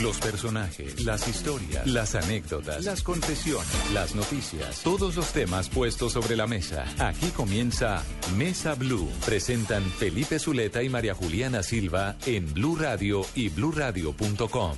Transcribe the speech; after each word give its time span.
Los 0.00 0.18
personajes, 0.20 1.04
las 1.04 1.28
historias, 1.28 1.86
las 1.86 2.14
anécdotas, 2.14 2.82
las 2.84 3.02
confesiones, 3.02 3.92
las 3.92 4.14
noticias, 4.14 4.82
todos 4.82 5.16
los 5.16 5.32
temas 5.32 5.68
puestos 5.68 6.12
sobre 6.12 6.34
la 6.34 6.46
mesa. 6.46 6.86
Aquí 6.98 7.26
comienza 7.28 8.02
Mesa 8.36 8.74
Blue. 8.74 9.08
Presentan 9.26 9.82
Felipe 9.82 10.38
Zuleta 10.38 10.82
y 10.82 10.88
María 10.88 11.14
Juliana 11.14 11.62
Silva 11.62 12.16
en 12.24 12.52
Blue 12.54 12.76
Radio 12.76 13.20
y 13.34 13.50
bluradio.com. 13.50 14.72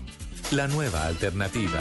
La 0.50 0.66
nueva 0.66 1.06
alternativa. 1.06 1.78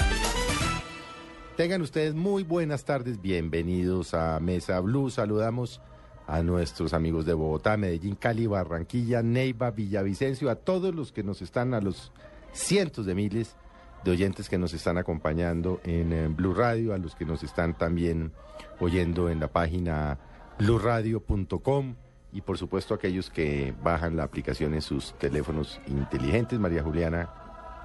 Tengan 1.57 1.81
ustedes 1.81 2.13
muy 2.13 2.43
buenas 2.43 2.85
tardes, 2.85 3.19
bienvenidos 3.19 4.13
a 4.13 4.39
Mesa 4.39 4.79
Blue. 4.79 5.09
Saludamos 5.09 5.81
a 6.27 6.43
nuestros 6.43 6.93
amigos 6.93 7.25
de 7.25 7.33
Bogotá, 7.33 7.77
Medellín, 7.77 8.15
Cali, 8.15 8.45
Barranquilla, 8.45 9.23
Neiva, 9.23 9.71
Villavicencio, 9.71 10.51
a 10.51 10.55
todos 10.55 10.93
los 10.93 11.11
que 11.11 11.23
nos 11.23 11.41
están, 11.41 11.73
a 11.73 11.81
los 11.81 12.11
cientos 12.53 13.05
de 13.05 13.15
miles 13.15 13.55
de 14.03 14.11
oyentes 14.11 14.49
que 14.49 14.57
nos 14.57 14.73
están 14.73 14.97
acompañando 14.97 15.79
en, 15.83 16.13
eh, 16.13 16.27
Blue 16.27 16.53
Radio, 16.53 16.93
a 16.93 16.97
los 16.97 17.15
que 17.15 17.25
nos 17.25 17.43
están 17.43 17.77
también 17.77 18.31
oyendo 18.79 19.29
en 19.29 19.39
la 19.39 19.47
página 19.47 20.19
bluradio.com 20.59 21.95
y 22.31 22.41
por 22.41 22.57
supuesto 22.57 22.93
aquellos 22.93 23.29
que 23.29 23.73
bajan 23.83 24.15
la 24.15 24.23
aplicación 24.23 24.73
en 24.73 24.81
sus 24.81 25.13
teléfonos 25.19 25.79
inteligentes. 25.87 26.59
María 26.59 26.83
Juliana, 26.83 27.29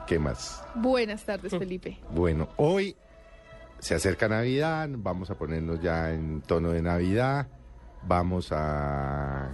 ¿qué 0.07 0.19
más? 0.19 0.65
Buenas 0.74 1.24
tardes, 1.24 1.57
Felipe. 1.57 1.98
Bueno, 2.10 2.48
hoy 2.57 2.96
se 3.79 3.95
acerca 3.95 4.29
Navidad, 4.29 4.88
vamos 4.93 5.30
a 5.30 5.37
ponernos 5.37 5.80
ya 5.80 6.12
en 6.12 6.41
tono 6.43 6.71
de 6.71 6.82
Navidad, 6.82 7.46
vamos 8.02 8.51
a, 8.51 9.52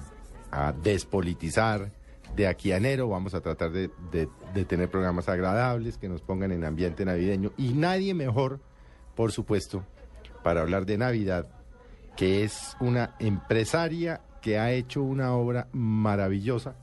a 0.50 0.72
despolitizar 0.72 1.90
de 2.34 2.48
aquí 2.48 2.72
a 2.72 2.78
enero, 2.78 3.08
vamos 3.08 3.34
a 3.34 3.40
tratar 3.40 3.70
de, 3.70 3.88
tener 4.66 4.90
programas 4.90 5.28
agradables 5.28 5.98
que 5.98 6.08
nos 6.08 6.20
pongan 6.20 6.52
en 6.52 6.64
ambiente 6.64 7.04
navideño 7.04 7.52
y 7.56 7.72
nadie 7.74 8.14
mejor, 8.14 8.60
por 9.14 9.32
supuesto, 9.32 9.84
para 10.42 10.62
hablar 10.62 10.86
de 10.86 10.98
Navidad, 10.98 11.48
que 12.16 12.44
es 12.44 12.76
una 12.80 13.14
empresaria 13.18 14.20
que 14.42 14.58
ha 14.58 14.72
hecho 14.72 15.02
una 15.02 15.34
obra 15.34 15.68
maravillosa, 15.72 16.76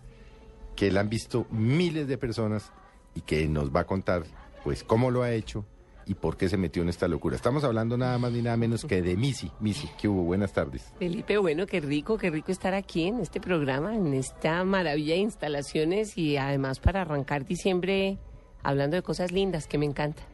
que 0.76 0.92
la 0.92 1.02
han 1.02 1.10
visto 1.10 1.46
miles 1.52 2.08
de 2.08 2.18
personas 2.18 2.72
y 3.14 3.22
que 3.22 3.48
nos 3.48 3.76
va 3.76 3.82
a 3.82 3.86
contar 3.86 4.24
pues 4.64 4.84
cómo 4.84 5.12
lo 5.12 5.24
ha 5.24 5.32
hecho 5.32 5.66
y 6.06 6.14
por 6.16 6.38
qué 6.38 6.50
se 6.50 6.58
metió 6.58 6.82
en 6.82 6.90
esta 6.90 7.08
locura. 7.08 7.36
Estamos 7.36 7.64
hablando 7.64 7.98
nada 7.98 8.18
más 8.18 8.32
ni 8.32 8.42
nada 8.42 8.58
menos 8.58 8.86
que 8.86 9.02
de 9.02 9.16
Misi. 9.16 9.52
Misi, 9.60 9.90
¿qué 10.00 10.08
hubo? 10.08 10.24
Buenas 10.24 10.52
tardes. 10.54 10.92
Felipe, 11.00 11.38
bueno, 11.38 11.66
qué 11.68 11.80
rico, 11.80 12.18
qué 12.18 12.30
rico 12.30 12.52
estar 12.52 12.74
aquí 12.74 13.08
en 13.08 13.20
este 13.20 13.40
programa, 13.40 13.96
en 13.96 14.14
esta 14.14 14.64
maravilla 14.64 15.14
de 15.14 15.20
instalaciones 15.22 16.18
y 16.18 16.38
además 16.38 16.80
para 16.80 17.02
arrancar 17.02 17.46
diciembre 17.46 18.18
hablando 18.64 18.96
de 18.96 19.02
cosas 19.02 19.32
lindas 19.32 19.68
que 19.68 19.78
me 19.78 19.86
encantan. 19.86 20.26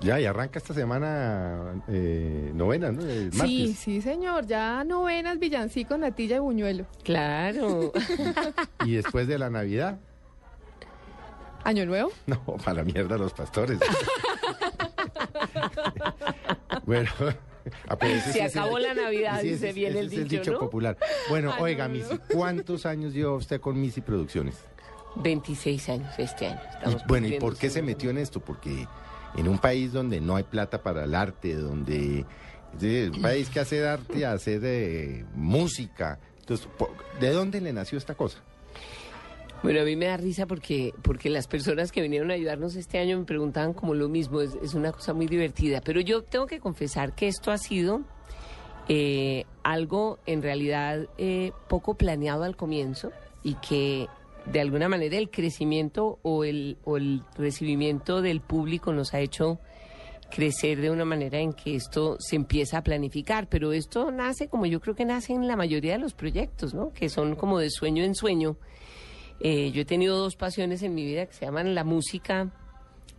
Ya, 0.00 0.20
y 0.20 0.26
arranca 0.26 0.58
esta 0.58 0.74
semana 0.74 1.82
eh, 1.88 2.50
novena, 2.52 2.90
¿no? 2.90 3.00
El 3.02 3.32
Sí, 3.32 3.38
martes. 3.38 3.78
sí, 3.78 4.02
señor. 4.02 4.44
Ya 4.46 4.82
novenas, 4.84 5.38
villancico, 5.38 5.96
natilla 5.96 6.36
y 6.36 6.40
buñuelo. 6.40 6.86
Claro. 7.04 7.92
Y 8.84 8.96
después 8.96 9.26
de 9.28 9.38
la 9.38 9.48
Navidad, 9.50 9.98
¿Año 11.62 11.86
nuevo? 11.86 12.10
no, 12.26 12.38
para 12.62 12.82
la 12.82 12.84
mierda 12.84 13.16
los 13.16 13.32
pastores. 13.32 13.78
bueno, 16.86 17.10
ah, 17.88 17.98
Se 18.32 18.42
acabó 18.42 18.78
la 18.78 18.94
Navidad, 18.94 19.42
dice 19.42 19.72
bien 19.72 19.96
el 19.96 20.06
es 20.06 20.18
el 20.18 20.28
dicho, 20.28 20.52
¿no? 20.52 20.58
popular. 20.58 20.96
Bueno, 21.28 21.52
Ay, 21.56 21.62
oiga, 21.62 21.88
no, 21.88 22.20
¿cuántos 22.32 22.86
años 22.86 23.12
lleva 23.14 23.34
usted 23.34 23.60
con 23.60 23.80
Misi 23.80 24.00
Producciones? 24.00 24.56
26 25.16 25.88
años 25.90 26.14
este 26.18 26.48
año. 26.48 26.60
Y, 26.86 27.06
bueno, 27.06 27.28
¿y 27.28 27.38
por 27.38 27.56
qué 27.56 27.70
se 27.70 27.82
metió 27.82 28.10
en 28.10 28.18
esto? 28.18 28.40
Porque 28.40 28.86
en 29.36 29.48
un 29.48 29.58
país 29.58 29.92
donde 29.92 30.20
no 30.20 30.36
hay 30.36 30.42
plata 30.44 30.82
para 30.82 31.04
el 31.04 31.14
arte, 31.14 31.54
donde 31.54 32.24
es 32.80 33.10
un 33.10 33.22
país 33.22 33.48
que 33.48 33.60
hace 33.60 33.86
arte, 33.86 34.26
hace 34.26 34.58
de 34.58 35.24
música. 35.34 36.18
Entonces, 36.40 36.68
¿de 37.20 37.30
dónde 37.30 37.60
le 37.60 37.72
nació 37.72 37.98
esta 37.98 38.14
cosa? 38.14 38.38
Bueno, 39.64 39.80
a 39.80 39.84
mí 39.84 39.96
me 39.96 40.04
da 40.04 40.18
risa 40.18 40.44
porque, 40.44 40.92
porque 41.00 41.30
las 41.30 41.46
personas 41.46 41.90
que 41.90 42.02
vinieron 42.02 42.30
a 42.30 42.34
ayudarnos 42.34 42.76
este 42.76 42.98
año 42.98 43.18
me 43.18 43.24
preguntaban 43.24 43.72
como 43.72 43.94
lo 43.94 44.10
mismo, 44.10 44.42
es, 44.42 44.54
es 44.62 44.74
una 44.74 44.92
cosa 44.92 45.14
muy 45.14 45.26
divertida, 45.26 45.80
pero 45.80 46.02
yo 46.02 46.22
tengo 46.22 46.46
que 46.46 46.60
confesar 46.60 47.14
que 47.14 47.28
esto 47.28 47.50
ha 47.50 47.56
sido 47.56 48.02
eh, 48.90 49.46
algo 49.62 50.18
en 50.26 50.42
realidad 50.42 51.08
eh, 51.16 51.52
poco 51.66 51.94
planeado 51.94 52.44
al 52.44 52.56
comienzo 52.56 53.10
y 53.42 53.54
que 53.54 54.06
de 54.44 54.60
alguna 54.60 54.90
manera 54.90 55.16
el 55.16 55.30
crecimiento 55.30 56.18
o 56.20 56.44
el, 56.44 56.76
o 56.84 56.98
el 56.98 57.22
recibimiento 57.38 58.20
del 58.20 58.42
público 58.42 58.92
nos 58.92 59.14
ha 59.14 59.20
hecho 59.20 59.60
crecer 60.30 60.82
de 60.82 60.90
una 60.90 61.06
manera 61.06 61.38
en 61.38 61.54
que 61.54 61.74
esto 61.74 62.18
se 62.18 62.36
empieza 62.36 62.76
a 62.76 62.82
planificar, 62.82 63.48
pero 63.48 63.72
esto 63.72 64.10
nace 64.10 64.48
como 64.48 64.66
yo 64.66 64.82
creo 64.82 64.94
que 64.94 65.06
nace 65.06 65.32
en 65.32 65.48
la 65.48 65.56
mayoría 65.56 65.94
de 65.94 66.00
los 66.00 66.12
proyectos, 66.12 66.74
¿no? 66.74 66.92
Que 66.92 67.08
son 67.08 67.34
como 67.34 67.58
de 67.60 67.70
sueño 67.70 68.04
en 68.04 68.14
sueño. 68.14 68.58
Eh, 69.40 69.70
yo 69.72 69.82
he 69.82 69.84
tenido 69.84 70.16
dos 70.18 70.36
pasiones 70.36 70.82
en 70.82 70.94
mi 70.94 71.04
vida 71.04 71.26
que 71.26 71.32
se 71.34 71.44
llaman 71.44 71.74
la 71.74 71.84
música 71.84 72.52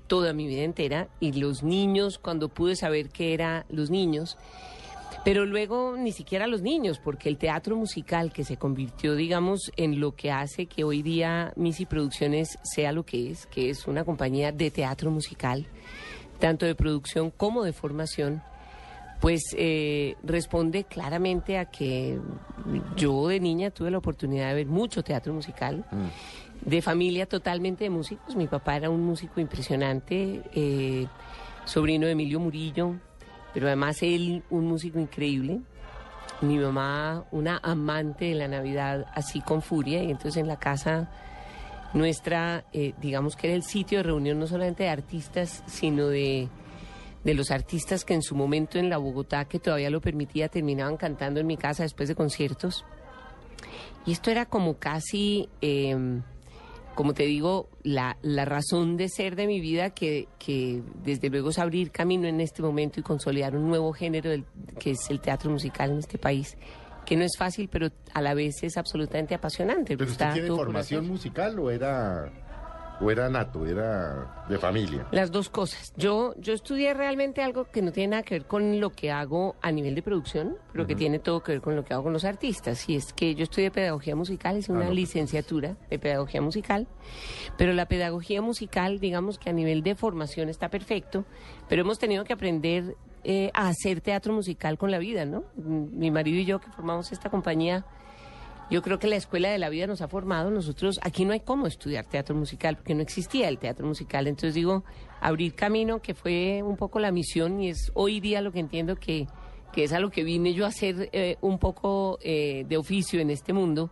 toda 0.07 0.33
mi 0.33 0.47
vida 0.47 0.63
entera 0.63 1.09
y 1.19 1.33
los 1.33 1.63
niños 1.63 2.17
cuando 2.17 2.49
pude 2.49 2.75
saber 2.75 3.09
qué 3.09 3.33
era 3.33 3.65
los 3.69 3.89
niños, 3.89 4.37
pero 5.23 5.45
luego 5.45 5.95
ni 5.97 6.11
siquiera 6.11 6.47
los 6.47 6.61
niños, 6.61 6.99
porque 6.99 7.29
el 7.29 7.37
teatro 7.37 7.75
musical 7.75 8.31
que 8.31 8.43
se 8.43 8.57
convirtió, 8.57 9.15
digamos, 9.15 9.71
en 9.75 9.99
lo 9.99 10.15
que 10.15 10.31
hace 10.31 10.67
que 10.67 10.83
hoy 10.83 11.01
día 11.01 11.53
Misi 11.55 11.85
Producciones 11.85 12.59
sea 12.63 12.91
lo 12.91 13.03
que 13.03 13.31
es, 13.31 13.47
que 13.47 13.69
es 13.69 13.87
una 13.87 14.03
compañía 14.03 14.51
de 14.51 14.71
teatro 14.71 15.09
musical, 15.09 15.65
tanto 16.39 16.65
de 16.65 16.75
producción 16.75 17.31
como 17.31 17.63
de 17.63 17.73
formación, 17.73 18.43
pues 19.19 19.55
eh, 19.57 20.15
responde 20.23 20.83
claramente 20.83 21.57
a 21.57 21.65
que 21.65 22.19
yo 22.95 23.27
de 23.27 23.39
niña 23.39 23.71
tuve 23.71 23.91
la 23.91 23.97
oportunidad 23.97 24.49
de 24.49 24.55
ver 24.55 24.67
mucho 24.67 25.03
teatro 25.03 25.33
musical, 25.33 25.85
de 26.61 26.81
familia 26.81 27.25
totalmente 27.25 27.85
de 27.85 27.89
músicos. 27.89 28.35
Mi 28.35 28.47
papá 28.47 28.75
era 28.75 28.89
un 28.89 29.03
músico 29.03 29.39
impresionante, 29.39 30.41
eh, 30.53 31.07
sobrino 31.65 32.05
de 32.05 32.13
Emilio 32.13 32.39
Murillo, 32.39 32.95
pero 33.53 33.67
además 33.67 34.01
él 34.01 34.43
un 34.49 34.65
músico 34.65 34.99
increíble. 34.99 35.61
Mi 36.41 36.57
mamá 36.57 37.23
una 37.31 37.59
amante 37.63 38.25
de 38.25 38.35
la 38.35 38.47
Navidad 38.47 39.05
así 39.13 39.39
con 39.41 39.61
furia 39.61 40.03
y 40.03 40.11
entonces 40.11 40.41
en 40.41 40.47
la 40.47 40.57
casa 40.57 41.09
nuestra, 41.93 42.65
eh, 42.73 42.93
digamos 43.01 43.37
que 43.37 43.47
era 43.47 43.55
el 43.55 43.63
sitio 43.63 43.99
de 43.99 44.03
reunión 44.03 44.37
no 44.37 44.47
solamente 44.47 44.83
de 44.83 44.89
artistas, 44.89 45.63
sino 45.65 46.07
de, 46.07 46.49
de 47.25 47.33
los 47.33 47.51
artistas 47.51 48.05
que 48.05 48.13
en 48.13 48.21
su 48.21 48.35
momento 48.35 48.79
en 48.79 48.89
la 48.89 48.97
Bogotá, 48.97 49.43
que 49.45 49.59
todavía 49.59 49.89
lo 49.89 49.99
permitía, 49.99 50.47
terminaban 50.47 50.95
cantando 50.95 51.41
en 51.41 51.47
mi 51.47 51.57
casa 51.57 51.83
después 51.83 52.07
de 52.07 52.15
conciertos. 52.15 52.85
Y 54.05 54.11
esto 54.13 54.31
era 54.31 54.45
como 54.45 54.77
casi, 54.77 55.49
eh, 55.61 56.21
como 56.93 57.13
te 57.15 57.23
digo, 57.23 57.67
la, 57.83 58.17
la 58.21 58.45
razón 58.45 58.95
de 58.95 59.09
ser 59.09 59.35
de 59.35 59.47
mi 59.47 59.59
vida, 59.59 59.89
que, 59.89 60.27
que 60.37 60.81
desde 61.03 61.29
luego 61.29 61.49
es 61.49 61.57
abrir 61.59 61.91
camino 61.91 62.27
en 62.27 62.39
este 62.39 62.61
momento 62.61 62.99
y 62.99 63.03
consolidar 63.03 63.55
un 63.57 63.67
nuevo 63.67 63.91
género 63.91 64.29
del- 64.29 64.45
que 64.79 64.91
es 64.91 65.09
el 65.09 65.19
teatro 65.19 65.49
musical 65.49 65.89
en 65.91 65.97
este 65.97 66.17
país, 66.19 66.55
que 67.05 67.17
no 67.17 67.23
es 67.25 67.35
fácil, 67.37 67.67
pero 67.71 67.89
a 68.13 68.21
la 68.21 68.33
vez 68.35 68.61
es 68.63 68.77
absolutamente 68.77 69.33
apasionante. 69.35 69.97
¿Pero 69.97 70.09
usted 70.11 70.31
tiene 70.33 70.47
formación 70.49 71.07
musical 71.07 71.57
o 71.59 71.71
era, 71.71 72.31
o 73.01 73.11
era 73.11 73.29
nato, 73.29 73.65
era 73.65 74.45
de 74.47 74.57
familia? 74.57 75.05
Las 75.11 75.31
dos 75.31 75.49
cosas. 75.49 75.93
Yo, 75.97 76.33
yo 76.37 76.53
estudié 76.53 76.93
realmente 76.93 77.41
algo 77.41 77.65
que 77.65 77.81
no 77.81 77.91
tiene 77.91 78.11
nada 78.11 78.23
que 78.23 78.35
ver 78.35 78.45
con 78.45 78.79
lo 78.79 78.91
que 78.91 79.11
hago 79.11 79.55
a 79.61 79.71
nivel 79.71 79.95
de 79.95 80.01
producción, 80.01 80.57
pero 80.71 80.87
que 80.87 80.95
tiene 80.95 81.19
todo 81.19 81.43
que 81.43 81.53
ver 81.53 81.61
con 81.61 81.75
lo 81.75 81.83
que 81.83 81.93
hago 81.93 82.03
con 82.03 82.13
los 82.13 82.25
artistas. 82.25 82.87
Y 82.89 82.95
es 82.95 83.13
que 83.13 83.35
yo 83.35 83.43
estudié 83.43 83.71
pedagogía 83.71 84.15
musical, 84.15 84.57
hice 84.57 84.71
Ah, 84.71 84.75
una 84.75 84.83
no, 84.85 84.89
pues, 84.89 84.97
licenciatura 84.97 85.75
de 85.89 85.99
pedagogía 85.99 86.41
musical, 86.41 86.87
pero 87.57 87.73
la 87.73 87.87
pedagogía 87.87 88.41
musical, 88.41 88.99
digamos 88.99 89.37
que 89.37 89.49
a 89.49 89.53
nivel 89.53 89.83
de 89.83 89.95
formación 89.95 90.49
está 90.49 90.69
perfecto, 90.69 91.25
pero 91.67 91.81
hemos 91.81 91.99
tenido 91.99 92.23
que 92.23 92.33
aprender 92.33 92.95
eh, 93.23 93.49
a 93.53 93.69
hacer 93.69 94.01
teatro 94.01 94.33
musical 94.33 94.77
con 94.77 94.91
la 94.91 94.99
vida, 94.99 95.25
¿no? 95.25 95.45
Mi 95.55 96.11
marido 96.11 96.37
y 96.37 96.45
yo 96.45 96.59
que 96.59 96.69
formamos 96.71 97.11
esta 97.11 97.29
compañía 97.29 97.83
yo 98.69 98.81
creo 98.81 98.97
que 98.97 99.07
la 99.07 99.15
escuela 99.15 99.49
de 99.49 99.59
la 99.59 99.69
vida 99.69 99.87
nos 99.87 100.01
ha 100.01 100.07
formado. 100.07 100.49
Nosotros, 100.49 100.99
aquí 101.03 101.25
no 101.25 101.33
hay 101.33 101.41
cómo 101.41 101.67
estudiar 101.67 102.05
teatro 102.05 102.35
musical, 102.35 102.77
porque 102.77 102.95
no 102.95 103.01
existía 103.01 103.47
el 103.47 103.59
teatro 103.59 103.85
musical. 103.85 104.27
Entonces 104.27 104.55
digo, 104.55 104.83
abrir 105.21 105.53
camino, 105.53 106.01
que 106.01 106.15
fue 106.15 106.63
un 106.63 106.75
poco 106.75 106.99
la 106.99 107.11
misión, 107.11 107.61
y 107.61 107.69
es 107.69 107.91
hoy 107.93 108.19
día 108.19 108.41
lo 108.41 108.51
que 108.51 108.59
entiendo 108.59 108.95
que, 108.95 109.27
que 109.71 109.83
es 109.83 109.93
a 109.93 109.99
lo 109.99 110.09
que 110.09 110.23
vine 110.23 110.53
yo 110.53 110.65
a 110.65 110.69
hacer 110.69 111.09
eh, 111.11 111.37
un 111.41 111.59
poco 111.59 112.17
eh, 112.21 112.65
de 112.67 112.77
oficio 112.77 113.19
en 113.19 113.29
este 113.29 113.53
mundo, 113.53 113.91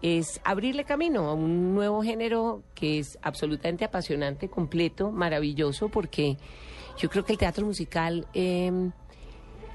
es 0.00 0.40
abrirle 0.44 0.84
camino 0.84 1.28
a 1.28 1.34
un 1.34 1.74
nuevo 1.74 2.02
género 2.02 2.62
que 2.74 2.98
es 2.98 3.18
absolutamente 3.22 3.84
apasionante, 3.84 4.48
completo, 4.48 5.10
maravilloso, 5.10 5.88
porque 5.88 6.36
yo 6.98 7.08
creo 7.08 7.24
que 7.24 7.32
el 7.32 7.38
teatro 7.38 7.66
musical... 7.66 8.26
eh, 8.32 8.90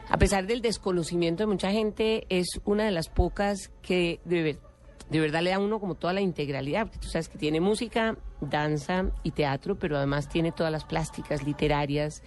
a 0.10 0.18
pesar 0.18 0.48
del 0.48 0.62
desconocimiento 0.62 1.44
de 1.44 1.48
mucha 1.48 1.72
gente, 1.72 2.26
es 2.30 2.48
una 2.66 2.84
de 2.86 2.92
las 2.92 3.10
pocas 3.10 3.72
que 3.82 4.20
de, 4.26 4.42
ver- 4.44 4.60
de 5.10 5.20
verdad 5.20 5.42
le 5.42 5.52
da 5.52 5.58
a 5.58 5.60
uno 5.60 5.80
como 5.80 5.96
toda 5.96 6.14
la 6.14 6.22
integralidad, 6.22 6.84
porque 6.84 7.00
tú 7.00 7.08
sabes 7.08 7.30
que 7.30 7.38
tiene 7.38 7.60
música, 7.62 8.18
danza 8.42 9.12
y 9.24 9.32
teatro, 9.32 9.78
pero 9.78 9.98
además 9.98 10.30
tiene 10.30 10.52
todas 10.52 10.72
las 10.72 10.86
plásticas 10.86 11.44
literarias 11.44 12.24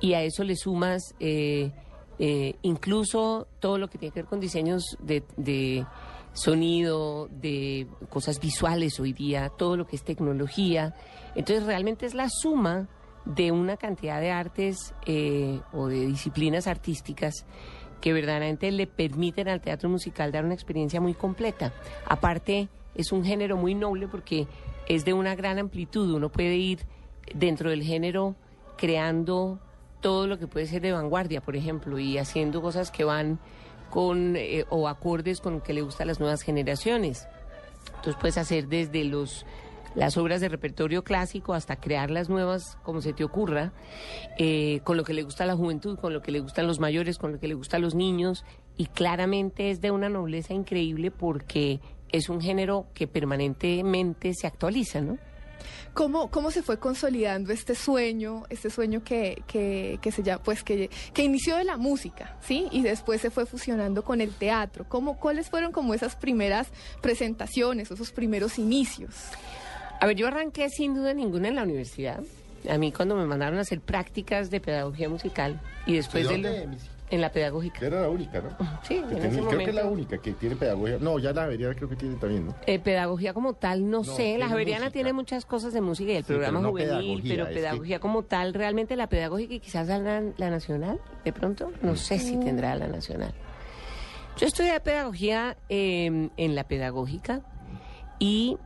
y 0.00 0.14
a 0.14 0.22
eso 0.22 0.44
le 0.44 0.56
sumas 0.56 1.14
eh, 1.20 1.70
eh, 2.18 2.54
incluso 2.62 3.46
todo 3.60 3.78
lo 3.78 3.88
que 3.88 3.98
tiene 3.98 4.12
que 4.12 4.20
ver 4.22 4.28
con 4.28 4.40
diseños 4.40 4.96
de, 5.00 5.22
de 5.36 5.84
sonido, 6.32 7.28
de 7.30 7.86
cosas 8.10 8.40
visuales 8.40 9.00
hoy 9.00 9.12
día, 9.12 9.48
todo 9.48 9.76
lo 9.76 9.86
que 9.86 9.96
es 9.96 10.02
tecnología. 10.04 10.94
Entonces 11.34 11.64
realmente 11.64 12.06
es 12.06 12.14
la 12.14 12.28
suma 12.28 12.88
de 13.26 13.52
una 13.52 13.76
cantidad 13.76 14.20
de 14.20 14.30
artes 14.30 14.94
eh, 15.04 15.60
o 15.72 15.88
de 15.88 16.06
disciplinas 16.06 16.66
artísticas 16.66 17.44
que 18.00 18.12
verdaderamente 18.12 18.70
le 18.70 18.86
permiten 18.86 19.48
al 19.48 19.60
teatro 19.60 19.88
musical 19.88 20.32
dar 20.32 20.44
una 20.44 20.54
experiencia 20.54 21.00
muy 21.00 21.14
completa. 21.14 21.72
Aparte, 22.06 22.68
es 22.94 23.12
un 23.12 23.24
género 23.24 23.56
muy 23.56 23.74
noble 23.74 24.08
porque 24.08 24.46
es 24.88 25.04
de 25.04 25.12
una 25.12 25.34
gran 25.34 25.58
amplitud. 25.58 26.14
Uno 26.14 26.30
puede 26.30 26.56
ir 26.56 26.80
dentro 27.34 27.70
del 27.70 27.82
género 27.82 28.36
creando 28.76 29.58
todo 30.00 30.26
lo 30.26 30.38
que 30.38 30.46
puede 30.46 30.66
ser 30.66 30.82
de 30.82 30.92
vanguardia, 30.92 31.40
por 31.40 31.56
ejemplo, 31.56 31.98
y 31.98 32.18
haciendo 32.18 32.62
cosas 32.62 32.90
que 32.90 33.04
van 33.04 33.40
con 33.90 34.36
eh, 34.36 34.64
o 34.68 34.88
acordes 34.88 35.40
con 35.40 35.54
lo 35.54 35.62
que 35.62 35.72
le 35.72 35.82
gusta 35.82 36.04
a 36.04 36.06
las 36.06 36.20
nuevas 36.20 36.42
generaciones. 36.42 37.26
Entonces 37.88 38.16
puedes 38.20 38.38
hacer 38.38 38.68
desde 38.68 39.04
los 39.04 39.46
las 39.96 40.16
obras 40.18 40.40
de 40.40 40.48
repertorio 40.48 41.02
clásico 41.02 41.54
hasta 41.54 41.76
crear 41.76 42.10
las 42.10 42.28
nuevas 42.28 42.78
como 42.82 43.00
se 43.00 43.12
te 43.12 43.24
ocurra, 43.24 43.72
eh, 44.38 44.80
con 44.84 44.96
lo 44.96 45.04
que 45.04 45.14
le 45.14 45.22
gusta 45.22 45.44
a 45.44 45.46
la 45.46 45.56
juventud, 45.56 45.98
con 45.98 46.12
lo 46.12 46.22
que 46.22 46.30
le 46.30 46.40
gustan 46.40 46.66
los 46.66 46.78
mayores, 46.78 47.18
con 47.18 47.32
lo 47.32 47.40
que 47.40 47.48
le 47.48 47.54
gusta 47.54 47.78
a 47.78 47.80
los 47.80 47.94
niños, 47.94 48.44
y 48.76 48.86
claramente 48.86 49.70
es 49.70 49.80
de 49.80 49.90
una 49.90 50.08
nobleza 50.08 50.52
increíble 50.54 51.10
porque 51.10 51.80
es 52.12 52.28
un 52.28 52.40
género 52.40 52.86
que 52.94 53.06
permanentemente 53.06 54.32
se 54.34 54.46
actualiza, 54.46 55.00
¿no? 55.00 55.18
¿Cómo, 55.94 56.30
¿Cómo 56.30 56.50
se 56.50 56.62
fue 56.62 56.78
consolidando 56.78 57.54
este 57.54 57.74
sueño, 57.74 58.44
este 58.50 58.68
sueño 58.68 59.02
que, 59.02 59.42
que, 59.46 60.12
se 60.12 60.22
llama, 60.22 60.42
pues 60.42 60.62
que, 60.62 60.90
que 61.14 61.24
inició 61.24 61.56
de 61.56 61.64
la 61.64 61.78
música, 61.78 62.36
¿sí? 62.42 62.68
Y 62.70 62.82
después 62.82 63.22
se 63.22 63.30
fue 63.30 63.46
fusionando 63.46 64.04
con 64.04 64.20
el 64.20 64.30
teatro. 64.34 64.84
¿Cómo, 64.86 65.18
¿Cuáles 65.18 65.48
fueron 65.48 65.72
como 65.72 65.94
esas 65.94 66.14
primeras 66.14 66.68
presentaciones, 67.00 67.90
esos 67.90 68.12
primeros 68.12 68.58
inicios? 68.58 69.14
A 70.00 70.06
ver, 70.06 70.16
yo 70.16 70.26
arranqué 70.28 70.68
sin 70.68 70.94
duda 70.94 71.14
ninguna 71.14 71.48
en 71.48 71.54
la 71.56 71.62
universidad. 71.62 72.20
A 72.68 72.78
mí 72.78 72.92
cuando 72.92 73.14
me 73.16 73.24
mandaron 73.26 73.58
a 73.58 73.62
hacer 73.62 73.80
prácticas 73.80 74.50
de 74.50 74.60
pedagogía 74.60 75.08
musical 75.08 75.60
y 75.86 75.94
después 75.94 76.28
¿De 76.28 76.38
lo- 76.38 76.76
en 77.08 77.20
la 77.20 77.30
pedagógica. 77.30 77.86
Era 77.86 78.00
la 78.02 78.08
única, 78.08 78.40
¿no? 78.40 78.48
Sí, 78.82 79.00
Que 79.08 79.14
en 79.14 79.24
ese 79.26 79.40
creo 79.40 79.58
que 79.58 79.64
es 79.70 79.74
la 79.76 79.84
única 79.86 80.18
que 80.18 80.32
tiene 80.32 80.56
pedagogía. 80.56 80.98
No, 81.00 81.20
ya 81.20 81.32
la 81.32 81.42
Javeriana 81.42 81.76
creo 81.76 81.88
que 81.88 81.94
tiene 81.94 82.16
también, 82.16 82.46
¿no? 82.46 82.54
Eh, 82.66 82.80
pedagogía 82.80 83.32
como 83.32 83.52
tal, 83.54 83.88
no, 83.88 83.98
No, 83.98 84.04
sé. 84.04 84.36
La 84.38 84.48
Javeriana 84.48 84.86
música. 84.86 84.92
tiene 84.92 85.12
muchas 85.12 85.44
cosas 85.46 85.72
de 85.72 85.80
música 85.80 86.10
y 86.10 86.16
el 86.16 86.24
Sí, 86.24 86.26
programa 86.32 86.58
pero 86.58 86.62
no 86.62 86.70
juvenil, 86.70 86.88
pedagogía, 87.22 87.32
pero 87.36 87.46
que- 87.48 87.54
pedagogía 87.54 88.00
como 88.00 88.22
tal, 88.24 88.54
realmente 88.54 88.96
la 88.96 89.06
pedagógica 89.08 89.54
y 89.54 89.60
quizás 89.60 89.86
la, 89.86 90.20
la 90.36 90.50
nacional, 90.50 90.98
de 91.24 91.32
pronto, 91.32 91.70
no 91.80 91.94
sé 91.94 92.18
si 92.18 92.36
tendrá 92.38 92.74
la 92.74 92.88
nacional. 92.88 93.32
Yo 94.36 94.48
estudié 94.48 94.80
pedagogía 94.80 95.56
eh, 95.68 96.28
en 96.36 96.54
la 96.56 96.64
pedagógica 96.64 97.40
y 98.18 98.56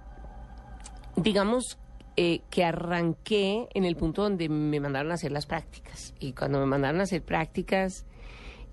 digamos 1.16 1.78
eh, 2.16 2.42
que 2.50 2.64
arranqué 2.64 3.68
en 3.72 3.84
el 3.84 3.96
punto 3.96 4.22
donde 4.22 4.48
me 4.48 4.80
mandaron 4.80 5.10
a 5.12 5.14
hacer 5.14 5.32
las 5.32 5.46
prácticas. 5.46 6.12
Y 6.18 6.32
cuando 6.32 6.58
me 6.58 6.66
mandaron 6.66 7.00
a 7.00 7.04
hacer 7.04 7.22
prácticas, 7.22 8.04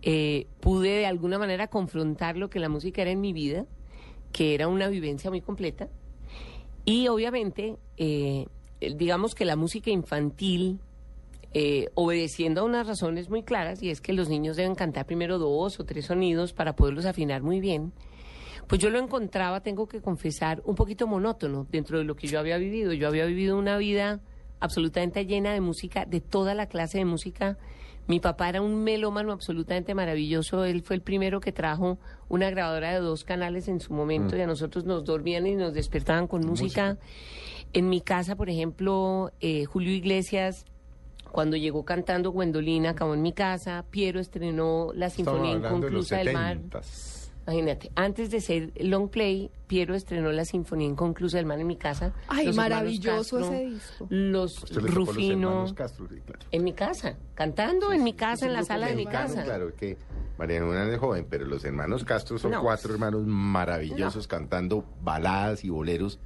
eh, 0.02 0.48
pude 0.60 0.90
de 0.90 1.06
alguna 1.06 1.40
manera 1.40 1.68
confrontar 1.68 2.36
lo 2.36 2.50
que 2.50 2.60
la 2.60 2.68
música 2.68 3.04
era 3.04 3.12
en 3.12 3.22
mi 3.22 3.34
vida, 3.34 3.66
que 4.32 4.54
era 4.54 4.68
una 4.68 4.90
vivencia 4.90 5.30
muy 5.30 5.42
completa. 5.42 5.88
Y 6.84 7.08
obviamente, 7.08 7.78
eh, 7.98 8.48
digamos 8.82 9.36
que 9.36 9.46
la 9.46 9.56
música 9.56 9.90
infantil, 9.90 10.80
obedeciendo 11.96 12.62
a 12.62 12.64
unas 12.66 12.86
razones 12.86 13.32
muy 13.32 13.42
claras, 13.42 13.82
y 13.82 13.90
es 13.90 14.00
que 14.00 14.14
los 14.14 14.30
niños 14.30 14.58
deben 14.58 14.76
cantar 14.76 15.08
primero 15.08 15.40
dos 15.40 15.80
o 15.80 15.86
tres 15.86 16.06
sonidos 16.06 16.54
para 16.54 16.76
poderlos 16.76 17.06
afinar 17.06 17.42
muy 17.42 17.60
bien, 17.60 17.94
pues 18.68 18.82
yo 18.82 18.90
lo 18.90 19.00
encontraba, 19.00 19.62
tengo 19.62 19.88
que 19.88 20.02
confesar, 20.02 20.62
un 20.66 20.76
poquito 20.76 21.08
monótono 21.08 21.66
dentro 21.72 21.98
de 21.98 22.04
lo 22.04 22.16
que 22.16 22.28
yo 22.28 22.40
había 22.40 22.58
vivido. 22.58 22.92
Yo 22.94 23.08
había 23.08 23.26
vivido 23.26 23.58
una 23.58 23.78
vida 23.78 24.20
absolutamente 24.60 25.26
llena 25.26 25.54
de 25.54 25.62
música, 25.62 26.06
de 26.06 26.20
toda 26.20 26.54
la 26.54 26.68
clase 26.68 26.98
de 26.98 27.06
música. 27.06 27.58
Mi 28.08 28.20
papá 28.20 28.50
era 28.50 28.62
un 28.62 28.84
melómano 28.84 29.32
absolutamente 29.32 29.94
maravilloso. 29.94 30.66
Él 30.66 30.82
fue 30.82 30.96
el 30.96 31.02
primero 31.02 31.40
que 31.40 31.52
trajo 31.52 31.98
una 32.30 32.50
grabadora 32.50 32.94
de 32.94 33.00
dos 33.00 33.24
canales 33.24 33.68
en 33.68 33.80
su 33.80 33.94
momento 33.94 34.36
y 34.38 34.42
a 34.42 34.48
nosotros 34.48 34.86
nos 34.86 35.04
dormían 35.04 35.48
y 35.48 35.56
nos 35.56 35.74
despertaban 35.74 36.28
con 36.28 36.46
música. 36.46 36.98
En 37.74 37.90
mi 37.90 38.02
casa, 38.02 38.36
por 38.36 38.50
ejemplo, 38.50 39.32
eh, 39.42 39.66
Julio 39.66 39.92
Iglesias, 39.92 40.66
cuando 41.32 41.58
llegó 41.58 41.84
cantando 41.84 42.32
Gwendolina, 42.32 42.92
acabó 42.92 43.14
en 43.14 43.22
mi 43.22 43.34
casa. 43.34 43.86
Piero 43.90 44.20
estrenó 44.22 44.92
la 44.94 45.10
Sinfonía 45.10 45.56
hablando 45.56 45.70
de 45.70 45.76
Inconclusa 45.76 46.18
del 46.18 46.34
Mar. 46.34 46.60
70s. 47.48 47.54
Imagínate, 47.54 47.92
antes 47.96 48.30
de 48.30 48.42
ser 48.42 48.72
long 48.80 49.10
play, 49.10 49.50
Piero 49.68 49.96
estrenó 49.96 50.32
la 50.32 50.46
Sinfonía 50.46 50.88
Inconclusa 50.88 51.38
del 51.38 51.46
Mar 51.46 51.60
en 51.60 51.68
mi 51.68 51.76
casa. 51.78 52.14
Ay, 52.28 52.48
Los 52.48 52.56
maravilloso 52.56 53.38
Castro, 53.38 53.54
ese 53.56 53.66
disco. 53.66 54.08
Los 54.10 54.72
los 54.72 54.94
Rufino, 54.94 55.50
hermanos 55.50 55.74
Castro, 55.74 56.08
sí, 56.10 56.16
claro. 56.26 56.40
en 56.52 56.64
mi 56.64 56.74
casa, 56.74 57.16
cantando 57.36 57.92
en 57.94 58.04
mi 58.04 58.14
casa, 58.14 58.46
en 58.46 58.54
la 58.54 58.64
sala 58.64 58.88
de 58.88 58.96
mi 58.96 59.06
casa. 59.06 59.44
Claro, 59.44 59.76
que 59.76 59.98
María 60.38 60.60
Luna 60.60 60.90
es 60.92 61.00
joven, 61.00 61.26
pero 61.30 61.46
los 61.46 61.64
hermanos 61.66 62.04
Castro 62.04 62.38
son 62.38 62.52
No. 62.52 62.62
cuatro 62.62 62.94
hermanos 62.94 63.26
maravillosos 63.26 64.28
cantando 64.28 64.86
baladas 65.02 65.64
y 65.64 65.70
boleros. 65.70 66.20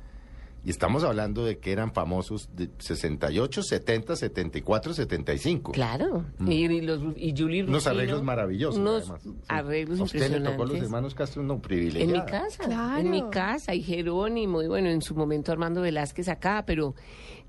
Y 0.64 0.70
estamos 0.70 1.04
hablando 1.04 1.44
de 1.44 1.58
que 1.58 1.72
eran 1.72 1.92
famosos 1.92 2.50
de 2.56 2.70
68, 2.78 3.64
70, 3.64 4.16
74, 4.16 4.94
75. 4.94 5.72
Claro, 5.72 6.24
y, 6.46 6.66
y 6.66 6.82
los, 6.82 7.02
y 7.18 7.34
Julie 7.36 7.64
Mm. 7.64 7.70
Unos 7.70 7.88
arreglos 7.88 8.22
maravillosos. 8.22 8.80
Unos 8.80 9.04
además. 9.10 9.22
Sí. 9.24 9.34
arreglos 9.48 10.00
¿A 10.00 10.04
usted 10.04 10.20
le 10.20 10.28
tocó 10.28 10.36
los 10.36 10.42
impresionantes. 10.52 10.84
hermanos 10.84 11.16
Castro? 11.16 11.42
No, 11.44 11.54
En 11.56 11.62
privilegiada. 11.62 12.24
mi 12.26 12.32
casa, 12.32 12.64
Claro. 12.66 13.00
en 13.02 13.10
mi 13.10 13.30
casa, 13.32 13.74
y 13.74 13.82
Jerónimo, 13.82 14.62
y 14.62 14.68
bueno, 14.68 14.90
en 14.90 15.02
su 15.02 15.16
momento 15.16 15.52
Armando 15.52 15.82
Velázquez 15.82 16.28
acá, 16.30 16.64
pero 16.68 16.94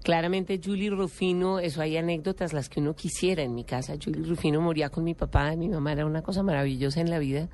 claramente 0.03 0.58
Julie 0.65 0.88
Rufino, 0.91 1.58
eso 1.58 1.82
hay 1.82 1.99
anécdotas 1.99 2.55
las 2.55 2.69
que 2.70 2.81
uno 2.81 2.94
quisiera 2.94 3.43
en 3.43 3.55
mi 3.55 3.65
casa. 3.65 3.94
Julie 4.03 4.26
Rufino 4.26 4.61
moría 4.62 4.88
con 4.88 5.05
mi 5.05 5.12
papá, 5.15 5.55
mi 5.55 5.69
mamá 5.69 5.93
era 5.93 6.06
una 6.06 6.23
cosa 6.23 6.43
maravillosa 6.43 7.00
en 7.03 7.11
la 7.11 7.19
vida. 7.19 7.49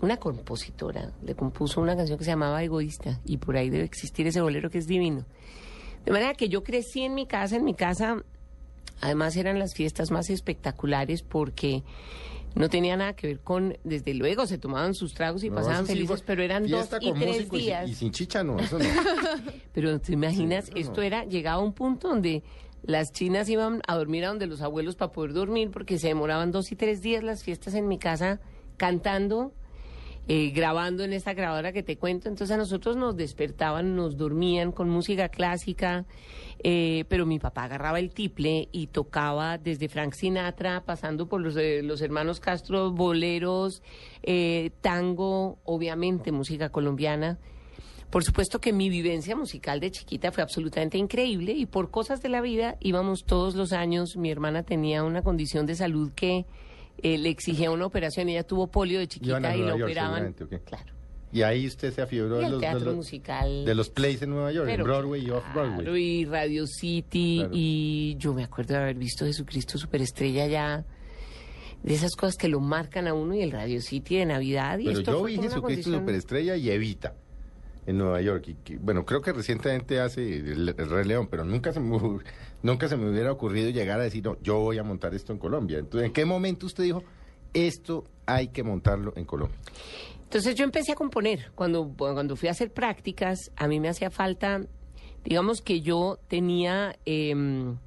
Una 0.00 0.16
compositora, 0.16 1.10
le 1.24 1.34
compuso 1.34 1.80
una 1.80 1.96
canción 1.96 2.18
que 2.18 2.24
se 2.24 2.30
llamaba 2.30 2.62
Egoísta, 2.62 3.20
y 3.24 3.38
por 3.38 3.56
ahí 3.56 3.68
debe 3.70 3.84
existir 3.84 4.26
ese 4.26 4.40
bolero 4.40 4.70
que 4.70 4.78
es 4.78 4.86
divino. 4.86 5.24
De 6.04 6.12
manera 6.12 6.34
que 6.34 6.48
yo 6.48 6.62
crecí 6.62 7.02
en 7.02 7.14
mi 7.14 7.26
casa, 7.26 7.56
en 7.56 7.64
mi 7.64 7.74
casa 7.74 8.22
Además 9.00 9.36
eran 9.36 9.60
las 9.60 9.74
fiestas 9.74 10.10
más 10.10 10.28
espectaculares 10.28 11.22
porque 11.22 11.84
no 12.56 12.68
tenía 12.68 12.96
nada 12.96 13.12
que 13.12 13.28
ver 13.28 13.38
con, 13.38 13.76
desde 13.84 14.12
luego 14.12 14.44
se 14.46 14.58
tomaban 14.58 14.94
sus 14.94 15.14
tragos 15.14 15.44
y 15.44 15.50
No, 15.50 15.54
pasaban 15.54 15.86
sí 15.86 15.92
felices, 15.92 16.24
pero 16.26 16.42
eran 16.42 16.66
dos 16.66 16.88
y 17.00 17.12
tres 17.12 17.14
músico 17.14 17.56
y 17.56 17.60
sin- 17.60 17.66
días. 17.68 17.88
Y, 17.90 17.94
sin 17.94 18.10
chicha, 18.10 18.42
no, 18.42 18.58
eso 18.58 18.76
no. 18.76 18.84
Pero 19.72 20.00
te 20.00 20.12
imaginas, 20.14 20.64
Sí, 20.64 20.72
esto 20.80 20.96
no. 20.96 21.02
era, 21.02 21.24
llegaba 21.26 21.62
a 21.62 21.64
un 21.64 21.74
punto 21.74 22.08
donde 22.08 22.42
las 22.82 23.12
chinas 23.12 23.48
iban 23.48 23.82
a 23.86 23.94
dormir 23.94 24.24
a 24.24 24.28
donde 24.30 24.48
los 24.48 24.62
abuelos 24.62 24.96
para 24.96 25.12
poder 25.12 25.32
dormir 25.32 25.70
porque 25.70 25.96
se 26.00 26.08
demoraban 26.08 26.50
dos 26.50 26.72
y 26.72 26.74
tres 26.74 27.00
días 27.00 27.22
las 27.22 27.44
fiestas 27.44 27.74
en 27.74 27.86
mi 27.86 27.98
casa 28.00 28.40
cantando, 28.78 29.52
eh, 30.30 30.50
grabando 30.50 31.04
en 31.04 31.14
esta 31.14 31.32
grabadora 31.32 31.72
que 31.72 31.82
te 31.82 31.96
cuento. 31.96 32.28
Entonces 32.28 32.54
a 32.54 32.58
nosotros 32.58 32.96
nos 32.96 33.16
despertaban, 33.16 33.96
nos 33.96 34.18
dormían 34.18 34.72
con 34.72 34.90
música 34.90 35.30
clásica, 35.30 36.04
eh, 36.62 37.06
pero 37.08 37.24
mi 37.24 37.38
papá 37.38 37.64
agarraba 37.64 37.98
el 37.98 38.12
tiple 38.12 38.68
y 38.70 38.88
tocaba 38.88 39.56
desde 39.56 39.88
Frank 39.88 40.12
Sinatra, 40.12 40.84
pasando 40.84 41.28
por 41.28 41.40
los, 41.40 41.56
eh, 41.56 41.82
los 41.82 42.02
hermanos 42.02 42.40
Castro, 42.40 42.92
boleros, 42.92 43.82
tango, 44.82 45.58
obviamente 45.64 46.30
música 46.30 46.68
colombiana. 46.68 47.38
Por 48.10 48.22
supuesto 48.22 48.58
que 48.58 48.72
mi 48.72 48.90
vivencia 48.90 49.34
musical 49.34 49.80
de 49.80 49.90
chiquita 49.90 50.30
fue 50.30 50.42
absolutamente 50.42 50.98
increíble 50.98 51.52
y 51.52 51.66
por 51.66 51.90
cosas 51.90 52.22
de 52.22 52.28
la 52.28 52.40
vida 52.40 52.76
íbamos 52.80 53.24
todos 53.24 53.54
los 53.54 53.72
años. 53.72 54.16
Mi 54.16 54.30
hermana 54.30 54.62
tenía 54.62 55.04
una 55.04 55.22
condición 55.22 55.64
de 55.64 55.74
salud 55.74 56.12
que 56.14 56.44
eh, 57.02 57.18
le 57.18 57.28
exigía 57.30 57.70
una 57.70 57.86
operación. 57.86 58.28
Ella 58.28 58.44
tuvo 58.44 58.66
polio 58.68 58.98
de 58.98 59.08
chiquita 59.08 59.56
y 59.56 59.62
la 59.62 59.74
operaban. 59.74 59.86
seguramente, 60.14 60.44
¿o 60.44 60.48
qué? 60.48 60.60
Claro. 60.60 60.92
Y 61.30 61.42
ahí 61.42 61.66
usted 61.66 61.92
se 61.92 62.00
afiebró 62.00 62.38
de 62.38 62.48
los, 62.48 62.60
de 62.60 62.80
los- 62.80 62.96
musical. 62.96 63.64
de 63.66 63.74
los 63.74 63.90
plays 63.90 64.22
en 64.22 64.30
Nueva 64.30 64.50
York, 64.50 64.66
Pero 64.66 64.82
en 64.82 64.88
Broadway 64.88 65.26
y 65.26 65.30
Off-Broadway. 65.30 65.98
y 66.02 66.24
Radio 66.24 66.66
City. 66.66 67.36
Claro. 67.40 67.50
Y 67.54 68.16
yo 68.18 68.32
me 68.32 68.44
acuerdo 68.44 68.74
de 68.74 68.80
haber 68.80 68.96
visto 68.96 69.26
Jesucristo 69.26 69.76
Superestrella 69.76 70.46
ya. 70.46 70.84
De 71.82 71.94
esas 71.94 72.16
cosas 72.16 72.36
que 72.36 72.48
lo 72.48 72.60
marcan 72.60 73.06
a 73.06 73.14
uno 73.14 73.34
y 73.34 73.42
el 73.42 73.52
Radio 73.52 73.80
City 73.82 74.16
de 74.16 74.26
Navidad. 74.26 74.78
Y 74.78 74.86
Pero 74.86 74.98
esto 75.00 75.12
yo 75.12 75.22
vi 75.24 75.32
Jesucristo 75.36 75.62
condición- 75.62 75.94
Superestrella 76.00 76.56
y 76.56 76.70
Evita 76.70 77.14
en 77.86 77.98
Nueva 77.98 78.20
York. 78.22 78.48
Y 78.48 78.54
que, 78.54 78.78
bueno, 78.78 79.04
creo 79.04 79.20
que 79.20 79.32
recientemente 79.32 80.00
hace 80.00 80.38
el, 80.38 80.74
el 80.76 80.88
Rey 80.90 81.04
León, 81.04 81.28
pero 81.30 81.44
nunca 81.44 81.72
se, 81.72 81.78
me, 81.80 81.96
nunca 82.62 82.88
se 82.88 82.96
me 82.96 83.08
hubiera 83.10 83.32
ocurrido 83.32 83.70
llegar 83.70 84.00
a 84.00 84.04
decir, 84.04 84.24
no, 84.24 84.36
yo 84.42 84.58
voy 84.58 84.78
a 84.78 84.82
montar 84.82 85.14
esto 85.14 85.32
en 85.32 85.38
Colombia. 85.38 85.78
Entonces, 85.78 86.06
¿en 86.06 86.12
qué 86.12 86.24
momento 86.24 86.66
usted 86.66 86.84
dijo, 86.84 87.02
esto 87.54 88.04
hay 88.26 88.48
que 88.48 88.62
montarlo 88.62 89.12
en 89.16 89.24
Colombia. 89.24 89.56
Entonces 90.24 90.54
yo 90.54 90.64
empecé 90.64 90.92
a 90.92 90.94
componer. 90.94 91.50
Cuando, 91.54 91.90
cuando 91.96 92.36
fui 92.36 92.48
a 92.48 92.52
hacer 92.52 92.70
prácticas, 92.72 93.50
a 93.56 93.66
mí 93.66 93.80
me 93.80 93.88
hacía 93.88 94.10
falta, 94.10 94.60
digamos 95.24 95.62
que 95.62 95.80
yo 95.80 96.18
tenía 96.28 96.94
em, 97.06 97.78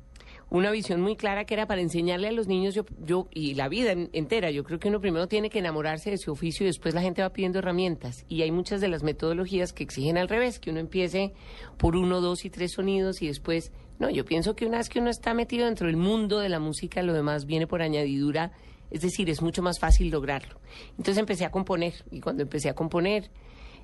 una 0.50 0.72
visión 0.72 1.00
muy 1.00 1.16
clara 1.16 1.46
que 1.46 1.54
era 1.54 1.68
para 1.68 1.82
enseñarle 1.82 2.28
a 2.30 2.32
los 2.32 2.48
niños 2.48 2.74
yo, 2.74 2.84
yo 3.06 3.28
y 3.32 3.54
la 3.54 3.70
vida 3.70 3.92
en- 3.92 4.10
entera. 4.14 4.50
Yo 4.50 4.64
creo 4.64 4.80
que 4.80 4.88
uno 4.90 5.00
primero 5.00 5.28
tiene 5.28 5.52
que 5.52 5.60
enamorarse 5.60 6.10
de 6.10 6.18
su 6.18 6.32
oficio 6.32 6.64
y 6.66 6.68
después 6.68 6.96
la 6.96 7.02
gente 7.02 7.22
va 7.22 7.30
pidiendo 7.32 7.60
herramientas. 7.60 8.26
Y 8.28 8.42
hay 8.42 8.50
muchas 8.52 8.82
de 8.82 8.88
las 8.88 9.04
metodologías 9.04 9.72
que 9.74 9.84
exigen 9.84 10.18
al 10.18 10.28
revés, 10.28 10.60
que 10.60 10.72
uno 10.72 10.80
empiece 10.80 11.34
por 11.78 11.96
uno, 11.96 12.20
dos 12.22 12.44
y 12.46 12.50
tres 12.50 12.72
sonidos 12.72 13.22
y 13.22 13.28
después... 13.28 13.72
No, 14.02 14.10
yo 14.10 14.26
pienso 14.26 14.56
que 14.56 14.66
una 14.66 14.80
vez 14.80 14.90
que 14.90 15.00
uno 15.00 15.10
está 15.10 15.34
metido 15.34 15.66
dentro 15.66 15.86
del 15.86 15.96
mundo 15.96 16.40
de 16.40 16.50
la 16.50 16.60
música, 16.60 17.04
lo 17.04 17.14
demás 17.14 17.46
viene 17.46 17.68
por 17.68 17.82
añadidura 17.82 18.52
es 18.90 19.02
decir, 19.02 19.30
es 19.30 19.42
mucho 19.42 19.62
más 19.62 19.80
fácil 19.80 20.10
lograrlo. 20.10 20.60
Entonces 20.92 21.18
empecé 21.18 21.46
a 21.46 21.52
componer 21.52 21.94
y 22.12 22.20
cuando 22.20 22.44
empecé 22.44 22.68
a 22.70 22.76
componer 22.76 23.30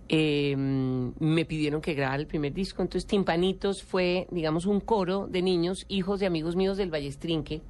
eh, 0.10 0.56
me 0.58 1.46
pidieron 1.46 1.82
que 1.82 1.94
grabara 1.94 2.20
el 2.20 2.28
primer 2.28 2.52
disco. 2.52 2.82
Entonces 2.82 3.08
Timpanitos 3.08 3.84
fue, 3.84 4.28
digamos, 4.32 4.66
un 4.66 4.82
coro 4.82 5.28
de 5.28 5.42
niños, 5.42 5.86
hijos 5.88 6.20
de 6.20 6.26
amigos 6.26 6.56
míos 6.56 6.78
del 6.78 6.92
Ballestrinque. 6.92 7.62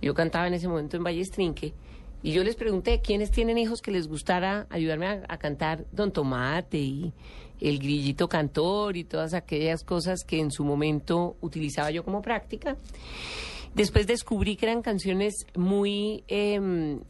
Yo 0.00 0.14
cantaba 0.14 0.46
en 0.46 0.54
ese 0.54 0.66
momento 0.66 0.96
en 0.96 1.04
Ballestrinque. 1.04 1.74
Y 2.22 2.32
yo 2.32 2.44
les 2.44 2.54
pregunté 2.54 3.00
quiénes 3.00 3.32
tienen 3.32 3.58
hijos 3.58 3.82
que 3.82 3.90
les 3.90 4.06
gustara 4.06 4.66
ayudarme 4.70 5.08
a, 5.08 5.22
a 5.28 5.38
cantar 5.38 5.84
Don 5.90 6.12
Tomate 6.12 6.78
y 6.78 7.12
el 7.62 7.78
grillito 7.78 8.28
cantor 8.28 8.96
y 8.96 9.04
todas 9.04 9.34
aquellas 9.34 9.84
cosas 9.84 10.24
que 10.26 10.38
en 10.40 10.50
su 10.50 10.64
momento 10.64 11.36
utilizaba 11.40 11.90
yo 11.90 12.04
como 12.04 12.20
práctica. 12.22 12.76
Después 13.74 14.06
descubrí 14.06 14.56
que 14.56 14.66
eran 14.66 14.82
canciones 14.82 15.46
muy, 15.56 16.24
eh, 16.28 16.60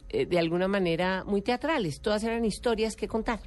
eh, 0.09 0.25
de 0.25 0.39
alguna 0.39 0.67
manera, 0.69 1.23
muy 1.25 1.41
teatrales. 1.41 1.99
Todas 2.01 2.23
eran 2.23 2.45
historias 2.45 2.95
que 2.95 3.07
contar. 3.07 3.41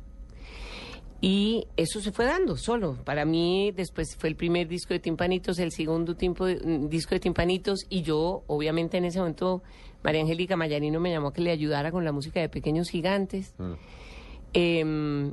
Y 1.18 1.66
eso 1.78 2.00
se 2.02 2.12
fue 2.12 2.26
dando 2.26 2.58
solo. 2.58 2.98
Para 3.04 3.24
mí, 3.24 3.72
después 3.74 4.14
fue 4.18 4.28
el 4.28 4.36
primer 4.36 4.68
disco 4.68 4.92
de 4.92 5.00
Timpanitos, 5.00 5.58
el 5.58 5.72
segundo 5.72 6.12
de- 6.12 6.28
mm, 6.28 6.88
disco 6.90 7.14
de 7.14 7.20
Timpanitos, 7.20 7.86
y 7.88 8.02
yo, 8.02 8.42
obviamente, 8.48 8.98
en 8.98 9.06
ese 9.06 9.18
momento, 9.18 9.62
María 10.04 10.20
Angélica 10.20 10.56
Mayarino 10.56 11.00
me 11.00 11.10
llamó 11.10 11.28
a 11.28 11.32
que 11.32 11.40
le 11.40 11.50
ayudara 11.52 11.90
con 11.90 12.04
la 12.04 12.12
música 12.12 12.40
de 12.40 12.50
Pequeños 12.50 12.90
Gigantes. 12.90 13.54
Em, 14.52 15.32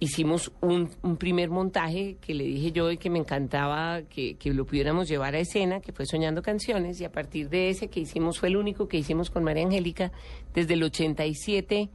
hicimos 0.00 0.52
un, 0.60 0.90
un 1.02 1.16
primer 1.16 1.50
montaje 1.50 2.16
que 2.20 2.34
le 2.34 2.44
dije 2.44 2.72
yo 2.72 2.90
y 2.90 2.98
que 2.98 3.10
me 3.10 3.18
encantaba 3.18 4.02
que, 4.02 4.36
que 4.36 4.52
lo 4.52 4.64
pudiéramos 4.64 5.08
llevar 5.08 5.34
a 5.34 5.40
escena, 5.40 5.80
que 5.80 5.92
fue 5.92 6.06
Soñando 6.06 6.42
Canciones, 6.42 7.00
y 7.00 7.04
a 7.04 7.12
partir 7.12 7.48
de 7.48 7.70
ese 7.70 7.88
que 7.88 8.00
hicimos, 8.00 8.38
fue 8.38 8.48
el 8.48 8.56
único 8.56 8.88
que 8.88 8.98
hicimos 8.98 9.30
con 9.30 9.44
María 9.44 9.64
Angélica 9.64 10.12
desde 10.54 10.74
el 10.74 10.82
87, 10.82 11.88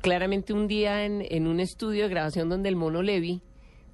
claramente 0.00 0.52
un 0.52 0.66
día 0.66 1.04
en, 1.04 1.24
en 1.28 1.46
un 1.46 1.60
estudio 1.60 2.04
de 2.04 2.08
grabación 2.08 2.48
donde 2.48 2.68
el 2.68 2.76
Mono 2.76 3.02
Levi 3.02 3.42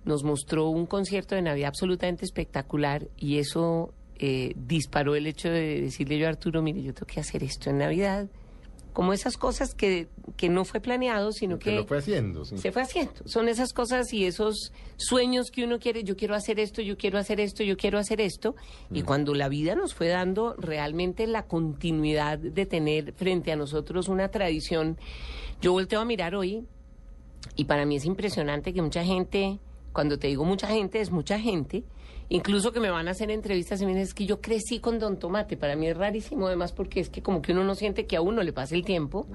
nos 0.05 0.23
mostró 0.23 0.69
un 0.69 0.87
concierto 0.87 1.35
de 1.35 1.43
Navidad 1.43 1.69
absolutamente 1.69 2.25
espectacular 2.25 3.09
y 3.17 3.39
eso 3.39 3.93
eh, 4.19 4.55
disparó 4.57 5.15
el 5.15 5.27
hecho 5.27 5.51
de 5.51 5.83
decirle 5.83 6.19
yo 6.19 6.27
a 6.27 6.31
Arturo, 6.31 6.63
mire, 6.63 6.83
yo 6.83 6.95
tengo 6.95 7.07
que 7.07 7.21
hacer 7.21 7.43
esto 7.43 7.69
en 7.69 7.79
Navidad. 7.79 8.29
Como 8.97 9.13
esas 9.13 9.37
cosas 9.37 9.75
que, 9.75 10.09
que 10.39 10.49
no 10.49 10.65
fue 10.65 10.81
planeado, 10.81 11.31
sino 11.31 11.59
Que 11.59 11.69
que, 11.69 11.77
lo 11.77 11.85
fue 11.85 11.99
haciendo, 11.99 12.47
sí. 12.47 12.57
se 12.57 12.73
fue 12.73 12.81
haciendo. 12.81 13.13
Son 13.27 13.47
esas 13.51 13.75
cosas 13.75 14.11
y 14.15 14.25
esos 14.25 14.73
sueños 14.97 15.51
que 15.51 15.65
uno 15.65 15.79
quiere, 15.79 16.03
yo 16.03 16.17
quiero 16.17 16.35
hacer 16.35 16.59
esto, 16.59 16.81
yo 16.81 16.97
quiero 16.97 17.19
hacer 17.19 17.39
esto, 17.39 17.63
yo 17.63 17.77
quiero 17.77 17.99
hacer 17.99 18.23
esto. 18.23 18.57
Y 18.91 19.03
cuando 19.03 19.35
la 19.35 19.51
vida 19.51 19.75
nos 19.75 19.93
fue 19.93 20.09
dando 20.09 20.55
realmente 20.57 21.27
la 21.27 21.43
continuidad 21.43 22.39
de 22.39 22.65
tener 22.65 23.13
frente 23.13 23.53
a 23.53 23.57
nosotros 23.57 24.09
una 24.09 24.31
tradición, 24.31 24.97
yo 25.61 25.73
volteo 25.73 26.01
a 26.01 26.07
mirar 26.07 26.35
hoy 26.35 26.65
y 27.55 27.67
para 27.67 27.85
mí 27.85 27.97
es 27.97 28.07
impresionante 28.07 28.73
que 28.73 28.81
mucha 28.81 29.05
gente, 29.05 29.59
cuando 29.93 30.19
te 30.19 30.29
digo 30.29 30.47
mucha 30.47 30.69
gente, 30.69 31.03
es 31.03 31.11
mucha 31.11 31.39
gente, 31.39 31.85
incluso 32.29 32.73
que 32.73 32.81
me 32.81 32.91
van 32.91 33.09
a 33.09 33.13
hacer 33.13 33.31
entrevistas 33.31 33.81
y 33.81 33.85
me 33.87 33.93
dicen, 33.93 34.03
es 34.05 34.15
que 34.15 34.27
yo 34.27 34.41
crecí 34.41 34.81
con 34.81 34.99
Don 34.99 35.19
Tomate, 35.19 35.57
para 35.57 35.77
mí 35.77 35.87
es 35.89 35.97
rarísimo 35.97 36.47
además 36.49 36.73
porque 36.73 37.01
es 37.01 37.09
que 37.09 37.23
como 37.23 37.43
que 37.43 37.53
uno 37.53 37.65
no 37.65 37.75
siente 37.75 38.07
que 38.07 38.17
a 38.17 38.21
uno 38.21 38.43
le 38.43 38.53
pase 38.53 38.75
el 38.75 38.85
tiempo. 38.85 39.27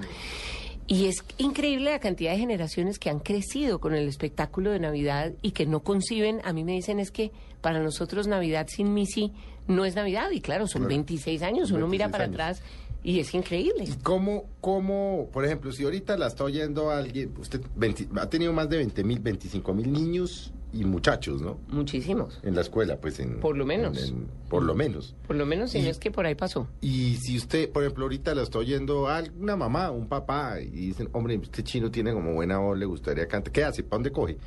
Y 0.87 1.05
es 1.05 1.23
increíble 1.37 1.91
la 1.91 1.99
cantidad 1.99 2.31
de 2.31 2.37
generaciones 2.39 2.99
que 2.99 3.09
han 3.09 3.19
crecido 3.19 3.79
con 3.79 3.93
el 3.93 4.09
espectáculo 4.09 4.71
de 4.71 4.79
Navidad 4.79 5.31
y 5.41 5.51
que 5.51 5.65
no 5.65 5.81
conciben, 5.83 6.41
a 6.43 6.51
mí 6.51 6.65
me 6.65 6.73
dicen 6.73 6.99
es 6.99 7.11
que 7.11 7.31
para 7.61 7.79
nosotros 7.81 8.27
Navidad 8.27 8.67
sin 8.69 8.93
Missy 8.93 9.31
no 9.67 9.85
es 9.85 9.95
Navidad. 9.95 10.31
Y 10.31 10.41
claro, 10.41 10.67
son 10.67 10.81
Claro. 10.81 10.89
26 10.89 11.43
años, 11.43 11.71
uno 11.71 11.87
mira 11.87 12.07
26 12.07 12.11
para 12.11 12.23
años. 12.25 12.33
atrás 12.33 12.61
y 13.03 13.19
es 13.21 13.33
increíble. 13.33 13.85
¿Y 13.85 13.93
cómo, 14.03 14.45
cómo, 14.59 15.29
por 15.31 15.45
ejemplo, 15.45 15.71
si 15.71 15.83
ahorita 15.85 16.17
la 16.17 16.27
está 16.27 16.43
oyendo 16.43 16.91
alguien, 16.91 17.31
usted 17.39 17.61
20 17.75 18.09
ha 18.19 18.29
tenido 18.29 18.51
más 18.51 18.67
de 18.69 18.77
20 18.77 19.03
mil, 19.05 19.19
25 19.19 19.73
mil 19.73 19.91
niños 19.93 20.51
y 20.73 20.85
muchachos, 20.85 21.41
¿no? 21.41 21.57
Muchísimos. 21.69 22.39
En 22.43 22.55
la 22.55 22.61
escuela, 22.61 22.97
pues 22.97 23.19
en... 23.19 23.39
Por 23.39 23.57
lo 23.57 23.65
menos. 23.65 23.97
en- 24.09 24.15
en- 24.15 24.27
por 24.49 24.63
lo 24.63 24.73
menos. 24.75 25.15
Por 25.27 25.35
lo 25.35 25.45
menos 25.45 25.71
si 25.71 25.79
Y- 25.79 25.83
no 25.83 25.89
es 25.89 25.97
que 25.99 26.11
por 26.11 26.25
ahí 26.25 26.35
pasó. 26.35 26.67
Y 26.81 27.15
si 27.15 27.37
usted, 27.37 27.69
por 27.71 27.83
ejemplo, 27.83 28.03
ahorita 28.05 28.33
la 28.35 28.43
está 28.43 28.59
oyendo 28.59 29.07
a 29.09 29.23
una 29.39 29.55
mamá, 29.55 29.91
un 29.91 30.07
papá, 30.07 30.59
y 30.61 30.67
dicen, 30.69 31.09
hombre, 31.13 31.39
este 31.41 31.63
chino 31.63 31.89
tiene 31.91 32.13
como 32.13 32.33
buena 32.33 32.57
voz, 32.59 32.77
le 32.77 32.85
gustaría 32.85 33.27
cantar, 33.27 33.51
¿qué 33.51 33.63
hace? 33.63 33.83
¿Para 33.83 33.97
dónde 33.97 34.11
coge? 34.11 34.37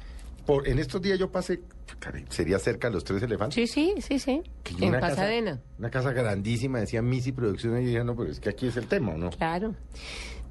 Por, 0.47 0.69
en 0.69 0.79
estos 0.79 1.01
días 1.01 1.19
yo 1.19 1.31
pasé, 1.33 1.63
caray, 1.99 2.25
sería 2.29 2.59
cerca 2.59 2.89
de 2.89 2.95
los 2.95 3.03
tres 3.05 3.23
elefantes. 3.23 3.55
Sí, 3.55 3.67
sí, 3.67 3.95
sí, 4.03 4.19
sí. 4.19 4.43
que 4.63 4.75
En 4.85 4.91
una 4.91 5.01
casa- 5.01 5.17
Pasadena. 5.17 5.61
una 5.79 5.91
casa 5.91 6.13
grandísima, 6.13 6.81
decía 6.81 7.01
Missy 7.01 7.33
Producciones, 7.33 7.81
y 7.83 7.85
yo 7.85 7.91
dije, 7.93 8.05
no, 8.05 8.15
pero 8.15 8.31
es 8.31 8.41
que 8.41 8.51
aquí 8.51 8.67
es 8.67 8.77
el 8.77 8.87
tema, 8.87 9.13
¿o 9.13 9.17
¿no? 9.19 9.31
Claro. 9.31 9.75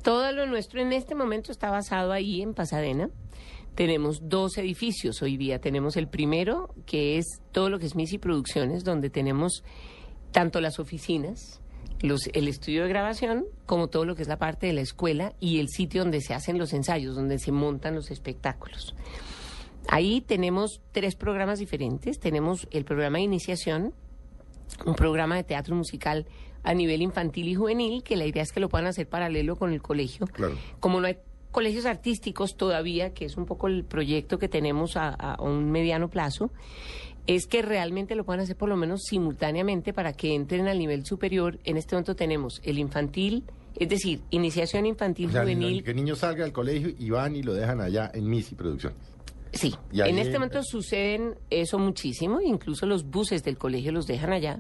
Todo 0.02 0.32
lo 0.32 0.46
nuestro 0.48 0.82
en 0.82 0.92
este 0.94 1.14
momento 1.16 1.52
está 1.52 1.70
basado 1.70 2.12
ahí 2.12 2.42
en 2.42 2.54
Pasadena. 2.56 3.10
Tenemos 3.76 4.30
dos 4.30 4.58
edificios 4.58 5.22
hoy 5.22 5.38
día. 5.38 5.60
Tenemos 5.60 5.98
el 5.98 6.08
primero, 6.08 6.74
que 6.86 7.18
es 7.18 7.26
todo 7.52 7.70
lo 7.70 7.80
que 7.80 7.88
es 7.88 7.96
Missy 7.96 8.20
Producciones, 8.20 8.84
donde 8.84 9.10
tenemos 9.10 9.64
tanto 10.32 10.62
las 10.62 10.80
oficinas, 10.80 11.60
los, 12.02 12.28
el 12.34 12.48
estudio 12.48 12.84
de 12.84 12.90
grabación, 12.90 13.46
como 13.66 13.88
todo 13.88 14.06
lo 14.06 14.16
que 14.16 14.22
es 14.22 14.28
la 14.28 14.38
parte 14.38 14.68
de 14.68 14.74
la 14.74 14.82
escuela 14.82 15.34
y 15.40 15.60
el 15.60 15.70
sitio 15.70 16.02
donde 16.02 16.22
se 16.22 16.34
hacen 16.34 16.60
los 16.60 16.74
ensayos, 16.74 17.16
donde 17.16 17.40
se 17.40 17.52
montan 17.52 17.96
los 17.96 18.12
espectáculos. 18.12 18.96
Ahí 19.88 20.22
tenemos 20.22 20.82
tres 20.92 21.16
programas 21.16 21.60
diferentes. 21.60 22.20
Tenemos 22.20 22.68
el 22.72 22.86
programa 22.86 23.18
de 23.18 23.24
iniciación, 23.24 23.94
un 24.86 24.96
programa 24.96 25.36
de 25.36 25.44
teatro 25.44 25.76
musical 25.76 26.28
a 26.64 26.74
nivel 26.74 27.02
infantil 27.02 27.48
y 27.48 27.56
juvenil, 27.56 28.04
que 28.04 28.16
la 28.16 28.26
idea 28.26 28.44
es 28.44 28.52
que 28.52 28.60
lo 28.60 28.70
puedan 28.70 28.88
hacer 28.88 29.10
paralelo 29.10 29.56
con 29.56 29.74
el 29.74 29.82
colegio. 29.82 30.28
Claro. 30.28 30.56
Como 30.80 31.02
no 31.02 31.08
hay 31.08 31.18
colegios 31.54 31.86
artísticos 31.86 32.58
todavía, 32.58 33.14
que 33.14 33.24
es 33.24 33.38
un 33.38 33.46
poco 33.46 33.68
el 33.68 33.86
proyecto 33.86 34.38
que 34.38 34.50
tenemos 34.50 34.98
a, 34.98 35.08
a 35.08 35.42
un 35.42 35.72
mediano 35.72 36.10
plazo, 36.10 36.52
es 37.28 37.48
que 37.48 37.62
realmente 37.62 38.16
lo 38.16 38.26
puedan 38.26 38.42
hacer 38.42 38.58
por 38.58 38.68
lo 38.68 38.76
menos 38.76 39.04
simultáneamente 39.04 39.94
para 39.94 40.12
que 40.12 40.36
entren 40.36 40.68
al 40.68 40.78
nivel 40.78 41.06
superior. 41.06 41.58
En 41.64 41.78
este 41.78 41.96
momento 41.96 42.16
tenemos 42.18 42.60
el 42.66 42.78
infantil, 42.80 43.46
es 43.76 43.88
decir, 43.88 44.20
iniciación 44.30 44.86
infantil 44.86 45.30
O 45.30 45.32
sea, 45.32 45.44
juvenil. 45.44 45.84
que 45.84 45.92
el 45.92 45.96
niño 45.96 46.16
salga 46.16 46.44
del 46.44 46.52
colegio 46.52 46.94
y 47.00 47.10
van 47.10 47.36
y 47.38 47.44
lo 47.44 47.54
dejan 47.54 47.80
allá 47.80 48.12
en 48.14 48.30
Missy 48.30 48.56
Producciones. 48.56 48.98
Sí, 49.54 49.74
Y 49.92 50.02
en 50.02 50.18
este 50.18 50.34
momento 50.34 50.64
suceden 50.64 51.36
eso 51.52 51.78
muchísimo, 51.78 52.42
incluso 52.42 52.88
los 52.88 53.06
buses 53.06 53.44
del 53.44 53.58
colegio 53.58 53.92
los 53.92 54.08
dejan 54.08 54.34
allá. 54.34 54.60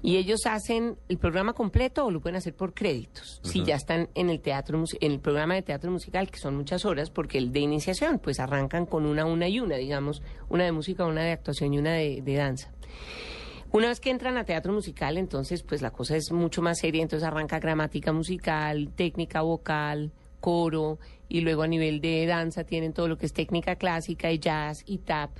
Y 0.00 0.16
ellos 0.16 0.46
hacen 0.46 0.96
el 1.08 1.18
programa 1.18 1.54
completo 1.54 2.06
o 2.06 2.10
lo 2.10 2.20
pueden 2.20 2.36
hacer 2.36 2.54
por 2.54 2.72
créditos. 2.72 3.40
Si 3.42 3.64
ya 3.64 3.74
están 3.74 4.08
en 4.14 4.30
el 4.30 4.40
teatro 4.40 4.82
en 5.00 5.12
el 5.12 5.18
programa 5.18 5.54
de 5.54 5.62
teatro 5.62 5.90
musical, 5.90 6.30
que 6.30 6.38
son 6.38 6.56
muchas 6.56 6.84
horas, 6.84 7.10
porque 7.10 7.38
el 7.38 7.50
de 7.52 7.60
iniciación, 7.60 8.20
pues 8.20 8.38
arrancan 8.38 8.86
con 8.86 9.06
una, 9.06 9.24
una 9.24 9.48
y 9.48 9.58
una, 9.58 9.76
digamos, 9.76 10.22
una 10.48 10.64
de 10.64 10.72
música, 10.72 11.04
una 11.04 11.22
de 11.22 11.32
actuación 11.32 11.74
y 11.74 11.78
una 11.78 11.94
de, 11.94 12.22
de 12.22 12.34
danza. 12.34 12.72
Una 13.70 13.88
vez 13.88 14.00
que 14.00 14.10
entran 14.10 14.38
a 14.38 14.44
teatro 14.44 14.72
musical, 14.72 15.18
entonces 15.18 15.62
pues 15.62 15.82
la 15.82 15.90
cosa 15.90 16.16
es 16.16 16.32
mucho 16.32 16.62
más 16.62 16.78
seria, 16.78 17.02
entonces 17.02 17.26
arranca 17.26 17.58
gramática 17.58 18.12
musical, 18.12 18.90
técnica 18.94 19.42
vocal, 19.42 20.10
coro, 20.40 20.98
y 21.28 21.42
luego 21.42 21.62
a 21.62 21.66
nivel 21.66 22.00
de 22.00 22.24
danza 22.24 22.64
tienen 22.64 22.94
todo 22.94 23.08
lo 23.08 23.18
que 23.18 23.26
es 23.26 23.34
técnica 23.34 23.76
clásica 23.76 24.32
y 24.32 24.38
jazz 24.38 24.82
y 24.86 24.98
tap. 24.98 25.30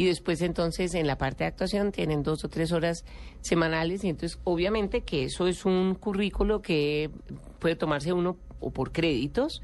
Y 0.00 0.06
después 0.06 0.40
entonces 0.40 0.94
en 0.94 1.06
la 1.06 1.18
parte 1.18 1.44
de 1.44 1.48
actuación 1.48 1.92
tienen 1.92 2.22
dos 2.22 2.42
o 2.42 2.48
tres 2.48 2.72
horas 2.72 3.04
semanales 3.42 4.02
y 4.02 4.08
entonces 4.08 4.38
obviamente 4.44 5.02
que 5.02 5.24
eso 5.24 5.46
es 5.46 5.66
un 5.66 5.94
currículo 5.94 6.62
que 6.62 7.10
puede 7.58 7.76
tomarse 7.76 8.14
uno 8.14 8.38
o 8.60 8.70
por 8.70 8.92
créditos. 8.92 9.60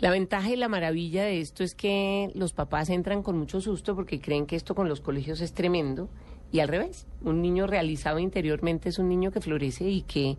La 0.00 0.10
ventaja 0.10 0.50
y 0.50 0.56
la 0.56 0.68
maravilla 0.68 1.24
de 1.24 1.40
esto 1.40 1.64
es 1.64 1.74
que 1.74 2.30
los 2.34 2.52
papás 2.52 2.90
entran 2.90 3.22
con 3.22 3.38
mucho 3.38 3.62
susto 3.62 3.96
porque 3.96 4.20
creen 4.20 4.44
que 4.44 4.56
esto 4.56 4.74
con 4.74 4.86
los 4.86 5.00
colegios 5.00 5.40
es 5.40 5.54
tremendo 5.54 6.10
y 6.52 6.60
al 6.60 6.68
revés. 6.68 7.06
Un 7.22 7.40
niño 7.40 7.66
realizado 7.66 8.18
interiormente 8.18 8.90
es 8.90 8.98
un 8.98 9.08
niño 9.08 9.30
que 9.30 9.40
florece 9.40 9.88
y 9.88 10.02
que 10.02 10.36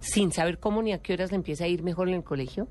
sin 0.00 0.32
saber 0.32 0.58
cómo 0.58 0.82
ni 0.82 0.92
a 0.92 0.98
qué 0.98 1.14
horas 1.14 1.30
le 1.30 1.36
empieza 1.36 1.64
a 1.64 1.68
ir 1.68 1.82
mejor 1.82 2.08
en 2.08 2.16
el 2.16 2.24
colegio. 2.24 2.68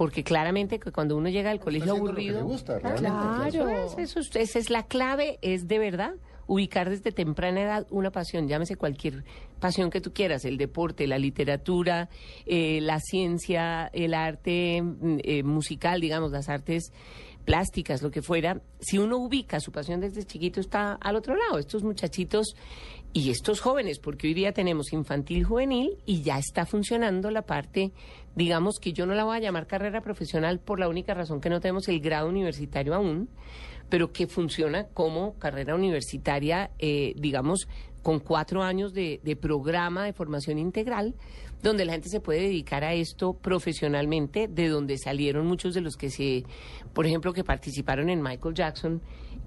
Porque 0.00 0.24
claramente 0.24 0.78
que 0.78 0.92
cuando 0.92 1.14
uno 1.14 1.28
llega 1.28 1.50
al 1.50 1.60
colegio 1.60 1.92
haciendo 1.92 2.12
lo 2.12 2.16
que 2.16 2.22
aburrido... 2.30 2.44
gusta, 2.46 2.80
Claro, 2.80 2.96
realmente, 2.96 3.58
claro. 3.58 3.68
Eso 3.68 3.98
es, 4.00 4.10
eso 4.10 4.20
es- 4.20 4.36
esa 4.36 4.58
es 4.58 4.70
la 4.70 4.84
clave, 4.84 5.38
es 5.42 5.68
de 5.68 5.78
verdad 5.78 6.14
ubicar 6.46 6.88
desde 6.88 7.12
temprana 7.12 7.60
edad 7.60 7.86
una 7.90 8.10
pasión, 8.10 8.48
llámese 8.48 8.76
cualquier 8.76 9.24
pasión 9.60 9.90
que 9.90 10.00
tú 10.00 10.14
quieras, 10.14 10.46
el 10.46 10.56
deporte, 10.56 11.06
la 11.06 11.18
literatura, 11.18 12.08
eh, 12.46 12.80
la 12.80 12.98
ciencia, 12.98 13.90
el 13.92 14.14
arte 14.14 14.80
mm, 14.82 15.18
eh, 15.22 15.42
musical, 15.42 16.00
digamos, 16.00 16.32
las 16.32 16.48
artes 16.48 16.92
plásticas, 17.44 18.00
lo 18.02 18.10
que 18.10 18.22
fuera, 18.22 18.60
si 18.80 18.98
uno 18.98 19.18
ubica 19.18 19.60
su 19.60 19.70
pasión 19.70 20.00
desde 20.00 20.24
chiquito 20.24 20.60
está 20.60 20.94
al 20.94 21.16
otro 21.16 21.34
lado. 21.36 21.58
Estos 21.58 21.82
muchachitos 21.84 22.54
y 23.12 23.30
estos 23.30 23.60
jóvenes, 23.60 23.98
porque 23.98 24.28
hoy 24.28 24.34
día 24.34 24.52
tenemos 24.52 24.92
infantil 24.92 25.44
juvenil 25.44 25.96
y 26.06 26.22
ya 26.22 26.38
está 26.38 26.64
funcionando 26.64 27.30
la 27.30 27.42
parte, 27.42 27.92
digamos 28.34 28.78
que 28.80 28.92
yo 28.92 29.06
no 29.06 29.14
la 29.14 29.24
voy 29.24 29.36
a 29.36 29.40
llamar 29.40 29.66
carrera 29.66 30.00
profesional 30.00 30.60
por 30.60 30.78
la 30.78 30.88
única 30.88 31.14
razón 31.14 31.40
que 31.40 31.50
no 31.50 31.60
tenemos 31.60 31.88
el 31.88 32.00
grado 32.00 32.28
universitario 32.28 32.94
aún, 32.94 33.28
pero 33.88 34.12
que 34.12 34.26
funciona 34.26 34.86
como 34.88 35.38
carrera 35.38 35.74
universitaria, 35.74 36.70
eh, 36.78 37.14
digamos, 37.16 37.68
con 38.02 38.20
cuatro 38.20 38.62
años 38.62 38.94
de, 38.94 39.20
de 39.22 39.36
programa 39.36 40.04
de 40.04 40.12
formación 40.12 40.58
integral 40.58 41.14
donde 41.62 41.84
la 41.84 41.92
gente 41.92 42.08
se 42.08 42.20
puede 42.20 42.40
dedicar 42.40 42.84
a 42.84 42.94
esto 42.94 43.34
profesionalmente, 43.34 44.48
de 44.48 44.68
donde 44.68 44.96
salieron 44.98 45.46
muchos 45.46 45.74
de 45.74 45.80
los 45.80 45.96
que 45.96 46.10
se, 46.10 46.44
por 46.94 47.06
ejemplo, 47.06 47.32
que 47.32 47.44
participaron 47.44 48.08
en 48.08 48.22
Michael 48.22 48.54
Jackson, 48.54 49.02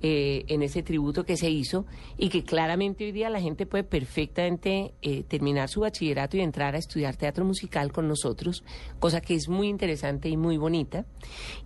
eh, 0.05 0.43
en 0.49 0.63
ese 0.63 0.83
tributo 0.83 1.23
que 1.23 1.37
se 1.37 1.49
hizo, 1.49 1.85
y 2.17 2.27
que 2.27 2.43
claramente 2.43 3.05
hoy 3.05 3.13
día 3.13 3.29
la 3.29 3.39
gente 3.39 3.65
puede 3.65 3.85
perfectamente 3.85 4.93
eh, 5.01 5.23
terminar 5.23 5.69
su 5.69 5.79
bachillerato 5.79 6.35
y 6.35 6.41
entrar 6.41 6.75
a 6.75 6.77
estudiar 6.77 7.15
teatro 7.15 7.45
musical 7.45 7.93
con 7.93 8.09
nosotros, 8.09 8.65
cosa 8.99 9.21
que 9.21 9.33
es 9.33 9.47
muy 9.47 9.69
interesante 9.69 10.27
y 10.27 10.35
muy 10.35 10.57
bonita. 10.57 11.05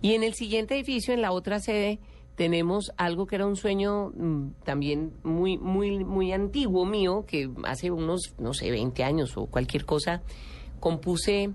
Y 0.00 0.12
en 0.14 0.22
el 0.22 0.34
siguiente 0.34 0.76
edificio, 0.76 1.12
en 1.12 1.20
la 1.20 1.32
otra 1.32 1.58
sede, 1.58 1.98
tenemos 2.36 2.92
algo 2.96 3.26
que 3.26 3.34
era 3.34 3.44
un 3.44 3.56
sueño 3.56 4.12
mm, 4.14 4.50
también 4.64 5.14
muy, 5.24 5.58
muy, 5.58 6.04
muy 6.04 6.32
antiguo 6.32 6.86
mío, 6.86 7.24
que 7.26 7.50
hace 7.64 7.90
unos, 7.90 8.36
no 8.38 8.54
sé, 8.54 8.70
20 8.70 9.02
años 9.02 9.36
o 9.36 9.46
cualquier 9.46 9.84
cosa, 9.84 10.22
compuse 10.78 11.50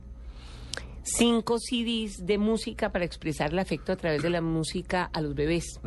cinco 1.03 1.57
CDs 1.59 2.25
de 2.25 2.37
música 2.37 2.91
para 2.91 3.05
expresar 3.05 3.51
el 3.51 3.59
afecto 3.59 3.93
a 3.93 3.95
través 3.95 4.21
de 4.21 4.29
la 4.29 4.41
música 4.41 5.09
a 5.13 5.21
los 5.21 5.33
bebés. 5.35 5.79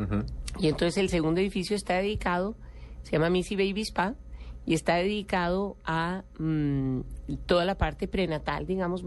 Y 0.59 0.69
entonces 0.69 0.97
el 0.99 1.09
segundo 1.09 1.41
edificio 1.41 1.77
está 1.77 1.95
dedicado, 1.95 2.57
se 3.03 3.13
llama 3.13 3.31
Missy 3.31 3.57
Baby 3.57 3.83
Spa, 3.83 4.15
y 4.65 4.75
está 4.75 4.97
dedicado 4.97 5.77
a 5.85 6.25
mm, 6.39 7.01
toda 7.47 7.65
la 7.65 7.77
parte 7.77 8.09
prenatal, 8.09 8.67
digamos, 8.67 9.05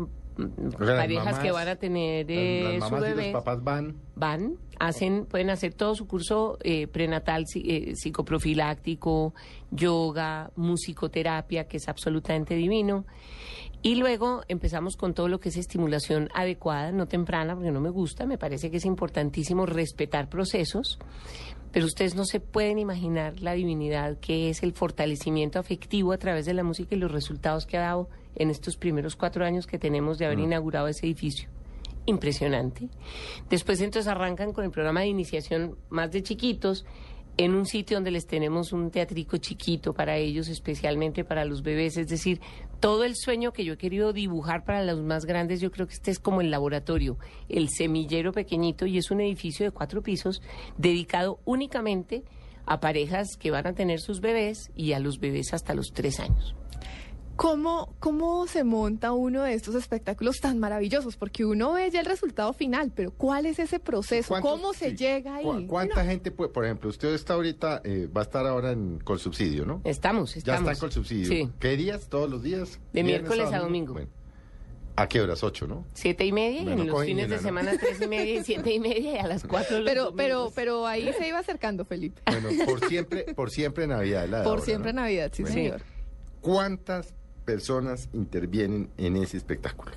parejas 0.78 1.40
que 1.40 1.52
van 1.52 1.68
a 1.68 1.76
tener 1.76 2.26
eh, 2.30 2.80
su 2.88 2.96
bebé. 2.96 3.32
los 3.32 3.44
papás 3.44 3.64
van. 3.64 3.96
Van, 4.16 4.54
hacen, 4.80 5.26
pueden 5.26 5.50
hacer 5.50 5.74
todo 5.74 5.96
su 5.96 6.08
curso 6.08 6.58
eh, 6.62 6.88
prenatal 6.88 7.46
eh, 7.56 7.94
psicoprofiláctico, 7.96 9.34
yoga, 9.72 10.52
musicoterapia, 10.56 11.68
que 11.68 11.78
es 11.78 11.88
absolutamente 11.90 12.56
divino. 12.56 13.06
Y 13.82 13.96
luego 13.96 14.42
empezamos 14.50 14.98
con 14.98 15.14
todo 15.14 15.30
lo 15.30 15.40
que 15.40 15.50
es 15.50 15.58
estimulación 15.58 16.30
adecuada, 16.34 16.92
no 16.92 17.08
temprana, 17.08 17.56
porque 17.56 17.72
no 17.72 17.80
me 17.80 17.90
gusta, 17.90 18.26
me 18.26 18.38
parece 18.38 18.70
que 18.70 18.78
es 18.78 18.86
importantísimo 18.86 19.66
respetar 19.66 20.28
procesos, 20.28 21.00
pero 21.72 21.86
ustedes 21.86 22.14
no 22.14 22.26
se 22.26 22.42
pueden 22.42 22.78
imaginar 22.78 23.40
la 23.40 23.54
divinidad 23.54 24.18
que 24.20 24.50
es 24.50 24.64
el 24.64 24.74
fortalecimiento 24.74 25.60
afectivo 25.60 26.12
a 26.12 26.18
través 26.18 26.46
de 26.46 26.54
la 26.54 26.64
música 26.64 26.94
y 26.94 27.00
los 27.00 27.12
resultados 27.12 27.66
que 27.66 27.78
ha 27.78 27.82
dado 27.82 28.10
en 28.36 28.50
estos 28.50 28.76
primeros 28.76 29.16
cuatro 29.16 29.46
años 29.46 29.66
que 29.66 29.80
tenemos 29.80 30.18
de 30.18 30.26
haber 30.26 30.40
mm. 30.40 30.44
inaugurado 30.44 30.88
ese 30.88 31.06
edificio. 31.06 31.50
Impresionante. 32.06 32.90
Después 33.50 33.80
entonces 33.82 34.08
arrancan 34.08 34.52
con 34.52 34.66
el 34.66 34.72
programa 34.72 35.02
de 35.02 35.08
iniciación 35.08 35.78
más 35.90 36.12
de 36.12 36.24
chiquitos 36.24 36.86
en 37.40 37.56
un 37.56 37.66
sitio 37.66 37.96
donde 37.96 38.12
les 38.12 38.28
tenemos 38.28 38.74
un 38.74 38.92
teatrico 38.92 39.38
chiquito 39.38 39.94
para 39.94 40.18
ellos, 40.18 40.50
especialmente 40.50 41.24
para 41.24 41.46
los 41.46 41.64
bebés. 41.64 41.96
Es 41.96 42.10
decir, 42.10 42.42
todo 42.82 43.06
el 43.06 43.16
sueño 43.16 43.54
que 43.54 43.64
yo 43.64 43.74
he 43.74 43.78
querido 43.78 44.12
dibujar 44.12 44.66
para 44.66 44.84
los 44.84 45.02
más 45.02 45.24
grandes, 45.24 45.62
yo 45.62 45.72
creo 45.72 45.88
que 45.88 45.94
este 45.94 46.12
es 46.12 46.20
como 46.20 46.42
el 46.42 46.52
laboratorio, 46.52 47.18
el 47.48 47.70
semillero 47.70 48.34
pequeñito, 48.34 48.86
y 48.86 48.98
es 48.98 49.10
un 49.10 49.22
edificio 49.22 49.66
de 49.66 49.72
cuatro 49.72 50.04
pisos 50.04 50.42
dedicado 50.78 51.40
únicamente 51.46 52.26
a 52.66 52.82
parejas 52.82 53.38
que 53.40 53.52
van 53.52 53.68
a 53.68 53.74
tener 53.74 54.02
sus 54.02 54.20
bebés 54.20 54.70
y 54.76 54.92
a 54.92 55.00
los 55.00 55.22
bebés 55.22 55.54
hasta 55.54 55.74
los 55.74 55.94
tres 55.94 56.20
años. 56.20 56.59
¿Cómo, 57.40 57.96
¿Cómo 58.00 58.48
se 58.48 58.66
monta 58.66 59.14
uno 59.14 59.44
de 59.44 59.54
estos 59.54 59.74
espectáculos 59.74 60.42
tan 60.42 60.60
maravillosos? 60.60 61.16
Porque 61.16 61.46
uno 61.46 61.72
ve 61.72 61.90
ya 61.90 62.02
el 62.02 62.06
resultado 62.06 62.52
final, 62.52 62.92
pero 62.94 63.12
¿cuál 63.12 63.46
es 63.46 63.60
ese 63.60 63.80
proceso? 63.80 64.36
¿Cómo 64.42 64.74
se 64.74 64.94
llega 64.94 65.36
ahí? 65.36 65.66
¿Cuánta 65.66 66.04
gente 66.04 66.32
puede, 66.32 66.50
por 66.50 66.66
ejemplo, 66.66 66.90
usted 66.90 67.14
está 67.14 67.36
ahorita, 67.36 67.82
eh, 67.86 68.10
va 68.14 68.20
a 68.20 68.24
estar 68.26 68.46
ahora 68.46 68.74
en, 68.74 69.00
con 69.00 69.20
subsidio, 69.20 69.66
¿no? 69.66 69.80
Estamos, 69.86 70.36
estamos. 70.36 70.66
Ya 70.66 70.72
está 70.72 70.82
con 70.82 70.92
subsidio. 70.92 71.30
Sí. 71.30 71.50
¿Qué 71.62 71.78
días? 71.78 72.10
¿Todos 72.10 72.30
los 72.30 72.44
días? 72.44 72.78
De 72.92 73.04
miércoles 73.04 73.54
a 73.54 73.60
domingo. 73.60 73.96
¿A 74.98 75.08
qué 75.08 75.22
horas? 75.22 75.42
¿Ocho, 75.42 75.66
no? 75.66 75.86
Siete 75.94 76.26
y 76.26 76.34
media, 76.34 76.62
y 76.64 76.68
en 76.68 76.88
los 76.88 77.06
fines 77.06 77.30
de 77.30 77.40
semana 77.40 77.72
tres 77.80 78.02
y 78.02 78.08
media, 78.10 78.42
y 78.42 78.44
siete 78.44 78.74
y 78.74 78.82
media, 78.82 79.14
y 79.14 79.18
a 79.18 79.28
las 79.28 79.46
cuatro 79.46 79.78
Pero, 79.86 80.14
pero, 80.14 80.52
pero 80.54 80.86
ahí 80.86 81.10
se 81.18 81.30
iba 81.30 81.40
acercando, 81.40 81.86
Felipe. 81.86 82.22
Bueno, 82.26 82.50
por 82.66 82.86
siempre, 82.86 83.34
por 83.34 83.50
siempre 83.50 83.88
Navidad. 83.88 84.28
La 84.28 84.44
por 84.44 84.60
siempre 84.60 84.92
Navidad, 84.92 85.32
sí, 85.34 85.46
señor. 85.46 85.82
¿Cuántas 86.42 87.14
personas 87.50 88.10
intervienen 88.14 88.92
en 89.00 89.16
ese 89.16 89.36
espectáculo? 89.36 89.92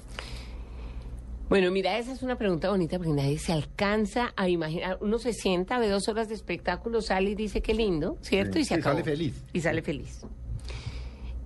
Bueno, 1.51 1.71
mira, 1.71 1.99
esa 1.99 2.13
es 2.13 2.23
una 2.23 2.37
pregunta 2.37 2.71
bonita 2.71 2.97
porque 2.97 3.13
nadie 3.13 3.39
se 3.39 3.53
alcanza 3.53 4.33
a 4.37 4.49
imaginar. 4.49 4.97
Uno 5.03 5.19
se 5.19 5.35
sienta, 5.35 5.79
ve 5.79 5.91
dos 5.91 6.09
horas 6.09 6.31
de 6.31 6.35
espectáculo, 6.35 7.03
sale 7.03 7.33
y 7.33 7.35
dice 7.35 7.61
qué 7.61 7.75
lindo, 7.75 8.17
¿cierto? 8.23 8.59
y 8.59 8.65
se 8.65 8.77
acabó. 8.77 8.97
sale 8.97 9.05
feliz. 9.05 9.35
Y 9.53 9.61
sale 9.61 9.83
feliz. 9.83 10.23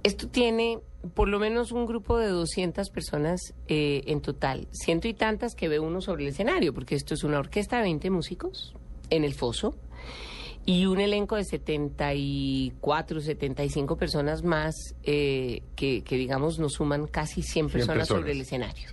Esto 0.04 0.28
tiene 0.28 0.78
por 1.14 1.26
lo 1.26 1.40
menos 1.40 1.72
un 1.72 1.86
grupo 1.86 2.18
de 2.18 2.28
200 2.28 2.88
personas 2.90 3.40
eh, 3.66 4.02
en 4.06 4.20
total. 4.20 4.68
Ciento 4.70 5.08
y 5.08 5.14
tantas 5.14 5.56
que 5.56 5.68
ve 5.68 5.80
uno 5.80 6.00
sobre 6.00 6.22
el 6.22 6.28
escenario, 6.28 6.72
porque 6.72 6.94
esto 6.94 7.14
es 7.14 7.24
una 7.24 7.40
orquesta 7.40 7.78
de 7.78 7.82
20 7.82 8.10
músicos 8.10 8.76
en 9.10 9.24
el 9.24 9.34
foso 9.34 9.74
y 10.66 10.86
un 10.86 11.00
elenco 11.00 11.36
de 11.36 11.44
74, 11.44 13.20
75 13.20 13.96
personas 13.96 14.42
más 14.42 14.74
eh, 15.04 15.62
que, 15.76 16.02
digamos, 16.10 16.58
nos 16.58 16.72
suman 16.74 17.06
casi 17.06 17.42
100 17.42 17.68
personas, 17.70 18.08
sobre 18.08 18.32
el 18.32 18.40
escenario. 18.40 18.88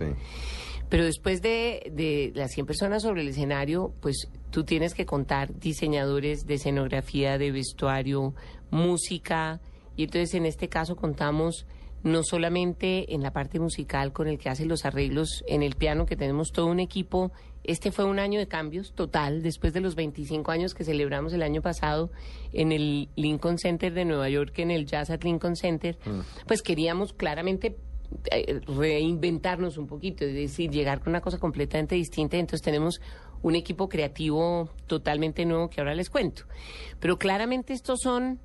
Pero 0.88 1.04
después 1.04 1.42
de, 1.42 1.90
de, 1.92 2.30
las 2.36 2.52
100 2.52 2.66
personas 2.66 3.02
sobre 3.02 3.22
el 3.22 3.28
escenario, 3.28 3.92
pues 4.00 4.28
tú 4.50 4.62
tienes 4.62 4.94
que 4.94 5.04
contar 5.04 5.58
diseñadores 5.58 6.46
de 6.46 6.54
escenografía, 6.54 7.38
de 7.38 7.50
vestuario, 7.50 8.34
música, 8.70 9.60
y 9.96 10.04
entonces 10.04 10.34
en 10.34 10.46
este 10.46 10.68
caso 10.68 10.94
contamos 10.94 11.66
no 12.04 12.22
solamente 12.22 13.14
en 13.14 13.22
la 13.22 13.32
parte 13.32 13.58
musical 13.58 14.12
con 14.12 14.28
el 14.28 14.38
que 14.38 14.50
hace 14.50 14.66
los 14.66 14.84
arreglos 14.84 15.42
en 15.48 15.62
el 15.64 15.74
piano, 15.74 16.06
que 16.06 16.16
tenemos 16.16 16.52
todo 16.52 16.66
un 16.66 16.78
equipo. 16.78 17.32
Este 17.64 17.90
fue 17.90 18.04
un 18.04 18.18
año 18.18 18.38
de 18.38 18.46
cambios 18.46 18.92
total, 18.92 19.42
después 19.42 19.72
de 19.72 19.80
los 19.80 19.94
25 19.94 20.50
años 20.50 20.74
que 20.74 20.84
celebramos 20.84 21.32
el 21.32 21.42
año 21.42 21.62
pasado 21.62 22.10
en 22.52 22.72
el 22.72 23.08
Lincoln 23.16 23.58
Center 23.58 23.92
de 23.92 24.04
Nueva 24.04 24.28
York, 24.28 24.58
en 24.58 24.70
el 24.70 24.86
Jazz 24.86 25.10
at 25.10 25.24
Lincoln 25.24 25.56
Center, 25.56 25.98
mm. 26.04 26.46
pues 26.46 26.62
queríamos 26.62 27.14
claramente 27.14 27.76
eh, 28.30 28.60
reinventarnos 28.66 29.78
un 29.78 29.86
poquito, 29.86 30.24
es 30.24 30.34
decir, 30.34 30.70
llegar 30.70 31.00
con 31.00 31.10
una 31.10 31.20
cosa 31.20 31.38
completamente 31.38 31.94
distinta. 31.94 32.36
Entonces 32.36 32.62
tenemos 32.62 33.00
un 33.42 33.54
equipo 33.54 33.88
creativo 33.88 34.70
totalmente 34.86 35.44
nuevo 35.44 35.68
que 35.68 35.80
ahora 35.80 35.94
les 35.94 36.10
cuento. 36.10 36.44
Pero 37.00 37.18
claramente 37.18 37.72
estos 37.72 38.00
son 38.02 38.40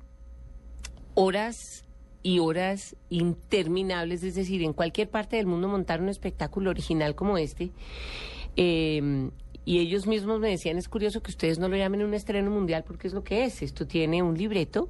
horas 1.14 1.84
y 2.22 2.38
horas 2.38 2.96
interminables, 3.08 4.22
es 4.22 4.34
decir, 4.34 4.62
en 4.62 4.72
cualquier 4.72 5.08
parte 5.08 5.36
del 5.36 5.46
mundo 5.46 5.68
montar 5.68 6.00
un 6.00 6.08
espectáculo 6.08 6.70
original 6.70 7.14
como 7.14 7.38
este. 7.38 7.70
Em, 8.56 9.30
y 9.64 9.78
ellos 9.78 10.06
mismos 10.06 10.40
me 10.40 10.48
decían, 10.48 10.78
es 10.78 10.88
curioso 10.88 11.22
que 11.22 11.30
ustedes 11.30 11.58
no 11.58 11.68
lo 11.68 11.76
llamen 11.76 12.02
un 12.02 12.14
estreno 12.14 12.50
mundial 12.50 12.84
porque 12.86 13.08
es 13.08 13.14
lo 13.14 13.22
que 13.22 13.44
es. 13.44 13.62
Esto 13.62 13.86
tiene 13.86 14.22
un 14.22 14.36
libreto 14.36 14.88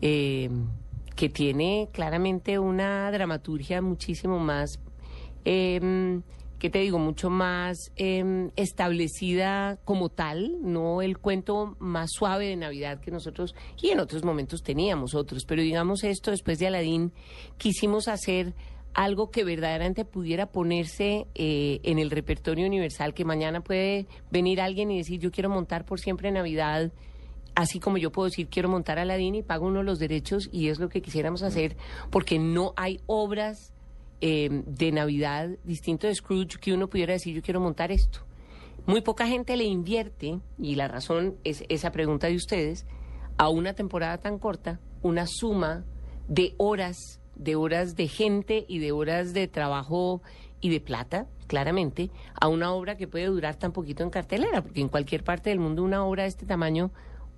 em, 0.00 0.66
que 1.14 1.28
tiene 1.28 1.88
claramente 1.92 2.58
una 2.58 3.10
dramaturgia 3.10 3.82
muchísimo 3.82 4.38
más 4.38 4.80
em, 5.44 6.22
¿qué 6.62 6.70
te 6.70 6.78
digo? 6.78 7.00
Mucho 7.00 7.28
más 7.28 7.90
establecida 7.96 9.80
como 9.84 10.10
tal, 10.10 10.58
no 10.62 11.02
el 11.02 11.18
cuento 11.18 11.74
más 11.80 12.10
suave 12.12 12.46
de 12.46 12.54
Navidad 12.54 13.00
que 13.00 13.10
nosotros 13.10 13.56
y 13.80 13.88
en 13.88 13.98
otros 13.98 14.22
momentos 14.22 14.62
teníamos 14.62 15.16
otros, 15.16 15.44
pero 15.44 15.60
digamos 15.60 16.04
esto, 16.04 16.30
después 16.30 16.60
de 16.60 16.68
Aladín, 16.68 17.12
quisimos 17.58 18.06
hacer 18.06 18.54
algo 18.94 19.30
que 19.30 19.44
verdaderamente 19.44 20.04
pudiera 20.04 20.46
ponerse 20.46 21.26
eh, 21.34 21.80
en 21.82 21.98
el 21.98 22.10
repertorio 22.10 22.66
universal, 22.66 23.14
que 23.14 23.24
mañana 23.24 23.62
puede 23.62 24.06
venir 24.30 24.60
alguien 24.60 24.90
y 24.90 24.98
decir, 24.98 25.20
yo 25.20 25.30
quiero 25.30 25.48
montar 25.48 25.84
por 25.84 26.00
siempre 26.00 26.30
Navidad, 26.30 26.92
así 27.54 27.80
como 27.80 27.98
yo 27.98 28.12
puedo 28.12 28.28
decir, 28.28 28.48
quiero 28.48 28.68
montar 28.68 28.98
Aladín 28.98 29.34
y 29.34 29.42
pago 29.42 29.66
uno 29.66 29.82
los 29.82 29.98
derechos 29.98 30.48
y 30.52 30.68
es 30.68 30.78
lo 30.78 30.88
que 30.88 31.02
quisiéramos 31.02 31.42
hacer, 31.42 31.76
porque 32.10 32.38
no 32.38 32.72
hay 32.76 33.00
obras 33.06 33.72
Em, 34.24 34.62
de 34.66 34.92
Navidad 34.92 35.48
distinto 35.64 36.06
de 36.06 36.14
Scrooge 36.14 36.60
que 36.60 36.72
uno 36.72 36.86
pudiera 36.88 37.12
decir 37.12 37.34
yo 37.34 37.42
quiero 37.42 37.58
montar 37.58 37.90
esto. 37.90 38.20
Muy 38.86 39.00
poca 39.00 39.26
gente 39.26 39.56
le 39.56 39.64
invierte, 39.64 40.38
y 40.60 40.76
la 40.76 40.86
razón 40.86 41.38
es 41.42 41.64
esa 41.68 41.90
pregunta 41.90 42.28
de 42.28 42.36
ustedes, 42.36 42.86
a 43.36 43.48
una 43.48 43.74
temporada 43.74 44.18
tan 44.18 44.38
corta 44.38 44.78
una 45.02 45.26
suma 45.26 45.84
de 46.28 46.54
horas, 46.56 47.20
de 47.34 47.56
horas 47.56 47.96
de 47.96 48.08
gente 48.08 48.64
y 48.68 48.78
de 48.78 48.92
horas 48.92 49.32
de 49.34 49.48
trabajo 49.48 50.22
y 50.60 50.70
de 50.70 50.80
plata, 50.80 51.26
claramente, 51.46 52.10
a 52.40 52.48
una 52.48 52.72
obra 52.72 52.96
que 52.96 53.08
puede 53.08 53.26
durar 53.26 53.56
tan 53.56 53.72
poquito 53.72 54.02
en 54.02 54.10
cartelera, 54.10 54.62
porque 54.62 54.80
en 54.80 54.88
cualquier 54.88 55.24
parte 55.24 55.50
del 55.50 55.58
mundo 55.58 55.82
una 55.82 56.04
obra 56.04 56.22
de 56.22 56.28
este 56.28 56.46
tamaño, 56.46 56.90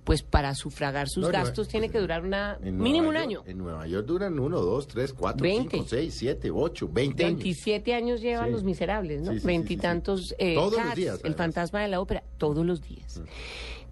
pues 0.03 0.21
para 0.21 0.53
sufragar 0.53 1.09
sus 1.09 1.23
No, 1.23 1.31
gastos 1.31 1.67
tiene 1.67 1.89
que 1.89 1.99
durar 1.99 2.23
una 2.23 2.59
mínimo 2.61 3.09
un 3.09 3.15
York- 3.15 3.25
año. 3.25 3.43
En 3.47 3.57
Nueva 3.57 3.87
York 3.87 4.05
duran 4.05 4.37
uno, 4.37 4.59
dos, 4.61 4.87
tres, 4.87 5.11
cuatro, 5.13 5.41
20. 5.41 5.71
cinco, 5.77 5.85
seis, 5.89 6.13
siete, 6.13 6.51
ocho, 6.51 6.87
veinte 6.87 7.25
años. 7.25 7.39
27 7.39 7.95
años 7.95 8.21
llevan 8.21 8.45
Sí. 8.45 8.51
Los 8.51 8.63
Miserables, 8.63 9.23
¿no? 9.23 9.31
Veintitantos. 9.43 10.21
sí, 10.21 10.27
sí. 10.27 10.35
eh, 10.37 10.53
Todos 10.53 10.73
los 10.85 10.93
días, 10.95 11.19
El 11.23 11.33
fantasma 11.33 11.81
de 11.81 11.87
la 11.87 11.99
ópera, 12.01 12.23
todos 12.37 12.63
los 12.63 12.83
días. 12.83 13.19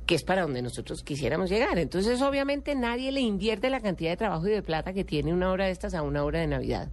Que 0.05 0.15
es 0.15 0.23
para 0.23 0.41
donde 0.41 0.61
nosotros 0.61 1.01
quisiéramos 1.03 1.49
llegar. 1.49 1.77
Entonces, 1.79 2.21
obviamente, 2.21 2.75
nadie 2.75 3.11
le 3.11 3.21
invierte 3.21 3.69
la 3.69 3.79
cantidad 3.79 4.11
de 4.11 4.17
trabajo 4.17 4.47
y 4.47 4.51
de 4.51 4.61
plata 4.61 4.93
que 4.93 5.03
tiene 5.03 5.33
una 5.33 5.51
hora 5.51 5.65
de 5.65 5.71
estas 5.71 5.93
a 5.93 6.01
una 6.01 6.23
hora 6.23 6.39
de 6.39 6.47
Navidad. 6.47 6.89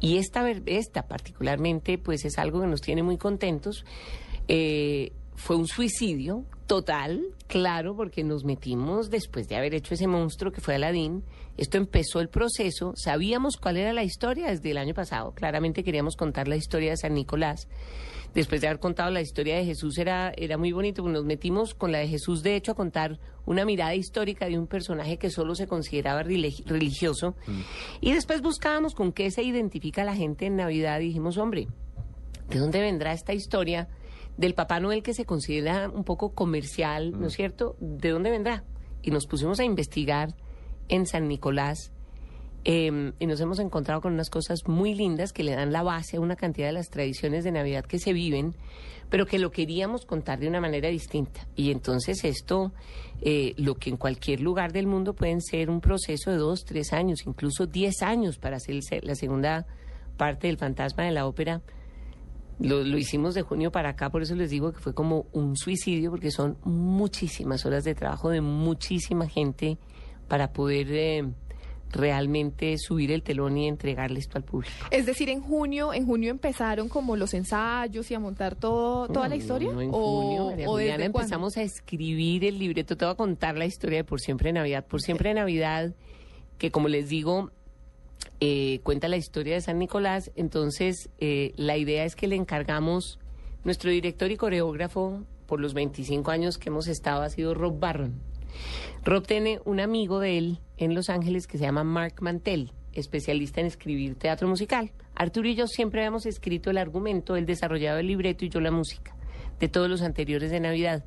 Y 0.00 0.16
esta, 0.16 0.48
esta 0.66 1.06
particularmente, 1.06 1.98
pues 1.98 2.24
es 2.24 2.38
algo 2.38 2.60
que 2.60 2.66
nos 2.66 2.80
tiene 2.80 3.02
muy 3.02 3.18
contentos. 3.18 3.84
Eh, 4.48 5.12
fue 5.40 5.56
un 5.56 5.66
suicidio 5.66 6.44
total, 6.66 7.22
claro, 7.46 7.96
porque 7.96 8.22
nos 8.24 8.44
metimos 8.44 9.10
después 9.10 9.48
de 9.48 9.56
haber 9.56 9.74
hecho 9.74 9.94
ese 9.94 10.06
monstruo 10.06 10.52
que 10.52 10.60
fue 10.60 10.74
Aladín. 10.74 11.24
Esto 11.56 11.78
empezó 11.78 12.20
el 12.20 12.28
proceso, 12.28 12.92
sabíamos 12.94 13.56
cuál 13.56 13.78
era 13.78 13.92
la 13.92 14.04
historia 14.04 14.48
desde 14.48 14.70
el 14.70 14.78
año 14.78 14.94
pasado, 14.94 15.32
claramente 15.32 15.82
queríamos 15.82 16.14
contar 16.14 16.46
la 16.46 16.56
historia 16.56 16.90
de 16.90 16.96
San 16.98 17.14
Nicolás. 17.14 17.68
Después 18.34 18.60
de 18.60 18.68
haber 18.68 18.78
contado 18.78 19.10
la 19.10 19.20
historia 19.20 19.56
de 19.56 19.64
Jesús 19.64 19.98
era, 19.98 20.32
era 20.36 20.56
muy 20.56 20.70
bonito, 20.70 21.02
nos 21.08 21.24
metimos 21.24 21.74
con 21.74 21.90
la 21.90 21.98
de 21.98 22.06
Jesús, 22.06 22.42
de 22.42 22.54
hecho, 22.54 22.72
a 22.72 22.74
contar 22.76 23.18
una 23.44 23.64
mirada 23.64 23.94
histórica 23.96 24.46
de 24.46 24.56
un 24.56 24.68
personaje 24.68 25.18
que 25.18 25.30
solo 25.30 25.56
se 25.56 25.66
consideraba 25.66 26.22
religi- 26.22 26.64
religioso. 26.64 27.34
Y 28.00 28.12
después 28.12 28.40
buscábamos 28.40 28.94
con 28.94 29.12
qué 29.12 29.30
se 29.32 29.42
identifica 29.42 30.04
la 30.04 30.14
gente 30.14 30.46
en 30.46 30.56
Navidad 30.56 31.00
y 31.00 31.06
dijimos, 31.06 31.38
hombre, 31.38 31.66
¿de 32.48 32.58
dónde 32.58 32.80
vendrá 32.80 33.12
esta 33.12 33.32
historia 33.32 33.88
del 34.36 34.54
Papá 34.54 34.78
Noel 34.78 35.02
que 35.02 35.12
se 35.12 35.24
considera 35.24 35.88
un 35.88 36.04
poco 36.04 36.32
comercial, 36.32 37.18
¿no 37.20 37.26
es 37.26 37.32
cierto? 37.34 37.76
¿De 37.80 38.10
dónde 38.10 38.30
vendrá? 38.30 38.62
Y 39.02 39.10
nos 39.10 39.26
pusimos 39.26 39.58
a 39.58 39.64
investigar 39.64 40.36
en 40.88 41.06
San 41.06 41.26
Nicolás 41.26 41.92
eh, 42.64 43.12
y 43.18 43.26
nos 43.26 43.40
hemos 43.40 43.58
encontrado 43.58 44.00
con 44.00 44.12
unas 44.12 44.30
cosas 44.30 44.60
muy 44.66 44.94
lindas 44.94 45.32
que 45.32 45.42
le 45.42 45.54
dan 45.54 45.72
la 45.72 45.82
base 45.82 46.16
a 46.16 46.20
una 46.20 46.36
cantidad 46.36 46.66
de 46.66 46.72
las 46.72 46.90
tradiciones 46.90 47.44
de 47.44 47.52
Navidad 47.52 47.84
que 47.84 47.98
se 47.98 48.12
viven, 48.12 48.54
pero 49.08 49.26
que 49.26 49.38
lo 49.38 49.50
queríamos 49.50 50.04
contar 50.04 50.38
de 50.38 50.48
una 50.48 50.60
manera 50.60 50.88
distinta. 50.88 51.46
Y 51.56 51.70
entonces 51.70 52.24
esto, 52.24 52.72
eh, 53.22 53.54
lo 53.56 53.76
que 53.76 53.90
en 53.90 53.96
cualquier 53.96 54.40
lugar 54.40 54.72
del 54.72 54.86
mundo 54.86 55.14
pueden 55.14 55.40
ser 55.40 55.70
un 55.70 55.80
proceso 55.80 56.30
de 56.30 56.36
dos, 56.36 56.64
tres 56.64 56.92
años, 56.92 57.26
incluso 57.26 57.66
diez 57.66 58.02
años 58.02 58.38
para 58.38 58.56
hacer 58.56 58.80
la 59.02 59.14
segunda 59.14 59.66
parte 60.16 60.46
del 60.46 60.58
fantasma 60.58 61.04
de 61.04 61.12
la 61.12 61.26
ópera, 61.26 61.62
lo, 62.60 62.98
hicimos 62.98 63.34
de 63.34 63.40
junio 63.40 63.72
para 63.72 63.90
acá, 63.90 64.10
por 64.10 64.20
eso 64.20 64.34
les 64.34 64.50
digo 64.50 64.72
que 64.72 64.80
fue 64.80 64.92
como 64.92 65.26
un 65.32 65.56
suicidio, 65.56 66.10
porque 66.10 66.30
son 66.30 66.58
muchísimas 66.62 67.64
horas 67.64 67.84
de 67.84 67.94
trabajo 67.94 68.28
de 68.28 68.42
muchísima 68.42 69.26
gente 69.26 69.78
para 70.28 70.52
poder 70.52 70.88
eh, 70.90 71.24
realmente 71.90 72.76
subir 72.78 73.10
el 73.10 73.22
telón 73.22 73.56
y 73.58 73.68
entregarle 73.68 74.20
esto 74.20 74.38
al 74.38 74.44
público. 74.44 74.74
Es 74.90 75.06
decir, 75.06 75.28
en 75.28 75.40
junio, 75.40 75.92
en 75.92 76.06
junio 76.06 76.30
empezaron 76.30 76.88
como 76.88 77.16
los 77.16 77.34
ensayos 77.34 78.10
y 78.10 78.14
a 78.14 78.20
montar 78.20 78.54
todo, 78.54 79.08
toda 79.08 79.28
la 79.28 79.36
historia. 79.36 79.72
no, 79.72 79.80
en 79.80 79.90
o, 79.92 79.92
junio, 79.92 80.46
María 80.46 80.68
o 80.68 80.72
Juliana, 80.72 81.04
empezamos 81.04 81.56
a 81.56 81.62
escribir 81.62 82.44
el 82.44 82.58
libreto. 82.58 82.96
Te 82.96 83.04
voy 83.04 83.12
a 83.12 83.16
contar 83.16 83.56
la 83.56 83.66
historia 83.66 83.98
de 83.98 84.04
Por 84.04 84.20
Siempre 84.20 84.52
Navidad. 84.52 84.86
Por 84.86 85.00
Siempre 85.00 85.34
Navidad, 85.34 85.94
que 86.58 86.70
como 86.70 86.88
les 86.88 87.08
digo, 87.08 87.50
eh, 88.40 88.80
cuenta 88.82 89.08
la 89.08 89.16
historia 89.16 89.54
de 89.54 89.60
San 89.60 89.78
Nicolás. 89.78 90.30
Entonces, 90.36 91.10
eh, 91.18 91.52
la 91.56 91.76
idea 91.76 92.04
es 92.04 92.16
que 92.16 92.28
le 92.28 92.36
encargamos, 92.36 93.18
nuestro 93.64 93.90
director 93.90 94.30
y 94.30 94.36
coreógrafo 94.36 95.22
por 95.46 95.60
los 95.60 95.74
25 95.74 96.30
años 96.30 96.58
que 96.58 96.68
hemos 96.68 96.86
estado 96.86 97.22
ha 97.22 97.28
sido 97.28 97.54
Rob 97.54 97.78
Barron. 97.78 98.20
Rob 99.04 99.26
tiene 99.26 99.60
un 99.64 99.80
amigo 99.80 100.20
de 100.20 100.38
él 100.38 100.58
en 100.80 100.94
Los 100.94 101.10
Ángeles 101.10 101.46
que 101.46 101.58
se 101.58 101.64
llama 101.64 101.84
Mark 101.84 102.14
Mantel, 102.20 102.72
especialista 102.92 103.60
en 103.60 103.66
escribir 103.66 104.16
teatro 104.16 104.48
musical. 104.48 104.90
Arturo 105.14 105.48
y 105.48 105.54
yo 105.54 105.66
siempre 105.66 106.00
habíamos 106.00 106.26
escrito 106.26 106.70
el 106.70 106.78
argumento, 106.78 107.36
él 107.36 107.46
desarrollaba 107.46 108.00
el 108.00 108.06
libreto 108.06 108.44
y 108.44 108.48
yo 108.48 108.60
la 108.60 108.70
música 108.70 109.14
de 109.60 109.68
todos 109.68 109.88
los 109.88 110.00
anteriores 110.00 110.50
de 110.50 110.58
Navidad. 110.58 111.04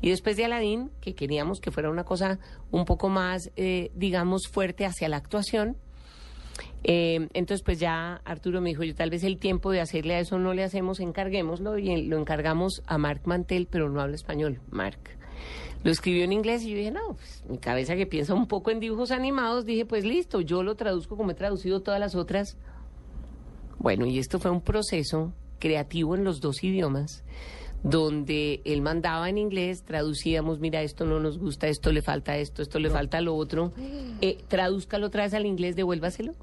Y 0.00 0.10
después 0.10 0.36
de 0.36 0.44
Aladín, 0.44 0.90
que 1.00 1.16
queríamos 1.16 1.60
que 1.60 1.72
fuera 1.72 1.90
una 1.90 2.04
cosa 2.04 2.38
un 2.70 2.84
poco 2.84 3.08
más, 3.08 3.50
eh, 3.56 3.90
digamos, 3.96 4.46
fuerte 4.46 4.86
hacia 4.86 5.08
la 5.08 5.16
actuación, 5.16 5.76
eh, 6.84 7.28
entonces, 7.34 7.62
pues 7.64 7.80
ya 7.80 8.20
Arturo 8.24 8.60
me 8.60 8.70
dijo, 8.70 8.84
yo 8.84 8.94
tal 8.94 9.10
vez 9.10 9.24
el 9.24 9.38
tiempo 9.38 9.72
de 9.72 9.80
hacerle 9.80 10.14
a 10.14 10.20
eso 10.20 10.38
no 10.38 10.54
le 10.54 10.62
hacemos, 10.62 11.00
encarguémoslo 11.00 11.76
y 11.76 12.06
lo 12.06 12.18
encargamos 12.18 12.82
a 12.86 12.98
Mark 12.98 13.22
Mantel, 13.24 13.66
pero 13.68 13.88
no 13.88 14.00
habla 14.00 14.14
español, 14.14 14.60
Mark. 14.70 15.00
Lo 15.84 15.90
escribió 15.90 16.24
en 16.24 16.32
inglés 16.32 16.64
y 16.64 16.70
yo 16.70 16.76
dije, 16.76 16.90
no, 16.90 17.14
pues, 17.14 17.44
mi 17.48 17.58
cabeza 17.58 17.94
que 17.94 18.06
piensa 18.06 18.34
un 18.34 18.46
poco 18.46 18.70
en 18.70 18.80
dibujos 18.80 19.10
animados, 19.10 19.64
dije, 19.64 19.84
pues 19.84 20.04
listo, 20.04 20.40
yo 20.40 20.62
lo 20.62 20.74
traduzco 20.74 21.16
como 21.16 21.30
he 21.30 21.34
traducido 21.34 21.80
todas 21.80 22.00
las 22.00 22.14
otras. 22.14 22.56
Bueno, 23.78 24.06
y 24.06 24.18
esto 24.18 24.40
fue 24.40 24.50
un 24.50 24.60
proceso 24.60 25.32
creativo 25.58 26.14
en 26.14 26.24
los 26.24 26.40
dos 26.40 26.64
idiomas, 26.64 27.22
donde 27.82 28.60
él 28.64 28.82
mandaba 28.82 29.28
en 29.28 29.38
inglés, 29.38 29.84
traducíamos, 29.84 30.58
mira, 30.58 30.82
esto 30.82 31.04
no 31.04 31.20
nos 31.20 31.38
gusta, 31.38 31.68
esto 31.68 31.92
le 31.92 32.02
falta 32.02 32.36
esto, 32.36 32.62
esto 32.62 32.80
le 32.80 32.90
falta 32.90 33.20
lo 33.20 33.36
otro, 33.36 33.72
eh, 34.20 34.38
tradúzcalo 34.48 35.06
otra 35.06 35.24
vez 35.24 35.34
al 35.34 35.46
inglés, 35.46 35.76
devuélvaselo. 35.76 36.34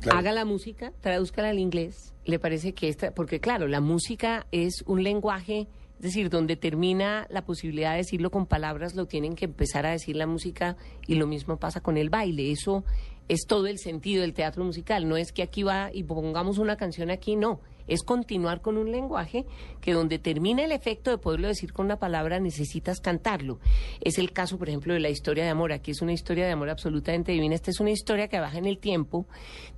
Claro. 0.00 0.18
Haga 0.18 0.32
la 0.32 0.44
música, 0.44 0.92
tradúzcala 1.00 1.50
al 1.50 1.58
inglés. 1.58 2.12
Le 2.24 2.38
parece 2.38 2.74
que 2.74 2.88
esta, 2.88 3.12
porque 3.14 3.40
claro, 3.40 3.68
la 3.68 3.80
música 3.80 4.46
es 4.50 4.82
un 4.86 5.02
lenguaje, 5.02 5.68
decir, 6.04 6.30
donde 6.30 6.54
termina 6.56 7.26
la 7.30 7.44
posibilidad 7.44 7.92
de 7.92 7.98
decirlo 7.98 8.30
con 8.30 8.46
palabras, 8.46 8.94
lo 8.94 9.06
tienen 9.06 9.34
que 9.34 9.46
empezar 9.46 9.86
a 9.86 9.90
decir 9.90 10.14
la 10.14 10.26
música 10.26 10.76
y 11.06 11.16
lo 11.16 11.26
mismo 11.26 11.58
pasa 11.58 11.80
con 11.80 11.96
el 11.96 12.10
baile. 12.10 12.52
Eso 12.52 12.84
es 13.28 13.46
todo 13.46 13.66
el 13.66 13.78
sentido 13.78 14.22
del 14.22 14.34
teatro 14.34 14.64
musical. 14.64 15.08
No 15.08 15.16
es 15.16 15.32
que 15.32 15.42
aquí 15.42 15.62
va 15.62 15.90
y 15.92 16.04
pongamos 16.04 16.58
una 16.58 16.76
canción 16.76 17.10
aquí, 17.10 17.36
no. 17.36 17.60
Es 17.86 18.02
continuar 18.02 18.62
con 18.62 18.78
un 18.78 18.92
lenguaje 18.92 19.44
que 19.80 19.92
donde 19.92 20.18
termina 20.18 20.64
el 20.64 20.72
efecto 20.72 21.10
de 21.10 21.18
poderlo 21.18 21.48
decir 21.48 21.72
con 21.72 21.86
una 21.86 21.98
palabra 21.98 22.40
necesitas 22.40 23.00
cantarlo. 23.00 23.58
Es 24.00 24.18
el 24.18 24.32
caso, 24.32 24.58
por 24.58 24.68
ejemplo, 24.68 24.94
de 24.94 25.00
la 25.00 25.10
historia 25.10 25.44
de 25.44 25.50
amor. 25.50 25.72
Aquí 25.72 25.90
es 25.90 26.00
una 26.00 26.12
historia 26.12 26.46
de 26.46 26.52
amor 26.52 26.70
absolutamente 26.70 27.32
divina. 27.32 27.54
Esta 27.54 27.70
es 27.70 27.80
una 27.80 27.90
historia 27.90 28.28
que 28.28 28.40
baja 28.40 28.58
en 28.58 28.66
el 28.66 28.78
tiempo 28.78 29.26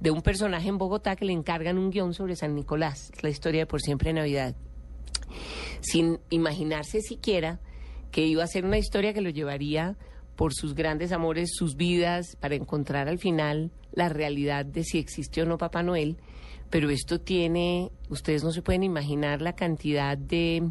de 0.00 0.10
un 0.10 0.22
personaje 0.22 0.68
en 0.68 0.78
Bogotá 0.78 1.16
que 1.16 1.24
le 1.24 1.32
encargan 1.32 1.78
un 1.78 1.90
guion 1.90 2.14
sobre 2.14 2.36
San 2.36 2.54
Nicolás. 2.54 3.10
Es 3.16 3.22
la 3.22 3.30
historia 3.30 3.62
de 3.62 3.66
Por 3.66 3.80
Siempre 3.80 4.12
Navidad. 4.12 4.54
Sin 5.80 6.18
imaginarse 6.30 7.00
siquiera 7.00 7.60
que 8.10 8.26
iba 8.26 8.42
a 8.42 8.48
ser 8.48 8.64
una 8.64 8.78
historia 8.78 9.12
que 9.12 9.20
lo 9.20 9.30
llevaría 9.30 9.96
por 10.36 10.52
sus 10.54 10.74
grandes 10.74 11.12
amores, 11.12 11.50
sus 11.54 11.76
vidas, 11.76 12.36
para 12.40 12.54
encontrar 12.54 13.08
al 13.08 13.18
final 13.18 13.70
la 13.92 14.08
realidad 14.08 14.64
de 14.64 14.84
si 14.84 14.98
existió 14.98 15.44
o 15.44 15.46
no 15.46 15.58
Papá 15.58 15.82
Noel. 15.82 16.18
Pero 16.70 16.90
esto 16.90 17.20
tiene, 17.20 17.90
ustedes 18.10 18.44
no 18.44 18.52
se 18.52 18.62
pueden 18.62 18.82
imaginar 18.82 19.40
la 19.40 19.54
cantidad 19.54 20.18
de, 20.18 20.70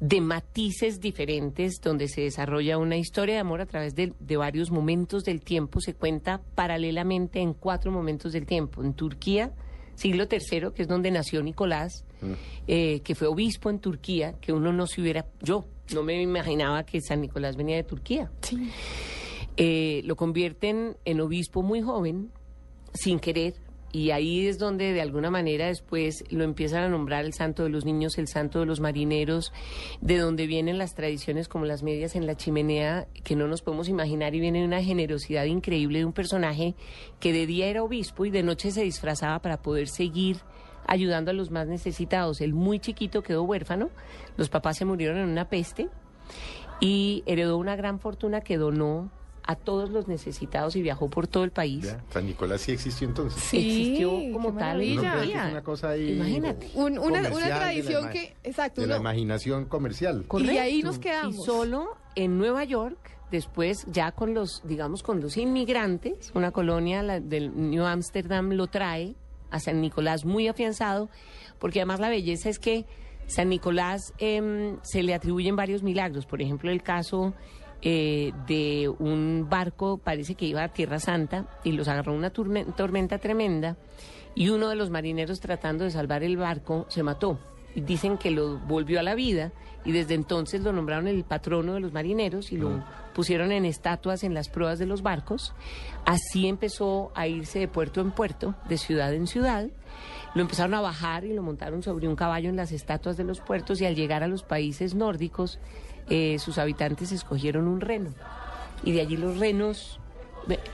de 0.00 0.20
matices 0.20 1.00
diferentes 1.00 1.80
donde 1.82 2.08
se 2.08 2.22
desarrolla 2.22 2.78
una 2.78 2.96
historia 2.96 3.34
de 3.34 3.40
amor 3.40 3.60
a 3.60 3.66
través 3.66 3.94
de, 3.94 4.14
de 4.18 4.36
varios 4.36 4.70
momentos 4.70 5.22
del 5.22 5.42
tiempo. 5.42 5.80
Se 5.80 5.94
cuenta 5.94 6.40
paralelamente 6.54 7.40
en 7.40 7.54
cuatro 7.54 7.92
momentos 7.92 8.32
del 8.32 8.46
tiempo. 8.46 8.82
En 8.82 8.94
Turquía, 8.94 9.52
siglo 10.02 10.24
III, 10.28 10.72
que 10.74 10.82
es 10.82 10.88
donde 10.88 11.10
nació 11.12 11.42
Nicolás, 11.42 12.04
eh, 12.66 13.00
que 13.00 13.14
fue 13.14 13.28
obispo 13.28 13.70
en 13.70 13.78
Turquía, 13.78 14.34
que 14.40 14.52
uno 14.52 14.72
no 14.72 14.88
se 14.88 15.00
hubiera, 15.00 15.26
yo 15.40 15.64
no 15.94 16.02
me 16.02 16.20
imaginaba 16.20 16.84
que 16.84 17.00
San 17.00 17.20
Nicolás 17.20 17.56
venía 17.56 17.76
de 17.76 17.84
Turquía. 17.84 18.30
Eh, 19.56 20.02
lo 20.04 20.16
convierten 20.16 20.96
en 21.04 21.20
obispo 21.20 21.62
muy 21.62 21.82
joven, 21.82 22.32
sin 22.94 23.20
querer, 23.20 23.54
y 23.92 24.10
ahí 24.10 24.46
es 24.46 24.58
donde 24.58 24.94
de 24.94 25.02
alguna 25.02 25.30
manera 25.30 25.66
después 25.66 26.24
lo 26.30 26.44
empiezan 26.44 26.82
a 26.82 26.88
nombrar 26.88 27.26
el 27.26 27.34
santo 27.34 27.62
de 27.62 27.68
los 27.68 27.84
niños, 27.84 28.16
el 28.16 28.26
santo 28.26 28.60
de 28.60 28.66
los 28.66 28.80
marineros, 28.80 29.52
de 30.00 30.16
donde 30.16 30.46
vienen 30.46 30.78
las 30.78 30.94
tradiciones 30.94 31.46
como 31.46 31.66
las 31.66 31.82
medias 31.82 32.16
en 32.16 32.26
la 32.26 32.34
chimenea, 32.34 33.06
que 33.22 33.36
no 33.36 33.46
nos 33.48 33.60
podemos 33.60 33.90
imaginar, 33.90 34.34
y 34.34 34.40
viene 34.40 34.64
una 34.64 34.82
generosidad 34.82 35.44
increíble 35.44 35.98
de 35.98 36.06
un 36.06 36.14
personaje 36.14 36.74
que 37.20 37.34
de 37.34 37.46
día 37.46 37.66
era 37.66 37.82
obispo 37.82 38.24
y 38.24 38.30
de 38.30 38.42
noche 38.42 38.70
se 38.70 38.82
disfrazaba 38.82 39.40
para 39.40 39.60
poder 39.60 39.88
seguir 39.88 40.38
ayudando 40.86 41.30
a 41.30 41.34
los 41.34 41.50
más 41.50 41.68
necesitados. 41.68 42.40
El 42.40 42.54
muy 42.54 42.78
chiquito 42.78 43.22
quedó 43.22 43.42
huérfano, 43.42 43.90
los 44.38 44.48
papás 44.48 44.78
se 44.78 44.86
murieron 44.86 45.18
en 45.18 45.28
una 45.28 45.50
peste 45.50 45.88
y 46.80 47.22
heredó 47.26 47.58
una 47.58 47.76
gran 47.76 48.00
fortuna 48.00 48.40
que 48.40 48.56
donó 48.56 49.10
a 49.44 49.56
todos 49.56 49.90
los 49.90 50.08
necesitados 50.08 50.76
y 50.76 50.82
viajó 50.82 51.08
por 51.08 51.26
todo 51.26 51.44
el 51.44 51.50
país. 51.50 51.84
Ya, 51.84 52.02
San 52.10 52.26
Nicolás 52.26 52.60
sí 52.60 52.72
existió 52.72 53.08
entonces. 53.08 53.42
Sí, 53.42 53.58
Existió 53.58 54.10
como 54.32 54.54
tal. 54.56 54.80
es 54.82 54.98
una 54.98 55.62
cosa 55.62 55.90
ahí 55.90 56.12
Imagínate. 56.12 56.70
Un- 56.74 56.98
una, 56.98 57.20
una 57.20 57.30
comercial 57.30 57.40
de 57.42 57.48
la 57.48 57.58
tradición 57.60 58.10
que, 58.10 58.36
exacto, 58.44 58.80
de 58.82 58.86
la 58.86 58.96
imaginación 58.98 59.64
comercial. 59.66 60.18
Y 60.18 60.18
ahí 60.18 60.26
Correcto. 60.82 60.86
nos 60.86 60.98
quedamos. 60.98 61.34
Y 61.34 61.42
solo 61.42 61.96
en 62.14 62.38
Nueva 62.38 62.64
York 62.64 62.98
después 63.30 63.86
ya 63.90 64.12
con 64.12 64.34
los, 64.34 64.60
digamos, 64.64 65.02
con 65.02 65.20
los 65.20 65.36
inmigrantes, 65.38 66.30
una 66.34 66.50
colonia 66.52 67.02
la, 67.02 67.18
del 67.18 67.70
New 67.70 67.84
Amsterdam 67.84 68.50
lo 68.52 68.66
trae 68.66 69.14
a 69.50 69.58
San 69.58 69.80
Nicolás 69.80 70.24
muy 70.24 70.48
afianzado, 70.48 71.08
porque 71.58 71.80
además 71.80 71.98
la 72.00 72.10
belleza 72.10 72.48
es 72.50 72.58
que 72.58 72.84
San 73.26 73.48
Nicolás 73.48 74.12
em, 74.18 74.76
se 74.82 75.02
le 75.02 75.14
atribuyen 75.14 75.56
varios 75.56 75.82
milagros, 75.82 76.26
por 76.26 76.42
ejemplo 76.42 76.70
el 76.70 76.82
caso 76.82 77.32
eh, 77.82 78.32
de 78.46 78.88
un 78.98 79.48
barco, 79.50 79.98
parece 79.98 80.36
que 80.36 80.46
iba 80.46 80.62
a 80.62 80.68
Tierra 80.68 81.00
Santa 81.00 81.46
y 81.64 81.72
los 81.72 81.88
agarró 81.88 82.14
una 82.14 82.30
tormenta 82.30 83.18
tremenda 83.18 83.76
y 84.34 84.50
uno 84.50 84.68
de 84.68 84.76
los 84.76 84.90
marineros 84.90 85.40
tratando 85.40 85.84
de 85.84 85.90
salvar 85.90 86.22
el 86.22 86.36
barco 86.36 86.86
se 86.88 87.02
mató. 87.02 87.38
Y 87.74 87.80
dicen 87.80 88.18
que 88.18 88.30
lo 88.30 88.58
volvió 88.58 89.00
a 89.00 89.02
la 89.02 89.14
vida 89.14 89.50
y 89.84 89.92
desde 89.92 90.14
entonces 90.14 90.60
lo 90.60 90.72
nombraron 90.72 91.08
el 91.08 91.24
patrono 91.24 91.74
de 91.74 91.80
los 91.80 91.92
marineros 91.92 92.52
y 92.52 92.56
lo 92.56 92.70
mm. 92.70 92.84
pusieron 93.14 93.50
en 93.50 93.64
estatuas 93.64 94.22
en 94.22 94.34
las 94.34 94.48
pruebas 94.48 94.78
de 94.78 94.86
los 94.86 95.02
barcos. 95.02 95.54
Así 96.04 96.46
empezó 96.46 97.10
a 97.14 97.26
irse 97.26 97.58
de 97.58 97.68
puerto 97.68 98.00
en 98.00 98.12
puerto, 98.12 98.54
de 98.68 98.78
ciudad 98.78 99.12
en 99.12 99.26
ciudad. 99.26 99.66
Lo 100.34 100.42
empezaron 100.42 100.74
a 100.74 100.80
bajar 100.80 101.24
y 101.24 101.34
lo 101.34 101.42
montaron 101.42 101.82
sobre 101.82 102.08
un 102.08 102.16
caballo 102.16 102.48
en 102.48 102.56
las 102.56 102.72
estatuas 102.72 103.16
de 103.16 103.24
los 103.24 103.40
puertos 103.40 103.80
y 103.80 103.86
al 103.86 103.96
llegar 103.96 104.22
a 104.22 104.28
los 104.28 104.42
países 104.42 104.94
nórdicos 104.94 105.58
eh, 106.08 106.38
sus 106.38 106.58
habitantes 106.58 107.12
escogieron 107.12 107.68
un 107.68 107.80
reno. 107.80 108.10
Y 108.84 108.92
de 108.92 109.00
allí 109.00 109.16
los 109.16 109.38
renos, 109.38 110.00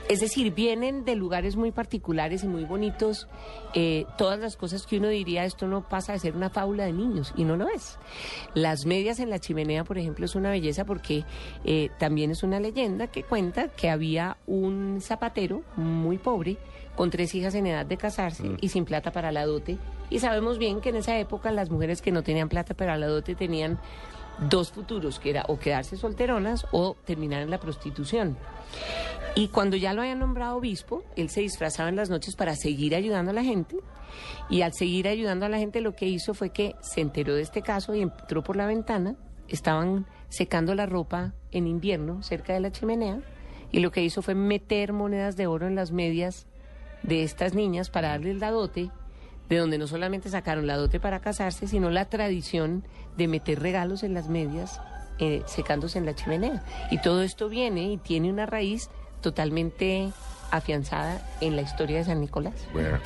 es 0.07 0.19
decir, 0.19 0.53
vienen 0.53 1.05
de 1.05 1.15
lugares 1.15 1.55
muy 1.55 1.71
particulares 1.71 2.43
y 2.43 2.47
muy 2.47 2.63
bonitos. 2.63 3.27
Eh, 3.73 4.05
todas 4.17 4.39
las 4.39 4.57
cosas 4.57 4.85
que 4.85 4.97
uno 4.97 5.09
diría, 5.09 5.45
esto 5.45 5.67
no 5.67 5.87
pasa 5.87 6.13
de 6.13 6.19
ser 6.19 6.35
una 6.35 6.49
fábula 6.49 6.85
de 6.85 6.93
niños, 6.93 7.33
y 7.35 7.43
no 7.43 7.55
lo 7.55 7.67
es. 7.69 7.99
Las 8.53 8.85
medias 8.85 9.19
en 9.19 9.29
la 9.29 9.39
chimenea, 9.39 9.83
por 9.83 9.97
ejemplo, 9.97 10.25
es 10.25 10.35
una 10.35 10.49
belleza 10.49 10.85
porque 10.85 11.23
eh, 11.63 11.89
también 11.99 12.31
es 12.31 12.43
una 12.43 12.59
leyenda 12.59 13.07
que 13.07 13.23
cuenta 13.23 13.67
que 13.67 13.89
había 13.89 14.37
un 14.47 14.99
zapatero 15.01 15.61
muy 15.75 16.17
pobre 16.17 16.57
con 16.95 17.11
tres 17.11 17.33
hijas 17.35 17.55
en 17.55 17.67
edad 17.67 17.85
de 17.85 17.95
casarse 17.95 18.43
mm. 18.43 18.57
y 18.61 18.69
sin 18.69 18.85
plata 18.85 19.11
para 19.11 19.31
la 19.31 19.45
dote. 19.45 19.77
Y 20.09 20.19
sabemos 20.19 20.57
bien 20.57 20.81
que 20.81 20.89
en 20.89 20.97
esa 20.97 21.17
época 21.17 21.51
las 21.51 21.69
mujeres 21.69 22.01
que 22.01 22.11
no 22.11 22.23
tenían 22.23 22.49
plata 22.49 22.73
para 22.73 22.97
la 22.97 23.07
dote 23.07 23.35
tenían 23.35 23.79
dos 24.47 24.71
futuros, 24.71 25.19
que 25.19 25.31
era 25.31 25.45
o 25.47 25.59
quedarse 25.59 25.97
solteronas 25.97 26.65
o 26.71 26.95
terminar 27.05 27.41
en 27.41 27.49
la 27.49 27.59
prostitución. 27.59 28.37
Y 29.35 29.49
cuando 29.49 29.77
ya 29.77 29.93
lo 29.93 30.01
habían 30.01 30.19
nombrado 30.19 30.57
obispo, 30.57 31.03
él 31.15 31.29
se 31.29 31.41
disfrazaba 31.41 31.89
en 31.89 31.95
las 31.95 32.09
noches 32.09 32.35
para 32.35 32.55
seguir 32.55 32.95
ayudando 32.95 33.31
a 33.31 33.33
la 33.33 33.43
gente. 33.43 33.77
Y 34.49 34.61
al 34.61 34.73
seguir 34.73 35.07
ayudando 35.07 35.45
a 35.45 35.49
la 35.49 35.59
gente, 35.59 35.81
lo 35.81 35.95
que 35.95 36.07
hizo 36.07 36.33
fue 36.33 36.49
que 36.49 36.75
se 36.81 37.01
enteró 37.01 37.35
de 37.35 37.41
este 37.41 37.61
caso 37.61 37.93
y 37.93 38.01
entró 38.01 38.43
por 38.43 38.55
la 38.55 38.65
ventana. 38.65 39.15
Estaban 39.47 40.07
secando 40.29 40.75
la 40.75 40.85
ropa 40.85 41.33
en 41.51 41.67
invierno 41.67 42.23
cerca 42.23 42.53
de 42.53 42.59
la 42.59 42.71
chimenea. 42.71 43.21
Y 43.71 43.79
lo 43.79 43.91
que 43.91 44.03
hizo 44.03 44.21
fue 44.21 44.35
meter 44.35 44.93
monedas 44.93 45.37
de 45.37 45.47
oro 45.47 45.67
en 45.67 45.75
las 45.75 45.91
medias 45.91 46.47
de 47.03 47.23
estas 47.23 47.53
niñas 47.53 47.89
para 47.89 48.09
darles 48.09 48.39
la 48.39 48.51
dote 48.51 48.91
de 49.49 49.57
donde 49.57 49.77
no 49.77 49.87
solamente 49.87 50.29
sacaron 50.29 50.67
la 50.67 50.77
dote 50.77 50.99
para 50.99 51.19
casarse, 51.19 51.67
sino 51.67 51.89
la 51.89 52.05
tradición 52.05 52.83
de 53.17 53.27
meter 53.27 53.59
regalos 53.59 54.03
en 54.03 54.13
las 54.13 54.29
medias 54.29 54.79
eh, 55.17 55.41
secándose 55.47 55.97
en 55.97 56.05
la 56.05 56.15
chimenea. 56.15 56.63
Y 56.91 57.01
todo 57.01 57.23
esto 57.23 57.49
viene 57.49 57.91
y 57.91 57.97
tiene 57.97 58.29
una 58.29 58.45
raíz 58.45 58.89
totalmente 59.21 60.11
afianzada 60.51 61.21
en 61.41 61.55
la 61.55 61.61
historia 61.61 61.97
de 61.97 62.05
San 62.05 62.21
Nicolás. 62.21 62.55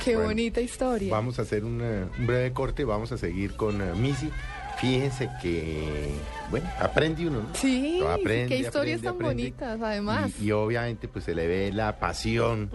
Qué 0.02 0.16
bonita 0.16 0.60
historia. 0.60 1.12
Vamos 1.12 1.38
a 1.38 1.42
hacer 1.42 1.64
un 1.64 1.78
breve 2.18 2.52
corte, 2.52 2.84
vamos 2.84 3.12
a 3.12 3.18
seguir 3.18 3.56
con 3.56 3.80
uh, 3.80 3.94
Missy. 3.96 4.30
Fíjense 4.78 5.30
que, 5.40 6.10
bueno, 6.50 6.68
aprende 6.80 7.26
uno, 7.28 7.42
¿no? 7.42 7.54
Sí, 7.54 8.02
qué 8.24 8.58
historias 8.58 9.02
tan 9.02 9.18
bonitas, 9.18 9.80
además. 9.80 10.32
Y, 10.40 10.46
y, 10.46 10.52
obviamente, 10.52 11.06
pues 11.06 11.24
se 11.24 11.34
le 11.34 11.46
ve 11.46 11.72
la 11.72 11.98
pasión 12.00 12.70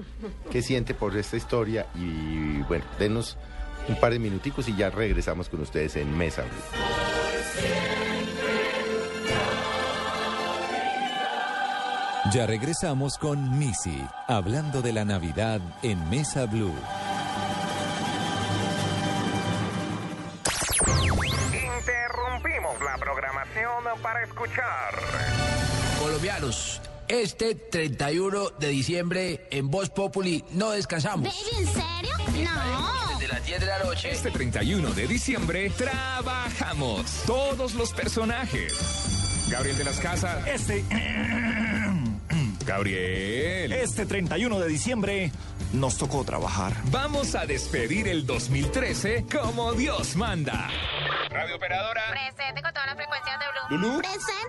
que 0.50 0.62
siente 0.62 0.94
por 0.94 1.16
esta 1.18 1.36
historia. 1.36 1.88
Y 1.96 2.62
bueno, 2.64 2.86
denos 2.98 3.38
un 3.90 4.00
par 4.00 4.14
de 4.14 4.20
minuticos 4.20 4.70
y 4.70 4.76
ya 4.76 4.90
regresamos 4.90 5.50
con 5.50 5.62
ustedes 5.62 5.96
en 5.96 6.16
Mesa 6.18 6.44
Blue. 6.44 6.52
Ya 12.32 12.46
regresamos 12.46 13.18
con 13.18 13.58
Missy, 13.58 14.06
hablando 14.28 14.84
de 14.84 14.94
la 14.94 15.04
Navidad 15.04 15.60
en 15.82 16.10
Mesa 16.12 16.46
Blue. 16.46 16.76
Interrumpimos 21.52 22.80
la 22.82 22.98
programación 23.00 23.84
para 24.04 24.24
escuchar. 24.24 24.94
Colombianos, 26.00 26.82
este 27.10 27.56
31 27.56 28.52
de 28.52 28.68
diciembre 28.70 29.48
en 29.52 29.70
Voz 29.70 29.90
Populi 29.90 30.46
no 30.52 30.72
descansamos. 30.72 31.28
¿En 31.58 31.66
serio? 31.68 32.16
No 32.44 33.00
las 33.30 33.46
10 33.46 33.60
de 33.60 33.66
la 33.66 33.80
noche. 33.80 34.12
Este 34.12 34.32
31 34.32 34.92
de 34.92 35.08
diciembre 35.08 35.70
trabajamos 35.70 37.24
todos 37.26 37.76
los 37.76 37.92
personajes. 37.94 39.48
Gabriel 39.50 39.78
de 39.78 39.84
las 39.84 40.00
Casas. 40.00 40.48
Este. 40.48 40.84
Gabriel. 42.66 43.72
Este 43.72 44.06
31 44.06 44.60
de 44.60 44.68
diciembre 44.68 45.32
nos 45.74 45.98
tocó 45.98 46.24
trabajar. 46.24 46.74
Vamos 46.92 47.36
a 47.36 47.46
despedir 47.46 48.08
el 48.08 48.26
2013 48.26 49.26
como 49.32 49.74
Dios 49.74 50.16
manda. 50.16 50.70
Radio 51.30 51.56
operadora. 51.56 52.02
Presente 52.12 52.62
con 52.62 52.74
todas 52.74 52.88
las 52.88 52.96
frecuencias 52.96 53.40
de 53.40 53.46
Blue. 53.78 53.78
Lulu. 53.78 54.00
Presente, 54.00 54.49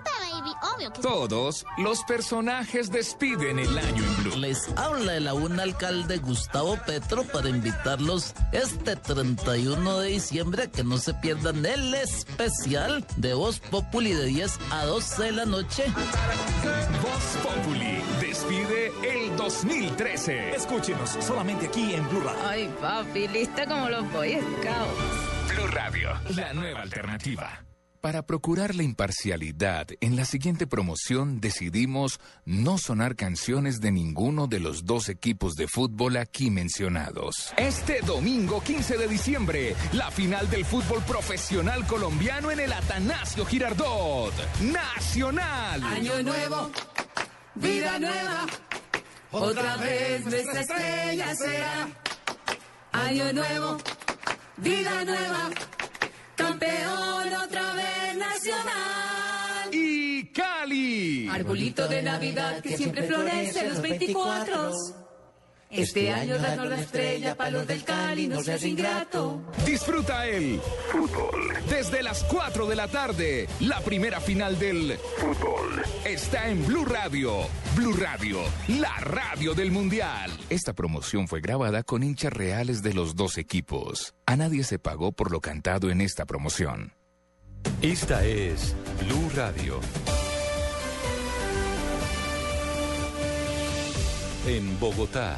Obvio 0.81 0.93
que 0.93 1.01
Todos 1.01 1.65
los 1.77 2.03
personajes 2.05 2.91
despiden 2.91 3.59
el 3.59 3.77
año 3.77 4.03
en 4.03 4.23
Blue. 4.23 4.37
Les 4.37 4.67
habla 4.77 5.15
el 5.15 5.27
aún 5.27 5.59
alcalde 5.59 6.17
Gustavo 6.17 6.77
Petro 6.85 7.23
para 7.23 7.49
invitarlos 7.49 8.33
este 8.51 8.95
31 8.95 9.99
de 9.99 10.09
diciembre 10.09 10.63
a 10.63 10.71
que 10.71 10.83
no 10.83 10.97
se 10.97 11.13
pierdan 11.13 11.65
el 11.65 11.93
especial 11.93 13.05
de 13.17 13.33
Voz 13.33 13.59
Populi 13.59 14.13
de 14.13 14.25
10 14.25 14.59
a 14.71 14.85
12 14.85 15.23
de 15.23 15.31
la 15.31 15.45
noche. 15.45 15.83
Voz 17.01 17.43
Populi 17.43 18.01
despide 18.19 18.91
el 19.03 19.35
2013. 19.37 20.55
Escúchenos 20.55 21.09
solamente 21.19 21.67
aquí 21.67 21.93
en 21.93 22.07
Blue 22.09 22.21
Radio. 22.21 22.41
Ay, 22.47 22.73
papi, 22.81 23.27
lista 23.27 23.67
como 23.67 23.87
los 23.89 24.05
Scouts. 24.05 25.53
Blue 25.53 25.67
Radio, 25.67 26.09
la 26.35 26.53
nueva 26.53 26.81
alternativa. 26.81 27.70
Para 28.01 28.25
procurar 28.25 28.73
la 28.73 28.81
imparcialidad, 28.81 29.87
en 29.99 30.15
la 30.15 30.25
siguiente 30.25 30.65
promoción 30.65 31.39
decidimos 31.39 32.19
no 32.45 32.79
sonar 32.79 33.15
canciones 33.15 33.79
de 33.79 33.91
ninguno 33.91 34.47
de 34.47 34.59
los 34.59 34.85
dos 34.85 35.07
equipos 35.07 35.55
de 35.55 35.67
fútbol 35.67 36.17
aquí 36.17 36.49
mencionados. 36.49 37.53
Este 37.57 38.01
domingo 38.01 38.59
15 38.63 38.97
de 38.97 39.07
diciembre, 39.07 39.75
la 39.93 40.09
final 40.09 40.49
del 40.49 40.65
fútbol 40.65 41.03
profesional 41.03 41.85
colombiano 41.85 42.49
en 42.49 42.61
el 42.61 42.73
Atanasio 42.73 43.45
Girardot. 43.45 44.33
Nacional. 44.61 45.83
Año 45.83 46.23
nuevo, 46.23 46.71
vida 47.53 47.99
nueva, 47.99 48.47
otra 49.29 49.77
vez 49.77 50.25
nuestra 50.25 50.61
estrella 50.61 51.35
será. 51.35 51.87
Año 52.93 53.31
nuevo 53.31 53.77
vida 54.61 55.05
nueva, 55.05 55.49
campeón 56.35 57.33
otra 57.33 57.73
vez 57.73 58.17
nacional. 58.17 59.69
Y 59.73 60.25
Cali. 60.27 61.27
Arbolito 61.29 61.87
de 61.87 62.01
Navidad 62.01 62.61
que 62.61 62.77
siempre 62.77 63.03
florece 63.03 63.69
los 63.69 63.81
24. 63.81 65.00
Este 65.71 66.11
año 66.11 66.37
danos 66.37 66.67
la 66.67 66.81
estrella 66.81 67.35
para 67.35 67.51
los 67.51 67.65
del 67.65 67.83
Cali, 67.85 68.27
no 68.27 68.43
seas 68.43 68.63
ingrato. 68.65 69.41
Disfruta 69.65 70.27
el 70.27 70.59
fútbol. 70.91 71.53
Desde 71.69 72.03
las 72.03 72.25
4 72.25 72.67
de 72.67 72.75
la 72.75 72.89
tarde, 72.89 73.47
la 73.61 73.79
primera 73.79 74.19
final 74.19 74.59
del 74.59 74.97
fútbol 75.17 75.81
está 76.03 76.49
en 76.49 76.67
Blue 76.67 76.83
Radio. 76.83 77.47
Blue 77.77 77.93
Radio, 77.93 78.39
la 78.67 78.93
radio 78.97 79.53
del 79.53 79.71
Mundial. 79.71 80.29
Esta 80.49 80.73
promoción 80.73 81.29
fue 81.29 81.39
grabada 81.39 81.83
con 81.83 82.03
hinchas 82.03 82.33
reales 82.33 82.83
de 82.83 82.93
los 82.93 83.15
dos 83.15 83.37
equipos. 83.37 84.13
A 84.25 84.35
nadie 84.35 84.65
se 84.65 84.77
pagó 84.77 85.13
por 85.13 85.31
lo 85.31 85.39
cantado 85.39 85.89
en 85.89 86.01
esta 86.01 86.25
promoción. 86.25 86.93
Esta 87.81 88.25
es 88.25 88.75
Blue 88.99 89.29
Radio. 89.35 89.79
En 94.47 94.77
Bogotá 94.79 95.37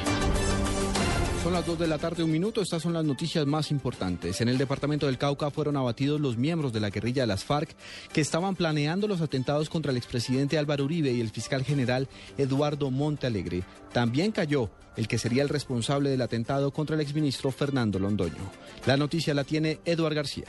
Son 1.43 1.53
las 1.53 1.65
2 1.65 1.79
de 1.79 1.87
la 1.87 1.97
tarde, 1.97 2.21
un 2.21 2.31
minuto. 2.31 2.61
Estas 2.61 2.83
son 2.83 2.93
las 2.93 3.03
noticias 3.03 3.47
más 3.47 3.71
importantes. 3.71 4.41
En 4.41 4.47
el 4.47 4.59
departamento 4.59 5.07
del 5.07 5.17
Cauca 5.17 5.49
fueron 5.49 5.75
abatidos 5.75 6.21
los 6.21 6.37
miembros 6.37 6.71
de 6.71 6.79
la 6.79 6.91
guerrilla 6.91 7.23
de 7.23 7.27
las 7.27 7.43
FARC 7.43 7.75
que 8.13 8.21
estaban 8.21 8.55
planeando 8.55 9.07
los 9.07 9.21
atentados 9.21 9.67
contra 9.67 9.89
el 9.91 9.97
expresidente 9.97 10.59
Álvaro 10.59 10.83
Uribe 10.85 11.11
y 11.11 11.19
el 11.19 11.31
fiscal 11.31 11.63
general 11.63 12.07
Eduardo 12.37 12.91
Montealegre. 12.91 13.63
También 13.91 14.31
cayó 14.31 14.69
el 14.95 15.07
que 15.07 15.17
sería 15.17 15.41
el 15.41 15.49
responsable 15.49 16.11
del 16.11 16.21
atentado 16.21 16.71
contra 16.71 16.93
el 16.93 17.01
exministro 17.01 17.49
Fernando 17.49 17.97
Londoño. 17.97 18.51
La 18.85 18.95
noticia 18.95 19.33
la 19.33 19.43
tiene 19.43 19.79
Eduard 19.83 20.13
García. 20.13 20.45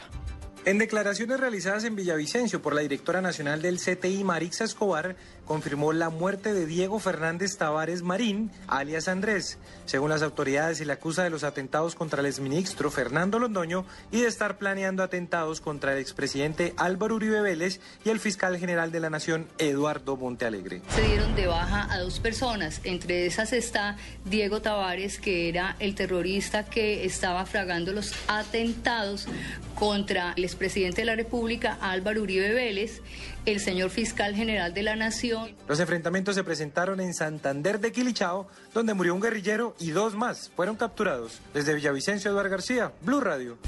En 0.65 0.79
declaraciones 0.79 1.41
realizadas 1.41 1.83
en 1.83 1.97
Villavicencio 1.97 2.63
por 2.63 2.73
la 2.73 2.83
directora 2.83 3.21
nacional 3.21 3.63
del 3.63 3.81
CTI, 3.81 4.23
Marixa 4.23 4.63
Escobar, 4.63 5.17
confirmó 5.47 5.93
la 5.93 6.11
muerte 6.11 6.53
de 6.53 6.67
Diego 6.67 6.99
Fernández 6.99 7.57
Tavares 7.57 8.03
Marín, 8.03 8.51
alias 8.69 9.09
Andrés. 9.09 9.59
Según 9.87 10.11
las 10.11 10.23
autoridades, 10.23 10.79
se 10.79 10.87
le 10.87 10.93
acusa 10.93 11.25
de 11.25 11.31
los 11.31 11.45
atentados 11.45 11.95
contra 11.95 12.21
el 12.21 12.27
exministro 12.27 12.91
Fernando 12.91 13.39
Londoño 13.39 13.85
y 14.11 14.21
de 14.21 14.29
estar 14.29 14.59
planeando 14.59 15.03
atentados 15.03 15.61
contra 15.61 15.93
el 15.93 15.99
expresidente 15.99 16.75
Álvaro 16.77 17.17
Uribe 17.17 17.41
Vélez 17.41 17.81
y 18.05 18.11
el 18.11 18.21
fiscal 18.21 18.59
general 18.59 18.93
de 18.93 19.01
la 19.01 19.11
Nación, 19.11 19.47
Eduardo 19.59 20.17
Montealegre. 20.17 20.83
Se 20.95 21.03
dieron 21.03 21.35
de 21.35 21.47
baja 21.47 21.93
a 21.93 21.99
dos 21.99 22.21
personas, 22.21 22.81
entre 22.85 23.27
esas 23.27 23.53
está 23.53 23.97
Diego 24.25 24.63
Tavares, 24.63 25.19
que 25.19 25.49
era 25.49 25.77
el 25.79 25.95
terrorista 25.95 26.65
que 26.65 27.05
estaba 27.05 27.45
fragando 27.47 27.93
los 27.93 28.15
atentados 28.29 29.27
contra 29.75 30.33
el 30.37 30.45
expresidente 30.45 31.03
de 31.03 31.07
la 31.07 31.17
República, 31.17 31.79
Álvaro 31.81 32.23
Uribe 32.23 32.53
Vélez, 32.53 33.03
el 33.47 33.61
señor 33.61 33.91
fiscal 33.91 34.35
general 34.35 34.75
de 34.75 34.83
la 34.83 34.97
Nación. 34.97 35.55
Los 35.69 35.81
enfrentamientos 35.81 36.35
se 36.35 36.45
presentaron 36.45 37.01
en 37.01 37.15
Santander 37.15 37.81
de 37.81 37.93
Quilichao, 37.93 38.47
donde 38.75 38.95
murió 38.95 39.15
un 39.15 39.21
guerrillero 39.21 39.75
y 39.81 39.91
dos 39.91 40.15
más 40.15 40.51
fueron 40.55 40.77
capturados. 40.77 41.41
Desde 41.53 41.75
Villavicencio, 41.75 42.31
Eduardo 42.31 42.51
García, 42.51 42.93
Blue 43.03 43.21
Radio. 43.21 43.59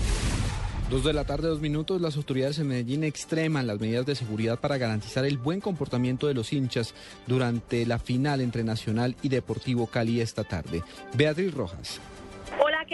Dos 0.90 1.02
de 1.02 1.14
la 1.14 1.24
tarde, 1.24 1.48
dos 1.48 1.60
minutos, 1.60 2.00
las 2.00 2.16
autoridades 2.16 2.58
en 2.58 2.68
Medellín 2.68 3.04
extreman 3.04 3.66
las 3.66 3.80
medidas 3.80 4.04
de 4.04 4.14
seguridad 4.14 4.60
para 4.60 4.76
garantizar 4.76 5.24
el 5.24 5.38
buen 5.38 5.60
comportamiento 5.60 6.26
de 6.26 6.34
los 6.34 6.52
hinchas 6.52 6.94
durante 7.26 7.86
la 7.86 7.98
final 7.98 8.42
entre 8.42 8.64
Nacional 8.64 9.16
y 9.22 9.30
Deportivo 9.30 9.86
Cali 9.86 10.20
esta 10.20 10.44
tarde. 10.44 10.82
Beatriz 11.14 11.54
Rojas. 11.54 12.00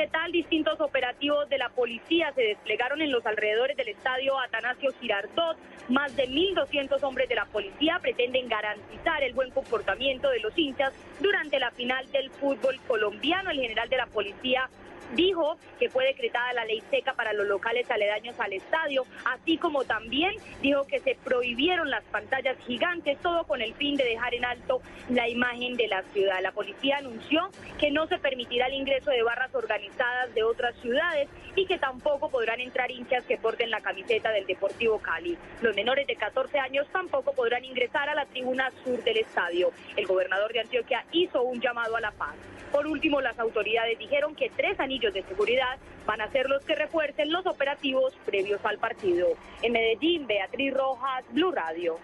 Hola, 0.01 0.07
¿qué 0.07 0.19
tal? 0.19 0.33
Distintos 0.33 0.81
operativos 0.81 1.47
de 1.51 1.59
la 1.59 1.69
policía 1.69 2.33
se 2.35 2.41
desplegaron 2.41 3.03
en 3.03 3.13
los 3.13 3.27
alrededores 3.27 3.77
del 3.77 3.89
estadio 3.89 4.39
Atanasio 4.39 4.93
Girardot. 4.99 5.59
Más 5.91 6.17
de 6.17 6.27
1.200 6.27 7.03
hombres 7.03 7.29
de 7.29 7.35
la 7.35 7.45
policía 7.45 7.99
pretenden 8.01 8.49
garantizar 8.49 9.23
el 9.23 9.35
buen 9.35 9.51
comportamiento 9.51 10.31
de 10.31 10.41
los 10.41 10.57
hinchas 10.57 10.95
durante 11.21 11.59
la 11.59 11.71
final 11.73 12.11
del 12.13 12.31
fútbol 12.31 12.81
colombiano. 12.89 13.51
El 13.51 13.61
general 13.61 13.91
de 13.91 13.97
la 13.99 14.07
policía 14.07 14.71
dijo 15.14 15.57
que 15.79 15.88
fue 15.88 16.05
decretada 16.07 16.53
la 16.53 16.64
ley 16.64 16.83
seca 16.90 17.14
para 17.14 17.33
los 17.33 17.46
locales 17.46 17.90
aledaños 17.90 18.38
al 18.38 18.53
estadio, 18.53 19.05
así 19.25 19.57
como 19.57 19.85
también 19.85 20.35
dijo 20.62 20.87
que 20.87 21.01
se 21.01 21.16
prohibieron 21.23 21.90
las 21.90 22.05
pantallas 22.05 22.57
gigantes, 22.66 23.18
todo 23.20 23.44
con 23.44 23.61
el 23.62 23.75
fin 23.75 23.96
de 23.96 24.05
dejar 24.05 24.35
en 24.35 24.44
alto 24.44 24.81
la 25.09 25.29
imagen 25.29 25.77
de 25.77 25.88
la 25.88 26.03
ciudad. 26.12 26.40
La 26.42 26.53
policía 26.53 26.99
anunció 26.99 27.51
que 27.79 27.90
no 27.90 28.07
se 28.07 28.18
permitirá 28.18 28.66
el 28.66 28.75
ingreso 28.75 29.11
de 29.11 29.23
barras 29.23 29.55
organizadas 29.55 30.35
de 30.35 30.42
otras 30.42 30.75
ciudades 30.81 31.29
y 31.55 31.66
que 31.66 31.79
tampoco 31.79 32.31
podrán 32.31 32.61
entrar 32.61 32.90
hinchas 32.90 33.25
que 33.25 33.37
porten 33.37 33.70
la 33.70 33.81
camiseta 33.81 34.31
del 34.31 34.46
Deportivo 34.46 34.99
Cali. 34.99 35.37
Los 35.61 35.75
menores 35.75 36.07
de 36.07 36.16
14 36.16 36.59
años 36.59 36.87
tampoco 36.92 37.33
podrán 37.33 37.64
ingresar 37.64 38.09
a 38.09 38.14
la 38.14 38.27
tribuna 38.27 38.70
sur 38.85 39.03
del 39.03 39.18
estadio. 39.18 39.73
El 39.96 40.07
gobernador 40.07 40.53
de 40.53 40.61
Antioquia 40.61 41.05
hizo 41.12 41.42
un 41.42 41.61
llamado 41.61 41.96
a 41.96 42.01
la 42.01 42.12
paz. 42.12 42.35
Por 42.73 42.87
último, 42.87 43.21
las 43.21 43.39
autoridades 43.39 43.99
dijeron 43.99 44.35
que 44.35 44.51
tres 44.57 44.79
anillos 44.79 45.13
de 45.13 45.23
seguridad 45.25 45.79
van 46.07 46.21
a 46.21 46.31
ser 46.31 46.49
los 46.49 46.65
que 46.65 46.75
refuercen 46.75 47.33
los 47.33 47.47
operativos 47.47 48.13
previos 48.25 48.61
al 48.65 48.79
partido. 48.79 49.29
En 49.63 49.73
Medellín, 49.73 50.27
Beatriz 50.27 50.73
Rojas, 50.75 51.25
Blue 51.33 51.51
Radio. 51.51 51.99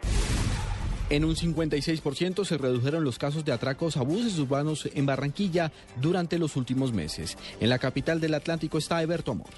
En 1.08 1.24
un 1.24 1.36
56% 1.36 2.44
se 2.44 2.58
redujeron 2.58 3.04
los 3.04 3.16
casos 3.16 3.44
de 3.44 3.52
atracos 3.52 3.96
a 3.96 4.02
buses 4.02 4.38
urbanos 4.40 4.88
en 4.92 5.06
Barranquilla 5.06 5.70
durante 6.00 6.36
los 6.36 6.56
últimos 6.56 6.92
meses. 6.92 7.38
En 7.60 7.68
la 7.68 7.78
capital 7.78 8.20
del 8.20 8.34
Atlántico 8.34 8.78
está 8.78 9.00
Eberto 9.02 9.30
Amor. 9.30 9.50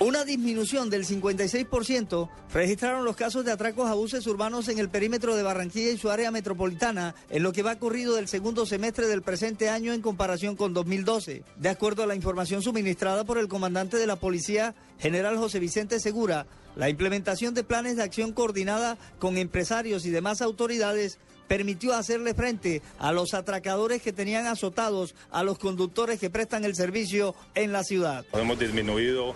Una 0.00 0.24
disminución 0.24 0.90
del 0.90 1.06
56% 1.06 2.28
registraron 2.52 3.04
los 3.04 3.14
casos 3.14 3.44
de 3.44 3.52
atracos 3.52 3.88
a 3.88 3.94
buses 3.94 4.26
urbanos 4.26 4.68
en 4.68 4.80
el 4.80 4.90
perímetro 4.90 5.36
de 5.36 5.44
Barranquilla 5.44 5.92
y 5.92 5.96
su 5.96 6.10
área 6.10 6.32
metropolitana 6.32 7.14
en 7.30 7.44
lo 7.44 7.52
que 7.52 7.62
va 7.62 7.78
corrido 7.78 8.16
del 8.16 8.26
segundo 8.26 8.66
semestre 8.66 9.06
del 9.06 9.22
presente 9.22 9.68
año 9.68 9.92
en 9.92 10.02
comparación 10.02 10.56
con 10.56 10.74
2012. 10.74 11.44
De 11.56 11.68
acuerdo 11.68 12.02
a 12.02 12.06
la 12.06 12.16
información 12.16 12.60
suministrada 12.60 13.24
por 13.24 13.38
el 13.38 13.46
comandante 13.46 13.96
de 13.96 14.08
la 14.08 14.16
policía, 14.16 14.74
general 14.98 15.38
José 15.38 15.60
Vicente 15.60 16.00
Segura, 16.00 16.48
la 16.74 16.90
implementación 16.90 17.54
de 17.54 17.62
planes 17.62 17.94
de 17.94 18.02
acción 18.02 18.32
coordinada 18.32 18.98
con 19.20 19.38
empresarios 19.38 20.04
y 20.06 20.10
demás 20.10 20.42
autoridades 20.42 21.18
permitió 21.48 21.94
hacerle 21.94 22.34
frente 22.34 22.82
a 22.98 23.12
los 23.12 23.34
atracadores 23.34 24.02
que 24.02 24.12
tenían 24.12 24.46
azotados 24.46 25.14
a 25.30 25.42
los 25.42 25.58
conductores 25.58 26.18
que 26.18 26.30
prestan 26.30 26.64
el 26.64 26.74
servicio 26.74 27.34
en 27.54 27.72
la 27.72 27.84
ciudad. 27.84 28.24
Hemos 28.32 28.58
disminuido 28.58 29.34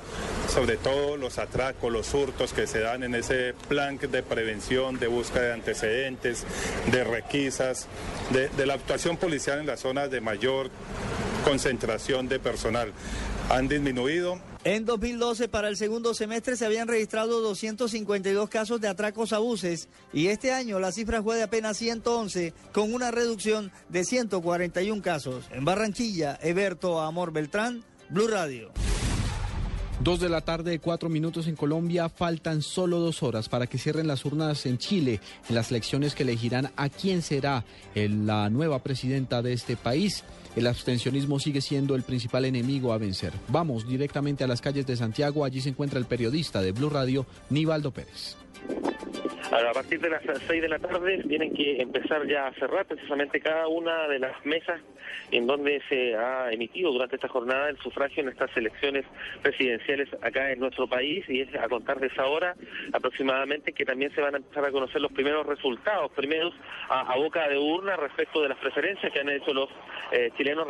sobre 0.48 0.76
todo 0.76 1.16
los 1.16 1.38
atracos, 1.38 1.92
los 1.92 2.12
hurtos 2.14 2.52
que 2.52 2.66
se 2.66 2.80
dan 2.80 3.02
en 3.02 3.14
ese 3.14 3.54
plan 3.68 3.98
de 3.98 4.22
prevención, 4.22 4.98
de 4.98 5.06
búsqueda 5.06 5.42
de 5.42 5.52
antecedentes, 5.54 6.44
de 6.90 7.04
requisas, 7.04 7.86
de, 8.32 8.48
de 8.48 8.66
la 8.66 8.74
actuación 8.74 9.16
policial 9.16 9.60
en 9.60 9.66
las 9.66 9.80
zonas 9.80 10.10
de 10.10 10.20
mayor 10.20 10.70
concentración 11.44 12.28
de 12.28 12.38
personal. 12.38 12.92
Han 13.50 13.68
disminuido 13.68 14.38
en 14.74 14.84
2012, 14.84 15.48
para 15.48 15.68
el 15.68 15.78
segundo 15.78 16.12
semestre, 16.12 16.54
se 16.54 16.66
habían 16.66 16.88
registrado 16.88 17.40
252 17.40 18.50
casos 18.50 18.80
de 18.80 18.88
atracos 18.88 19.32
a 19.32 19.38
buses 19.38 19.88
y 20.12 20.26
este 20.26 20.52
año 20.52 20.78
la 20.78 20.92
cifra 20.92 21.22
fue 21.22 21.36
de 21.36 21.44
apenas 21.44 21.78
111, 21.78 22.52
con 22.72 22.92
una 22.92 23.10
reducción 23.10 23.72
de 23.88 24.04
141 24.04 25.00
casos. 25.00 25.46
En 25.52 25.64
Barranquilla, 25.64 26.38
Eberto 26.42 27.00
Amor 27.00 27.32
Beltrán, 27.32 27.82
Blue 28.10 28.28
Radio. 28.28 28.70
Dos 30.00 30.20
de 30.20 30.28
la 30.28 30.42
tarde, 30.42 30.78
cuatro 30.78 31.08
minutos 31.08 31.48
en 31.48 31.56
Colombia. 31.56 32.08
Faltan 32.08 32.62
solo 32.62 33.00
dos 33.00 33.24
horas 33.24 33.48
para 33.48 33.66
que 33.66 33.78
cierren 33.78 34.06
las 34.06 34.24
urnas 34.24 34.64
en 34.66 34.78
Chile 34.78 35.20
en 35.48 35.54
las 35.56 35.72
elecciones 35.72 36.14
que 36.14 36.22
elegirán 36.22 36.70
a 36.76 36.88
quién 36.88 37.20
será 37.20 37.64
la 37.94 38.48
nueva 38.48 38.80
presidenta 38.80 39.42
de 39.42 39.54
este 39.54 39.76
país. 39.76 40.22
El 40.56 40.66
abstencionismo 40.66 41.38
sigue 41.38 41.60
siendo 41.60 41.94
el 41.94 42.02
principal 42.02 42.44
enemigo 42.44 42.92
a 42.92 42.98
vencer. 42.98 43.32
Vamos 43.48 43.88
directamente 43.88 44.44
a 44.44 44.46
las 44.46 44.60
calles 44.60 44.86
de 44.86 44.96
Santiago. 44.96 45.44
Allí 45.44 45.60
se 45.60 45.70
encuentra 45.70 45.98
el 45.98 46.06
periodista 46.06 46.60
de 46.62 46.72
Blue 46.72 46.90
Radio, 46.90 47.26
Nivaldo 47.50 47.90
Pérez. 47.92 48.36
A 49.50 49.72
partir 49.72 50.00
de 50.00 50.10
las 50.10 50.22
6 50.46 50.60
de 50.60 50.68
la 50.68 50.78
tarde 50.78 51.22
tienen 51.26 51.54
que 51.54 51.80
empezar 51.80 52.26
ya 52.26 52.48
a 52.48 52.54
cerrar 52.54 52.84
precisamente 52.84 53.40
cada 53.40 53.66
una 53.68 54.06
de 54.06 54.18
las 54.18 54.44
mesas 54.44 54.80
en 55.30 55.46
donde 55.46 55.80
se 55.88 56.14
ha 56.16 56.52
emitido 56.52 56.92
durante 56.92 57.16
esta 57.16 57.28
jornada 57.28 57.70
el 57.70 57.78
sufragio 57.78 58.22
en 58.22 58.28
estas 58.28 58.54
elecciones 58.56 59.04
presidenciales 59.42 60.08
acá 60.22 60.52
en 60.52 60.60
nuestro 60.60 60.86
país 60.86 61.24
y 61.28 61.40
es 61.40 61.54
a 61.54 61.68
contar 61.68 61.98
de 61.98 62.08
esa 62.08 62.26
hora 62.26 62.56
aproximadamente 62.92 63.72
que 63.72 63.84
también 63.84 64.14
se 64.14 64.20
van 64.20 64.34
a 64.34 64.38
empezar 64.38 64.66
a 64.66 64.70
conocer 64.70 65.00
los 65.00 65.12
primeros 65.12 65.46
resultados, 65.46 66.10
primeros 66.12 66.54
a, 66.88 67.16
boca 67.16 67.48
de 67.48 67.58
urna 67.58 67.96
respecto 67.96 68.42
de 68.42 68.50
las 68.50 68.58
preferencias 68.58 69.12
que 69.12 69.20
han 69.20 69.28
hecho 69.28 69.52
los 69.52 69.68
eh, 70.12 70.30
chilenos 70.38 70.66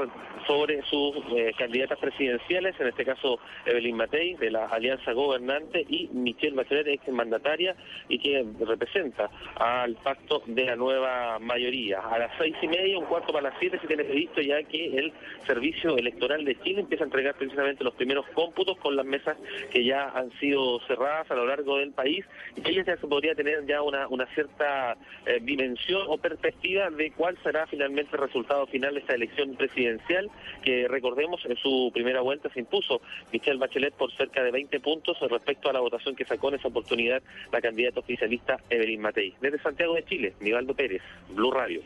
sobre 0.47 0.83
sus 0.85 1.15
eh, 1.37 1.53
candidatas 1.57 1.99
presidenciales, 1.99 2.75
en 2.81 2.89
este 2.89 3.05
caso 3.05 3.39
Evelyn 3.67 3.97
Matei 3.97 4.35
de 4.35 4.51
la 4.51 4.67
Alianza 4.67 5.13
Gobernante 5.13 5.85
y 5.89 6.09
Michelle 6.09 6.57
Bachelet, 6.57 6.89
ex 6.89 7.07
mandataria 7.09 7.77
y 8.09 8.19
que 8.19 8.45
representa 8.67 9.31
al 9.57 9.95
pacto 9.97 10.43
de 10.47 10.65
la 10.65 10.77
nueva 10.77 11.39
mayoría. 11.39 12.01
A 12.01 12.19
las 12.19 12.33
seis 12.39 12.57
y 12.63 12.69
media, 12.69 12.99
un 12.99 13.05
cuarto 13.05 13.33
para 13.33 13.51
las 13.51 13.59
siete, 13.61 13.79
se 13.79 13.87
tiene 13.87 14.05
previsto 14.05 14.41
ya 14.41 14.63
que 14.63 14.99
el 14.99 15.13
Servicio 15.47 15.97
Electoral 15.97 16.45
de 16.45 16.59
Chile 16.61 16.81
empieza 16.81 17.05
a 17.05 17.07
entregar 17.07 17.35
precisamente 17.35 17.85
los 17.85 17.95
primeros 17.95 18.27
cómputos 18.35 18.79
con 18.79 18.97
las 18.97 19.05
mesas 19.05 19.37
que 19.71 19.85
ya 19.85 20.09
han 20.15 20.31
sido 20.41 20.81
cerradas 20.87 21.31
a 21.31 21.35
lo 21.35 21.47
largo 21.47 21.77
del 21.77 21.93
país 21.93 22.25
y 22.57 22.63
que 22.63 22.75
ya 22.75 22.85
se 22.85 22.97
podría 22.97 23.35
tener 23.35 23.67
ya 23.67 23.83
una, 23.83 24.09
cierta 24.35 24.97
eh, 25.27 25.41
dimensión 25.43 26.03
o 26.09 26.17
perspectiva 26.17 26.89
de 26.91 27.11
cuál 27.13 27.37
será 27.43 27.67
finalmente 27.67 28.17
el 28.17 28.23
resultado 28.23 28.67
final 28.67 28.95
de 28.95 29.01
esta 29.01 29.15
elección 29.15 29.58
presidencial, 29.59 30.31
que 30.63 30.89
recordemos 30.89 31.45
en 31.45 31.57
su 31.57 31.91
primera 31.93 32.23
vuelta 32.23 32.49
se 32.49 32.61
impuso 32.61 33.03
Michelle 33.33 33.59
Bachelet 33.59 33.93
por 33.95 34.11
cerca 34.13 34.43
de 34.43 34.51
20 34.51 34.81
puntos 34.81 35.19
respecto 35.21 35.69
a 35.69 35.73
la 35.75 35.81
votación 35.81 36.17
que 36.17 36.25
sacó 36.25 36.49
en 36.49 36.55
esa 36.55 36.69
oportunidad 36.69 37.23
la 37.53 37.61
candidata 37.61 38.01
oficialista 38.01 38.57
Evelyn 38.71 39.01
Matei. 39.01 39.35
Desde 39.41 39.59
Santiago 39.59 39.95
de 39.95 40.05
Chile, 40.05 40.35
Nivaldo 40.41 40.75
Pérez, 40.75 41.03
Blue 41.31 41.51
Radio. 41.51 41.83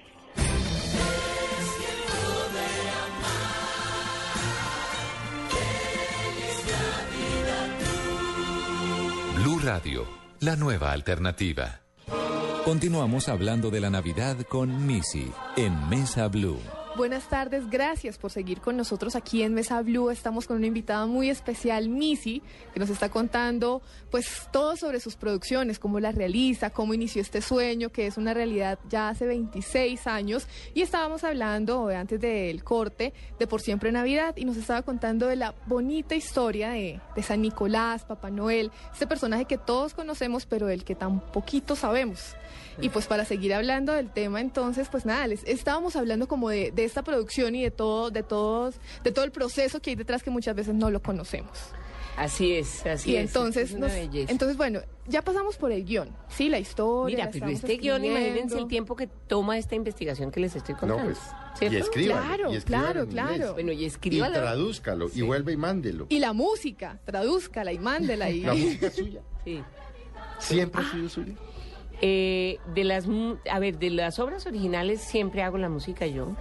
Blue 9.42 9.58
Radio, 9.58 10.06
la 10.40 10.54
nueva 10.54 10.92
alternativa. 10.92 11.80
Continuamos 12.64 13.28
hablando 13.28 13.70
de 13.70 13.80
la 13.80 13.90
Navidad 13.90 14.36
con 14.48 14.86
Missy 14.86 15.32
en 15.56 15.88
Mesa 15.88 16.28
Blue. 16.28 16.60
Buenas 16.95 17.26
tardes, 17.30 17.70
gracias 17.70 18.18
por 18.18 18.30
seguir 18.30 18.61
con 18.61 18.76
nosotros 18.76 19.16
aquí 19.16 19.43
en 19.43 19.55
Mesa 19.55 19.80
Blue. 19.80 20.11
Estamos 20.11 20.47
con 20.47 20.59
una 20.59 20.66
invitada 20.66 21.07
muy 21.07 21.30
especial, 21.30 21.88
Missy, 21.88 22.43
que 22.74 22.80
nos 22.80 22.90
está 22.90 23.09
contando 23.09 23.80
pues 24.11 24.47
todo 24.53 24.76
sobre 24.76 25.01
sus 25.01 25.16
producciones, 25.16 25.78
cómo 25.78 26.01
las 26.01 26.14
realiza, 26.14 26.68
cómo 26.68 26.93
inició 26.93 27.22
este 27.22 27.40
sueño, 27.40 27.88
que 27.88 28.07
es 28.07 28.18
una 28.18 28.34
realidad 28.34 28.78
ya 28.90 29.09
hace 29.09 29.24
26 29.26 30.07
años. 30.07 30.47
Y 30.74 30.82
estábamos 30.82 31.24
hablando 31.24 31.90
eh, 31.90 31.97
antes 31.97 32.20
del 32.20 32.62
corte 32.62 33.14
de 33.38 33.47
Por 33.47 33.62
Siempre 33.62 33.90
Navidad 33.90 34.36
y 34.36 34.45
nos 34.45 34.59
estaba 34.59 34.82
contando 34.82 35.28
de 35.28 35.36
la 35.36 35.55
bonita 35.66 36.14
historia 36.14 36.72
de, 36.72 37.01
San 37.22 37.40
Nicolás, 37.40 38.05
Papá 38.05 38.28
Noel, 38.28 38.70
este 38.93 39.07
personaje 39.07 39.47
que 39.47 39.57
todos 39.57 39.95
conocemos, 39.95 40.45
pero 40.45 40.66
del 40.66 40.84
que 40.84 40.95
tan 40.95 41.20
poquito 41.20 41.74
sabemos. 41.74 42.36
Y 42.80 42.90
pues 42.90 43.07
para 43.07 43.24
seguir 43.24 43.55
hablando 43.55 43.95
del 43.95 44.11
tema, 44.11 44.40
entonces, 44.40 44.88
pues 44.90 45.07
nada, 45.07 45.26
les 45.26 45.43
estábamos 45.45 45.97
hablando 45.97 46.28
como 46.28 46.51
de 46.51 46.70
esta 46.84 47.02
producción 47.02 47.54
y 47.54 47.62
de 47.62 47.70
todo, 47.70 48.10
de 48.10 48.22
todos, 48.22 48.76
de 49.04 49.12
todo 49.12 49.24
el 49.24 49.30
proceso 49.32 49.80
que 49.80 49.90
hay 49.90 49.96
detrás 49.96 50.22
que 50.22 50.30
muchas 50.30 50.54
veces 50.56 50.74
no 50.74 50.90
lo 50.90 51.00
conocemos. 51.02 51.58
Así 52.14 52.52
es, 52.52 52.84
así 52.84 53.12
y 53.12 53.16
es. 53.16 53.22
entonces, 53.30 53.70
es 53.70 53.78
nos- 53.78 53.90
entonces 53.94 54.58
bueno, 54.58 54.80
ya 55.06 55.22
pasamos 55.22 55.56
por 55.56 55.72
el 55.72 55.82
guion, 55.82 56.10
sí, 56.28 56.50
la 56.50 56.58
historia. 56.58 57.16
Mira, 57.16 57.24
la 57.24 57.30
pero 57.32 57.46
estamos 57.46 57.70
este 57.70 57.76
guion, 57.82 58.04
imagínense 58.04 58.58
el 58.58 58.66
tiempo 58.68 58.94
que 58.96 59.06
toma 59.06 59.56
esta 59.56 59.76
investigación 59.76 60.30
que 60.30 60.40
les 60.40 60.54
estoy 60.54 60.74
contando. 60.74 61.04
pues, 61.04 61.18
¿Cierto? 61.58 61.78
y 61.78 61.80
escríbalo, 61.80 62.22
Claro, 62.26 62.52
y 62.52 62.56
escríbalo 62.56 63.06
claro, 63.08 63.08
claro. 63.08 63.54
Bueno, 63.54 63.72
y 63.72 63.82
Y 63.82 63.84
escríbalo. 63.86 64.34
tradúzcalo, 64.34 65.08
y 65.14 65.22
vuelve 65.22 65.52
y 65.52 65.56
mándelo. 65.56 66.04
Y 66.10 66.18
la 66.18 66.34
música, 66.34 67.00
tradúzcala 67.06 67.72
y 67.72 67.78
mándela 67.78 68.28
y... 68.28 68.40
La 68.42 68.52
música 68.54 68.86
es 68.88 68.94
suya. 68.96 69.20
Sí. 69.44 69.62
Siempre 70.38 70.82
ha 70.82 70.90
sido 70.92 71.08
suya. 71.08 71.32
Eh, 72.02 72.58
de 72.74 72.84
las, 72.84 73.06
mu- 73.06 73.36
a 73.50 73.58
ver, 73.58 73.78
de 73.78 73.88
las 73.90 74.18
obras 74.18 74.44
originales 74.46 75.00
siempre 75.00 75.42
hago 75.42 75.56
la 75.56 75.68
música 75.70 76.04
yo. 76.06 76.36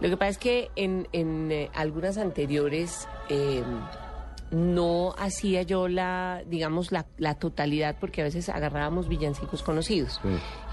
Lo 0.00 0.08
que 0.08 0.16
pasa 0.16 0.30
es 0.30 0.38
que 0.38 0.70
en, 0.76 1.08
en, 1.12 1.50
eh, 1.50 1.70
algunas 1.74 2.18
anteriores 2.18 3.08
eh, 3.28 3.62
no 4.50 5.14
hacía 5.18 5.62
yo 5.62 5.88
la, 5.88 6.42
digamos, 6.46 6.92
la, 6.92 7.06
la 7.18 7.34
totalidad 7.34 7.96
porque 7.98 8.20
a 8.20 8.24
veces 8.24 8.48
agarrábamos 8.48 9.08
villancicos 9.08 9.62
conocidos. 9.62 10.20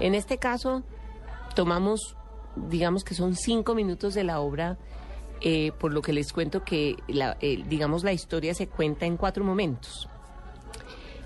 En 0.00 0.14
este 0.14 0.38
caso 0.38 0.82
tomamos, 1.54 2.16
digamos 2.56 3.04
que 3.04 3.14
son 3.14 3.34
cinco 3.34 3.74
minutos 3.74 4.14
de 4.14 4.24
la 4.24 4.40
obra, 4.40 4.78
eh, 5.40 5.72
por 5.78 5.92
lo 5.92 6.02
que 6.02 6.12
les 6.12 6.32
cuento 6.32 6.64
que, 6.64 6.96
la, 7.08 7.36
eh, 7.40 7.64
digamos, 7.68 8.04
la 8.04 8.12
historia 8.12 8.54
se 8.54 8.68
cuenta 8.68 9.06
en 9.06 9.16
cuatro 9.16 9.44
momentos. 9.44 10.08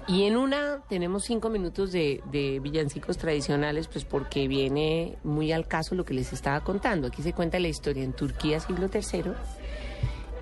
Y 0.08 0.24
en 0.24 0.36
una 0.36 0.80
tenemos 0.88 1.24
cinco 1.24 1.50
minutos 1.50 1.92
de, 1.92 2.22
de 2.32 2.60
villancicos 2.60 3.18
tradicionales, 3.18 3.88
pues 3.88 4.04
porque 4.06 4.48
viene 4.48 5.18
muy 5.22 5.52
al 5.52 5.68
caso 5.68 5.94
lo 5.94 6.04
que 6.04 6.14
les 6.14 6.32
estaba 6.32 6.60
contando. 6.60 7.08
Aquí 7.08 7.22
se 7.22 7.34
cuenta 7.34 7.58
la 7.58 7.68
historia 7.68 8.02
en 8.02 8.14
Turquía, 8.14 8.58
siglo 8.58 8.88
III. 8.92 9.32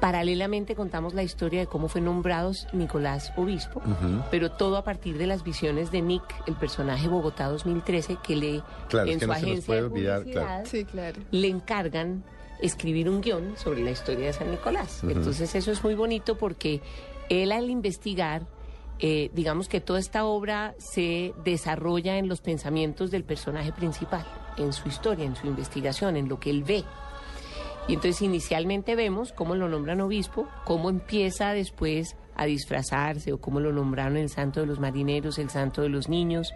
Paralelamente 0.00 0.76
contamos 0.76 1.14
la 1.14 1.22
historia 1.22 1.60
de 1.60 1.66
cómo 1.66 1.88
fue 1.88 2.00
nombrado 2.00 2.52
Nicolás 2.72 3.32
obispo, 3.36 3.82
pero 4.30 4.52
todo 4.52 4.76
a 4.76 4.84
partir 4.84 5.16
de 5.18 5.26
las 5.26 5.42
visiones 5.42 5.90
de 5.90 6.02
Nick, 6.02 6.22
el 6.46 6.54
personaje 6.54 7.08
Bogotá 7.08 7.48
2013, 7.48 8.18
que 8.22 8.36
le 8.36 8.62
Claro, 8.88 9.08
es 9.08 9.14
en 9.14 9.18
que 9.18 9.24
su 9.24 9.30
no 9.30 9.32
agencia 9.32 9.66
puede 9.66 9.80
de 9.80 9.86
olvidar, 9.86 10.18
publicidad 10.20 10.44
claro. 10.44 10.66
Sí, 10.66 10.84
claro. 10.84 11.20
le 11.30 11.48
encargan 11.48 12.24
escribir 12.60 13.08
un 13.08 13.20
guion 13.20 13.54
sobre 13.56 13.82
la 13.82 13.90
historia 13.90 14.26
de 14.26 14.32
San 14.32 14.50
Nicolás. 14.50 15.02
Entonces 15.02 15.54
eso 15.54 15.72
es 15.72 15.82
muy 15.82 15.94
bonito 15.94 16.36
porque 16.36 16.82
él 17.28 17.52
al 17.52 17.70
investigar, 17.70 18.46
eh, 18.98 19.30
digamos 19.34 19.68
que 19.68 19.80
toda 19.80 19.98
esta 19.98 20.24
obra 20.24 20.74
se 20.78 21.34
desarrolla 21.44 22.16
en 22.16 22.28
los 22.28 22.40
pensamientos 22.40 23.10
del 23.10 23.24
personaje 23.24 23.72
principal, 23.72 24.24
en 24.56 24.72
su 24.72 24.88
historia, 24.88 25.24
en 25.24 25.36
su 25.36 25.46
investigación, 25.46 26.16
en 26.16 26.28
lo 26.28 26.40
que 26.40 26.50
él 26.50 26.64
ve. 26.64 26.84
Y 27.88 27.94
entonces 27.94 28.22
inicialmente 28.22 28.96
vemos 28.96 29.32
cómo 29.32 29.54
lo 29.54 29.68
nombran 29.68 30.00
obispo, 30.00 30.48
cómo 30.64 30.90
empieza 30.90 31.52
después 31.52 32.16
a 32.34 32.46
disfrazarse 32.46 33.32
o 33.32 33.40
cómo 33.40 33.60
lo 33.60 33.72
nombraron 33.72 34.16
el 34.16 34.28
santo 34.28 34.60
de 34.60 34.66
los 34.66 34.80
marineros, 34.80 35.38
el 35.38 35.50
santo 35.50 35.82
de 35.82 35.88
los 35.88 36.08
niños. 36.08 36.52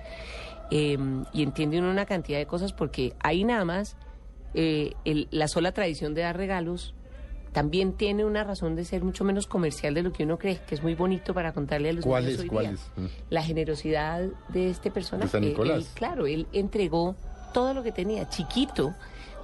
eh, 0.73 0.97
y 1.33 1.43
entiende 1.43 1.81
una 1.81 2.07
cantidad 2.07 2.39
de 2.39 2.47
cosas 2.47 2.73
porque 2.73 3.15
ahí 3.19 3.43
nada 3.43 3.65
más 3.65 3.97
eh, 4.55 4.93
la 5.05 5.49
sola 5.49 5.73
tradición 5.73 6.15
de 6.15 6.23
dar 6.23 6.37
regalos 6.37 6.95
también 7.53 7.95
tiene 7.95 8.25
una 8.25 8.45
razón 8.45 8.77
de 8.77 8.85
ser 8.85 9.03
mucho 9.03 9.25
menos 9.25 9.47
comercial 9.47 9.95
de 9.95 10.03
lo 10.03 10.13
que 10.13 10.25
uno 10.25 10.39
cree, 10.39 10.61
que 10.67 10.75
es 10.75 10.83
muy 10.83 10.95
bonito 10.95 11.35
para 11.35 11.53
contarle 11.53 11.91
a 11.91 11.93
los 11.95 12.05
¿Cuál 12.05 12.25
niños 12.25 12.39
es? 12.39 12.43
hoy 12.45 12.49
¿Cuál 12.49 12.65
día. 12.67 12.75
es? 12.75 12.81
Mm. 12.97 13.07
La 13.31 13.43
generosidad 13.43 14.23
de 14.49 14.71
este 14.71 14.91
personaje. 14.91 15.27
De 15.27 15.31
San 15.33 15.43
Nicolás. 15.43 15.79
Él- 15.79 15.87
claro, 15.95 16.27
él 16.27 16.47
entregó 16.53 17.17
todo 17.53 17.75
lo 17.75 17.83
que 17.83 17.93
tenía, 17.93 18.29
chiquito. 18.29 18.95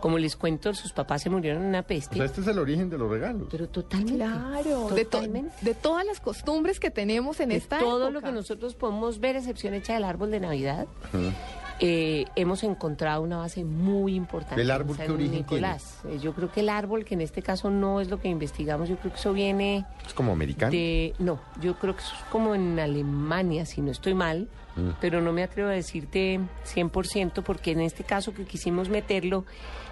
Como 0.01 0.19
les 0.19 0.37
cuento, 0.37 0.73
sus 0.75 0.93
papás 0.93 1.23
se 1.23 1.31
murieron 1.31 1.63
en 1.63 1.69
una 1.71 1.81
O 1.81 1.83
peste. 1.83 2.17
sea, 2.17 2.27
este 2.27 2.43
es 2.43 2.47
el 2.47 2.59
origen 2.59 2.91
de 2.91 2.99
los 2.99 3.11
regalos. 3.11 3.49
Pero 3.51 3.67
totalmente. 3.69 4.17
Claro, 4.17 4.89
de, 4.91 5.05
to- 5.07 5.11
Totalmente. 5.19 5.55
de 5.63 5.75
todas 5.75 6.05
las 6.07 6.21
costumbres 6.21 6.79
que 6.79 6.91
tenemos 6.91 7.41
en 7.41 7.49
De 7.49 7.57
esta 7.57 7.79
todo 7.79 8.09
época. 8.09 8.11
lo 8.11 8.21
que 8.21 8.31
nosotros 8.31 8.75
podemos 8.75 9.19
ver, 9.21 9.37
excepción 9.37 9.73
hecha 9.75 9.95
del 9.95 10.05
árbol 10.05 10.31
de 10.31 10.39
Navidad, 10.41 10.87
Ujú. 11.15 11.33
Eh, 11.81 12.25
hemos 12.37 12.63
encontrado 12.63 13.23
una 13.23 13.37
base 13.39 13.65
muy 13.65 14.15
importante. 14.15 14.61
¿El 14.63 14.71
árbol 14.71 14.97
qué 14.97 15.11
origen 15.11 15.33
Nicolás. 15.33 16.01
Eh, 16.09 16.19
Yo 16.23 16.33
creo 16.35 16.51
que 16.51 16.61
el 16.61 16.69
árbol, 16.69 17.05
que 17.05 17.15
en 17.15 17.21
este 17.21 17.43
caso 17.43 17.71
no 17.71 18.01
es 18.01 18.09
lo 18.09 18.19
que 18.21 18.29
investigamos, 18.29 18.89
yo 18.89 18.97
creo 18.97 19.13
que 19.13 19.19
eso 19.19 19.33
viene 19.33 19.85
Es 20.07 20.15
como 20.15 20.33
americano. 20.33 20.73
de... 20.73 21.15
No, 21.19 21.39
yo 21.61 21.79
creo 21.79 21.95
que 21.95 22.03
eso 22.03 22.15
es 22.15 22.23
como 22.31 22.55
en 22.55 22.79
Alemania, 22.79 23.67
si 23.67 23.81
no 23.83 23.91
estoy 23.91 24.15
mal, 24.15 24.49
Mm. 24.77 24.91
pero 25.01 25.23
no 25.23 25.33
me 25.33 25.43
atrevo 25.43 25.71
a 25.71 25.73
decirte 25.73 26.39
100% 26.67 27.43
porque 27.43 27.71
en 27.73 27.81
este 27.81 28.05
caso 28.05 28.35
que 28.35 28.45
quisimos 28.45 28.91
meterlo, 28.91 29.47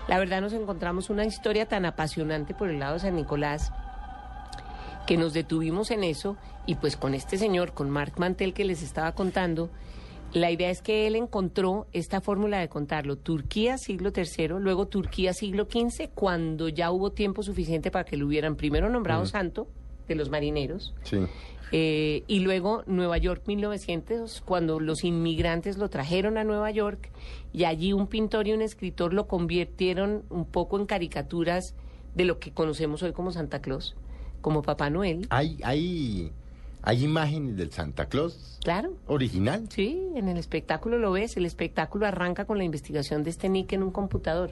la 0.08 0.18
verdad 0.18 0.42
nos 0.42 0.52
encontramos 0.52 1.08
una 1.08 1.24
historia 1.24 1.66
tan 1.66 1.86
apasionante 1.86 2.52
por 2.52 2.68
el 2.68 2.80
lado 2.80 2.92
de 2.94 3.00
San 3.00 3.16
Nicolás 3.16 3.72
que 5.06 5.16
nos 5.16 5.32
detuvimos 5.32 5.90
en 5.90 6.04
eso 6.04 6.36
y 6.66 6.74
pues 6.74 6.96
con 6.98 7.14
este 7.14 7.38
señor, 7.38 7.72
con 7.72 7.88
Marc 7.90 8.18
Mantel 8.18 8.52
que 8.54 8.64
les 8.64 8.82
estaba 8.82 9.12
contando, 9.12 9.70
la 10.34 10.50
idea 10.50 10.68
es 10.70 10.82
que 10.82 11.06
él 11.06 11.16
encontró 11.16 11.86
esta 11.92 12.20
fórmula 12.20 12.58
de 12.58 12.68
contarlo, 12.68 13.16
Turquía 13.16 13.78
siglo 13.78 14.12
III, 14.14 14.48
luego 14.60 14.86
Turquía 14.86 15.32
siglo 15.32 15.64
XV, 15.70 16.10
cuando 16.14 16.68
ya 16.68 16.90
hubo 16.90 17.12
tiempo 17.12 17.42
suficiente 17.42 17.90
para 17.90 18.04
que 18.04 18.16
lo 18.16 18.26
hubieran 18.26 18.56
primero 18.56 18.90
nombrado 18.90 19.24
santo 19.26 19.68
de 20.08 20.16
los 20.16 20.28
marineros, 20.30 20.92
Sí. 21.04 21.18
eh, 21.72 22.24
y 22.26 22.40
luego 22.40 22.82
Nueva 22.86 23.16
York 23.18 23.44
1900, 23.46 24.42
cuando 24.44 24.80
los 24.80 25.04
inmigrantes 25.04 25.78
lo 25.78 25.88
trajeron 25.88 26.36
a 26.36 26.44
Nueva 26.44 26.70
York 26.70 27.10
y 27.52 27.64
allí 27.64 27.92
un 27.92 28.06
pintor 28.08 28.46
y 28.48 28.52
un 28.52 28.60
escritor 28.60 29.14
lo 29.14 29.26
convirtieron 29.26 30.24
un 30.30 30.44
poco 30.44 30.78
en 30.78 30.86
caricaturas 30.86 31.74
de 32.14 32.24
lo 32.24 32.38
que 32.38 32.52
conocemos 32.52 33.02
hoy 33.02 33.12
como 33.12 33.30
Santa 33.32 33.60
Claus, 33.62 33.96
como 34.40 34.62
Papá 34.62 34.90
Noel. 34.90 35.26
Hay, 35.30 35.58
hay, 35.64 36.32
hay 36.86 37.04
imágenes 37.04 37.56
del 37.56 37.72
Santa 37.72 38.06
Claus 38.06 38.58
Claro. 38.62 38.94
original. 39.06 39.64
Sí, 39.70 40.08
en 40.14 40.28
el 40.28 40.36
espectáculo 40.36 40.98
lo 40.98 41.12
ves. 41.12 41.36
El 41.36 41.46
espectáculo 41.46 42.06
arranca 42.06 42.44
con 42.44 42.58
la 42.58 42.64
investigación 42.64 43.24
de 43.24 43.30
este 43.30 43.48
Nick 43.48 43.72
en 43.72 43.82
un 43.82 43.90
computador. 43.90 44.50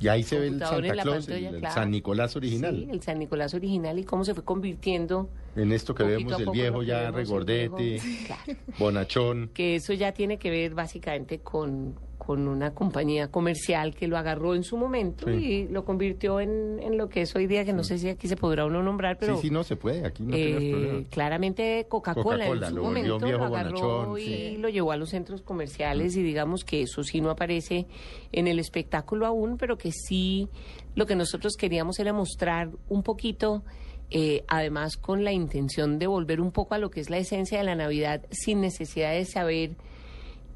Y 0.00 0.08
ahí 0.08 0.22
se 0.22 0.38
ve 0.38 0.46
el 0.46 0.58
Santa 0.58 0.94
la 0.94 1.02
Claus, 1.02 1.26
pantalla, 1.26 1.48
el, 1.50 1.54
el 1.56 1.60
claro. 1.60 1.74
San 1.74 1.90
Nicolás 1.90 2.34
original. 2.34 2.74
Sí, 2.74 2.88
el 2.90 3.02
San 3.02 3.18
Nicolás 3.18 3.52
original 3.52 3.98
y 3.98 4.04
cómo 4.04 4.24
se 4.24 4.32
fue 4.34 4.42
convirtiendo. 4.42 5.28
En 5.54 5.72
esto 5.72 5.94
que 5.94 6.04
vemos 6.04 6.40
el 6.40 6.48
viejo 6.50 6.82
ya 6.82 7.08
el 7.08 7.12
regordete. 7.14 8.00
Claro. 8.26 8.58
bonachón. 8.78 9.50
que 9.52 9.76
eso 9.76 9.92
ya 9.92 10.12
tiene 10.12 10.38
que 10.38 10.48
ver 10.50 10.74
básicamente 10.74 11.40
con, 11.40 11.94
con 12.20 12.46
una 12.46 12.74
compañía 12.74 13.28
comercial 13.30 13.94
que 13.94 14.06
lo 14.06 14.18
agarró 14.18 14.54
en 14.54 14.62
su 14.62 14.76
momento 14.76 15.26
Sí. 15.26 15.32
y 15.32 15.68
lo 15.68 15.84
convirtió 15.84 16.38
en, 16.38 16.78
en 16.80 16.98
lo 16.98 17.08
que 17.08 17.22
es 17.22 17.34
hoy 17.34 17.46
día, 17.46 17.64
que 17.64 17.72
no 17.72 17.82
sé 17.82 17.98
si 17.98 18.08
aquí 18.10 18.28
se 18.28 18.36
podrá 18.36 18.66
uno 18.66 18.82
nombrar, 18.82 19.16
pero 19.18 19.36
sí, 19.36 19.48
sí, 19.48 19.50
no 19.50 19.64
se 19.64 19.76
puede, 19.76 20.06
aquí 20.06 20.22
no 20.22 20.36
eh, 20.36 21.06
claramente 21.10 21.86
Coca-Cola, 21.88 22.46
en 22.46 22.64
su 22.66 22.76
lo 22.76 22.82
momento 22.84 23.18
viejo 23.18 23.38
lo 23.38 23.44
agarró 23.46 23.80
bonachón, 23.80 24.18
y 24.18 24.24
sí. 24.24 24.56
lo 24.58 24.68
llevó 24.68 24.92
a 24.92 24.96
los 24.96 25.08
centros 25.10 25.40
comerciales 25.42 26.14
y 26.16 26.22
digamos 26.22 26.64
que 26.64 26.82
eso 26.82 27.02
sí 27.02 27.20
no 27.20 27.30
aparece 27.30 27.86
en 28.32 28.46
el 28.46 28.58
espectáculo 28.58 29.26
aún, 29.26 29.56
pero 29.56 29.78
que 29.78 29.90
sí 29.90 30.48
lo 30.94 31.06
que 31.06 31.16
nosotros 31.16 31.54
queríamos 31.56 31.98
era 31.98 32.12
mostrar 32.12 32.70
un 32.88 33.02
poquito 33.02 33.62
eh, 34.10 34.44
además 34.48 34.96
con 34.96 35.24
la 35.24 35.32
intención 35.32 35.98
de 35.98 36.06
volver 36.06 36.40
un 36.40 36.50
poco 36.50 36.74
a 36.74 36.78
lo 36.78 36.90
que 36.90 37.00
es 37.00 37.10
la 37.10 37.18
esencia 37.18 37.58
de 37.58 37.64
la 37.64 37.76
Navidad 37.76 38.22
sin 38.30 38.60
necesidad 38.60 39.12
de 39.12 39.24
saber 39.24 39.70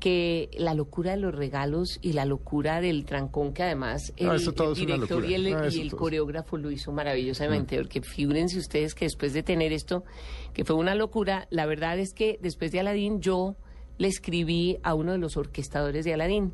que 0.04 0.50
la 0.58 0.74
locura 0.74 1.12
de 1.12 1.16
los 1.16 1.34
regalos 1.34 1.98
y 2.02 2.12
la 2.12 2.26
locura 2.26 2.82
del 2.82 3.06
trancón 3.06 3.54
que 3.54 3.62
además 3.62 4.12
el, 4.18 4.28
todo 4.52 4.72
el 4.72 4.74
director 4.98 5.24
y 5.24 5.32
el, 5.34 5.48
y 5.48 5.86
es- 5.86 5.94
coreógrafo 5.94 6.58
lo 6.58 6.70
hizo 6.70 6.92
maravillosamente, 6.92 7.78
porque 7.78 8.02
figúrense 8.02 8.58
ustedes 8.58 8.94
que 8.94 9.06
después 9.06 9.32
de 9.32 9.42
tener 9.42 9.72
esto, 9.72 10.04
que 10.52 10.62
fue 10.66 10.76
una 10.76 10.94
locura, 10.94 11.46
la 11.48 11.64
verdad 11.64 11.98
es 11.98 12.12
que 12.12 12.38
después 12.42 12.70
de 12.70 12.80
Aladín 12.80 13.22
yo 13.22 13.56
le 13.96 14.08
escribí 14.08 14.76
a 14.82 14.92
uno 14.92 15.12
de 15.12 15.18
los 15.18 15.38
orquestadores 15.38 16.04
de 16.04 16.12
Aladín, 16.12 16.52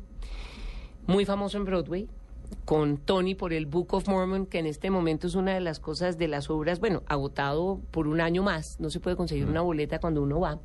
muy 1.05 1.25
famoso 1.25 1.57
en 1.57 1.65
Broadway, 1.65 2.07
con 2.63 2.97
Tony 2.99 3.35
por 3.35 3.51
el 3.51 3.65
Book 3.65 3.93
of 3.95 4.07
Mormon, 4.07 4.45
que 4.45 4.59
en 4.59 4.65
este 4.65 4.89
momento 4.91 5.27
es 5.27 5.35
una 5.35 5.53
de 5.53 5.59
las 5.59 5.81
cosas 5.81 6.17
de 6.17 6.29
las 6.29 6.49
obras, 6.49 6.79
bueno, 6.79 7.03
agotado 7.05 7.81
por 7.91 8.07
un 8.07 8.21
año 8.21 8.43
más, 8.43 8.79
no 8.79 8.89
se 8.89 9.01
puede 9.01 9.17
conseguir 9.17 9.45
una 9.47 9.59
boleta 9.61 9.99
cuando 9.99 10.21
uno 10.23 10.39
va. 10.39 10.57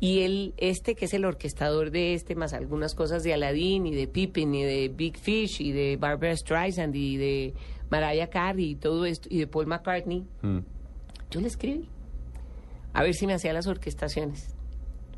Y 0.00 0.20
él, 0.20 0.54
este 0.58 0.94
que 0.96 1.06
es 1.06 1.14
el 1.14 1.24
orquestador 1.24 1.90
de 1.90 2.14
este, 2.14 2.34
más 2.34 2.52
algunas 2.52 2.94
cosas 2.94 3.22
de 3.22 3.32
Aladdin 3.32 3.86
y 3.86 3.94
de 3.94 4.06
Pippin 4.06 4.54
y 4.54 4.62
de 4.64 4.88
Big 4.88 5.16
Fish 5.18 5.60
y 5.62 5.72
de 5.72 5.96
Barbara 5.96 6.36
Streisand 6.36 6.94
y 6.94 7.16
de 7.16 7.54
Mariah 7.90 8.28
Carey 8.28 8.70
y 8.72 8.74
todo 8.74 9.06
esto 9.06 9.28
y 9.30 9.38
de 9.38 9.46
Paul 9.46 9.66
McCartney, 9.66 10.26
Mm. 10.42 10.58
yo 11.30 11.40
le 11.40 11.46
escribí 11.46 11.88
a 12.92 13.02
ver 13.02 13.14
si 13.14 13.26
me 13.26 13.34
hacía 13.34 13.52
las 13.52 13.66
orquestaciones. 13.66 14.54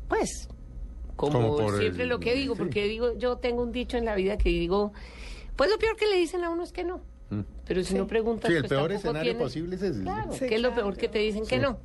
Pues, 0.07 0.47
como, 1.15 1.57
siempre 1.77 2.03
el- 2.03 2.09
lo 2.09 2.19
que 2.19 2.33
digo, 2.35 2.53
sí. 2.55 2.59
porque 2.59 2.83
digo, 2.85 3.17
yo 3.17 3.37
tengo 3.37 3.63
un 3.63 3.71
dicho 3.71 3.97
en 3.97 4.05
la 4.05 4.15
vida 4.15 4.37
que 4.37 4.49
digo, 4.49 4.93
pues 5.55 5.69
lo 5.69 5.77
peor 5.79 5.95
que 5.97 6.07
le 6.07 6.15
dicen 6.17 6.43
a 6.43 6.49
uno 6.49 6.63
es 6.63 6.71
que 6.71 6.83
no. 6.83 7.01
Mm. 7.29 7.41
Pero 7.67 7.83
si 7.83 7.93
no 7.95 8.07
preguntas, 8.07 8.49
Sí, 8.49 8.55
el 8.55 8.61
pues 8.61 8.69
peor 8.69 8.91
escenario 8.93 9.37
posible 9.37 9.75
es 9.75 9.81
ese. 9.81 10.01
Claro, 10.03 10.31
Sí. 10.31 10.45
que 10.47 10.55
es 10.55 10.61
lo 10.61 10.73
peor 10.73 10.95
que 10.95 11.09
te 11.09 11.19
dicen 11.19 11.45
que 11.45 11.57
no. 11.59 11.77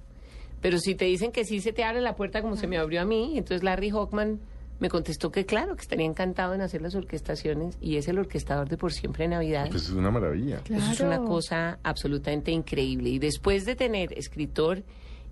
Pero 0.63 0.79
si 0.79 0.95
te 0.95 1.05
dicen 1.05 1.33
que 1.33 1.45
sí, 1.45 1.61
se 1.61 1.73
te 1.73 1.85
abre 1.85 2.01
la 2.01 2.17
puerta 2.17 2.41
como 2.41 2.57
se 2.57 2.67
me 2.67 2.79
abrió 2.79 3.03
a 3.03 3.05
mí. 3.05 3.33
Entonces 3.37 3.63
Larry 3.63 3.91
Hockman 3.91 4.41
me 4.79 4.89
contestó 4.89 5.31
que 5.31 5.45
claro, 5.45 5.77
que 5.77 5.83
estaría 5.83 6.07
encantado 6.07 6.55
en 6.55 6.61
hacer 6.61 6.83
las 6.83 6.95
orquestaciones 6.95 7.77
y 7.81 7.97
es 7.97 8.09
el 8.09 8.19
orquestador 8.19 8.69
de 8.69 8.77
Por 8.77 8.93
Siempre 8.93 9.29
Navidad. 9.29 9.69
Pues 9.71 9.85
es 9.85 9.91
una 9.91 10.11
maravilla. 10.11 10.61
Eso 10.65 10.93
es 10.93 11.01
una 11.01 11.19
cosa 11.19 11.79
absolutamente 11.83 12.53
increíble. 12.53 13.11
Y 13.11 13.19
después 13.19 13.65
de 13.65 13.77
tener 13.77 14.17
escritor 14.17 14.85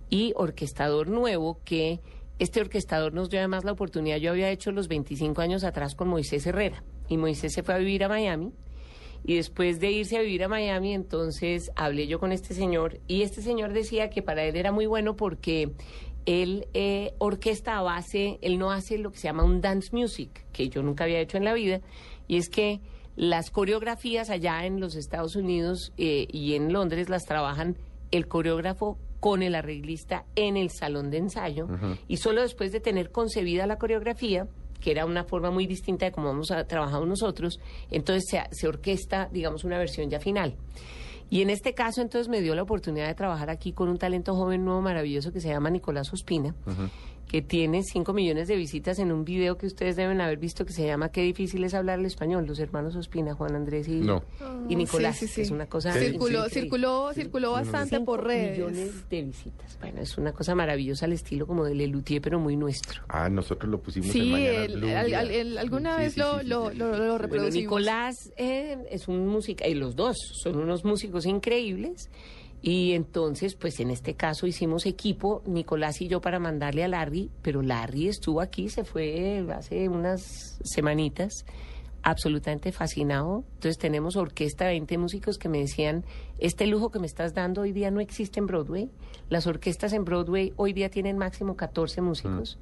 y 0.09 0.33
orquestador 0.37 1.09
nuevo, 1.09 1.61
que 1.65 2.01
este 2.41 2.61
orquestador 2.61 3.13
nos 3.13 3.31
dio 3.31 3.39
además 3.39 3.65
la 3.65 3.73
oportunidad, 3.73 4.17
yo 4.17 4.31
había 4.31 4.51
hecho 4.51 4.73
los 4.73 4.89
25 4.89 5.41
años 5.41 5.63
atrás 5.63 5.95
con 5.95 6.09
Moisés 6.09 6.47
Herrera, 6.47 6.83
y 7.09 7.17
Moisés 7.17 7.53
se 7.53 7.63
fue 7.63 7.75
a 7.75 7.79
vivir 7.79 8.03
a 8.03 8.09
Miami, 8.09 8.53
y 9.25 9.37
después 9.37 9.81
de 9.81 9.91
irse 9.91 10.17
a 10.17 10.23
vivir 10.23 10.45
a 10.45 10.49
Miami, 10.49 10.95
entonces 10.95 11.71
hablé 11.77 12.07
yo 12.07 12.19
con 12.19 12.33
este 12.33 12.55
señor, 12.55 13.01
y 13.07 13.23
este 13.23 13.43
señor 13.43 13.73
decía 13.73 14.11
que 14.11 14.23
para 14.23 14.45
él 14.45 14.57
era 14.57 14.73
muy 14.73 14.87
bueno 14.87 15.17
porque 15.17 15.73
él 16.27 16.67
eh, 16.75 17.15
orquesta 17.19 17.79
a 17.79 17.83
base, 17.83 18.39
él 18.43 18.59
no 18.59 18.71
hace 18.73 18.99
lo 18.99 19.11
que 19.11 19.19
se 19.19 19.29
llama 19.29 19.45
un 19.45 19.61
dance 19.61 19.91
music, 19.93 20.45
que 20.53 20.69
yo 20.69 20.83
nunca 20.83 21.05
había 21.05 21.21
hecho 21.21 21.37
en 21.37 21.45
la 21.45 21.55
vida, 21.55 21.81
y 22.29 22.37
es 22.37 22.49
que 22.49 22.81
las 23.17 23.51
coreografías 23.51 24.31
allá 24.31 24.65
en 24.65 24.81
los 24.81 24.95
Estados 24.95 25.37
Unidos 25.37 25.93
eh, 25.99 26.27
y 26.31 26.55
en 26.55 26.73
Londres 26.73 27.09
las 27.09 27.27
trabajan 27.27 27.77
el 28.11 28.29
coreógrafo 28.29 28.99
con 29.21 29.43
el 29.43 29.55
arreglista 29.55 30.25
en 30.35 30.57
el 30.57 30.71
salón 30.71 31.11
de 31.11 31.19
ensayo 31.19 31.69
y 32.09 32.17
solo 32.17 32.41
después 32.41 32.73
de 32.73 32.81
tener 32.81 33.13
concebida 33.13 33.67
la 33.67 33.77
coreografía, 33.77 34.49
que 34.81 34.91
era 34.91 35.05
una 35.07 35.25
forma 35.25 35.51
muy 35.51 35.67
distinta 35.67 36.07
de 36.07 36.13
cómo 36.13 36.29
vamos 36.29 36.51
a 36.51 36.65
trabajar 36.65 37.03
nosotros, 37.07 37.61
entonces 37.91 38.25
se, 38.29 38.43
se 38.51 38.67
orquesta, 38.67 39.29
digamos, 39.31 39.65
una 39.65 39.79
versión 39.79 40.11
ya 40.11 40.21
final. 40.21 40.57
Y 41.31 41.43
en 41.43 41.51
este 41.51 41.75
caso, 41.75 42.03
entonces, 42.03 42.29
me 42.29 42.41
dio 42.41 42.57
la 42.57 42.63
oportunidad 42.63 43.07
de 43.07 43.15
trabajar 43.15 43.51
aquí 43.51 43.73
con 43.73 43.89
un 43.89 43.99
talento 43.99 44.35
joven 44.35 44.65
nuevo 44.65 44.81
maravilloso 44.81 45.33
que 45.33 45.41
se 45.41 45.49
llama 45.49 45.71
Nicolás 45.71 46.13
Ospina, 46.13 46.57
que 47.31 47.43
tiene 47.43 47.85
5 47.85 48.13
millones 48.13 48.49
de 48.49 48.57
visitas 48.57 48.99
en 48.99 49.13
un 49.13 49.25
video 49.25 49.57
que 49.57 49.67
ustedes 49.67 49.95
deben 49.95 50.21
haber 50.21 50.39
visto 50.39 50.65
que 50.67 50.73
se 50.73 50.85
llama 50.85 51.11
Qué 51.13 51.23
difícil 51.23 51.63
es 51.63 51.75
hablar 51.75 52.01
el 52.01 52.07
español, 52.07 52.45
los 52.45 52.59
hermanos 52.59 52.97
Ospina, 52.97 53.35
Juan 53.35 53.55
Andrés 53.55 53.87
y, 53.87 54.01
No. 54.01 54.25
y 54.69 54.75
Nicolás. 54.75 55.17
Sí, 55.19 55.29
sí, 55.29 55.35
sí. 55.35 55.41
Es 55.43 55.51
una 55.53 55.67
cosa 55.67 55.93
Circuló, 55.93 56.49
circuló, 56.49 57.13
circuló 57.15 57.53
bastante 57.53 57.99
Cinco 57.99 58.05
por 58.17 58.25
redes. 58.25 58.59
millones 58.59 59.09
de 59.09 59.23
visitas. 59.23 59.79
Bueno, 59.79 60.01
es 60.01 60.19
una 60.19 60.33
cosa 60.33 60.57
maravillosa 60.57 61.05
al 61.07 61.13
estilo 61.13 61.47
como 61.47 61.65
de 61.65 61.77
Lelutier, 61.77 62.21
pero 62.21 62.41
muy 62.41 62.57
nuestro. 62.57 63.03
Ah, 63.09 63.29
nosotros 63.29 63.71
lo 63.71 63.81
pusimos 63.81 64.13
en 64.13 64.33
Mañana 64.33 64.65
el- 64.65 64.77
Blue. 64.81 64.89
al- 64.89 65.15
al- 65.15 65.31
el- 65.31 65.59
alguna 65.59 65.95
Sí, 65.99 66.03
vez 66.03 66.13
sí, 66.15 66.19
lo, 66.21 66.33
sí, 66.35 66.41
sí, 66.43 66.49
lo, 66.49 66.71
sí. 66.73 66.77
lo, 66.79 66.87
lo 66.91 66.97
Bueno, 66.99 67.19
reproducimos. 67.19 67.55
Nicolás 67.55 68.33
eh, 68.39 68.77
es 68.91 69.07
un 69.07 69.29
músico, 69.29 69.63
y 69.69 69.75
los 69.75 69.95
dos 69.95 70.17
son 70.43 70.57
unos 70.57 70.85
músicos 70.85 71.27
increíbles. 71.27 72.11
Y 72.63 72.93
entonces, 72.93 73.55
pues 73.55 73.81
en 73.81 73.91
este 73.91 74.15
caso 74.15 74.47
hicimos 74.47 74.85
equipo, 74.85 75.43
Nicolás 75.47 76.01
y 76.03 76.09
yo, 76.09 76.21
para 76.21 76.39
mandarle 76.39 76.85
a 76.85 76.89
Larry, 76.89 77.31
pero 77.43 77.63
Larry 77.63 78.09
estuvo 78.09 78.41
aquí, 78.41 78.69
se 78.69 78.85
fue 78.85 79.45
hace 79.55 79.89
unas 79.89 80.59
semanitas, 80.63 81.47
absolutamente 82.03 82.71
fascinado. 82.73 83.45
Entonces 83.55 83.79
tenemos 83.79 84.17
orquesta, 84.17 84.67
20 84.67 84.99
músicos 84.99 85.39
que 85.39 85.49
me 85.49 85.59
decían, 85.59 86.05
este 86.39 86.67
lujo 86.67 86.91
que 86.91 86.99
me 86.99 87.07
estás 87.07 87.33
dando 87.33 87.63
hoy 87.63 87.73
día 87.73 87.91
no 87.91 88.01
existe 88.01 88.41
en 88.41 88.47
Broadway. 88.47 88.91
Las 89.31 89.47
orquestas 89.47 89.95
en 89.95 90.05
Broadway 90.05 90.53
hoy 90.57 90.75
día 90.75 90.91
tienen 90.91 91.17
máximo 91.17 91.57
14 91.57 92.03
músicos. 92.03 92.59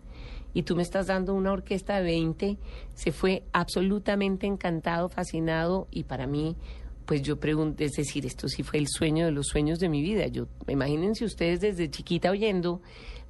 Y 0.55 0.63
tú 0.63 0.77
me 0.77 0.83
estás 0.83 1.09
dando 1.09 1.35
una 1.35 1.53
orquesta 1.53 1.97
de 1.97 2.03
20. 2.05 2.59
Se 2.95 3.13
fue 3.13 3.43
absolutamente 3.53 4.47
encantado, 4.47 5.09
fascinado 5.09 5.89
y 5.91 6.05
para 6.05 6.27
mí 6.27 6.57
pues 7.09 7.23
yo 7.23 7.41
pregunto, 7.41 7.83
es 7.83 7.93
decir, 7.93 8.27
esto 8.27 8.49
sí 8.49 8.63
fue 8.63 8.79
el 8.79 8.87
sueño 8.87 9.25
de 9.25 9.33
los 9.33 9.47
sueños 9.47 9.79
de 9.79 9.89
mi 9.89 10.03
vida. 10.03 10.27
Yo, 10.27 10.47
imagínense 10.69 11.25
ustedes 11.25 11.59
desde 11.63 11.89
chiquita 11.91 12.31
oyendo 12.31 12.83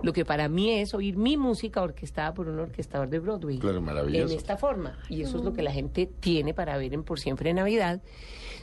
lo 0.02 0.12
que 0.12 0.24
para 0.24 0.48
mí 0.48 0.80
es 0.80 0.94
oír 0.94 1.16
mi 1.16 1.36
música 1.36 1.80
orquestada 1.80 2.34
por 2.34 2.48
un 2.48 2.58
orquestador 2.58 3.08
de 3.08 3.20
Broadway. 3.20 3.58
Claro, 3.60 3.80
maravilloso. 3.80 4.32
En 4.32 4.36
esta 4.36 4.56
forma. 4.56 4.98
Y 5.08 5.22
eso 5.22 5.38
es 5.38 5.44
lo 5.44 5.52
que 5.52 5.62
la 5.62 5.70
gente 5.70 6.10
tiene 6.18 6.54
para 6.54 6.76
ver 6.76 6.92
en 6.92 7.04
Por 7.04 7.20
Siempre 7.20 7.54
Navidad. 7.54 8.02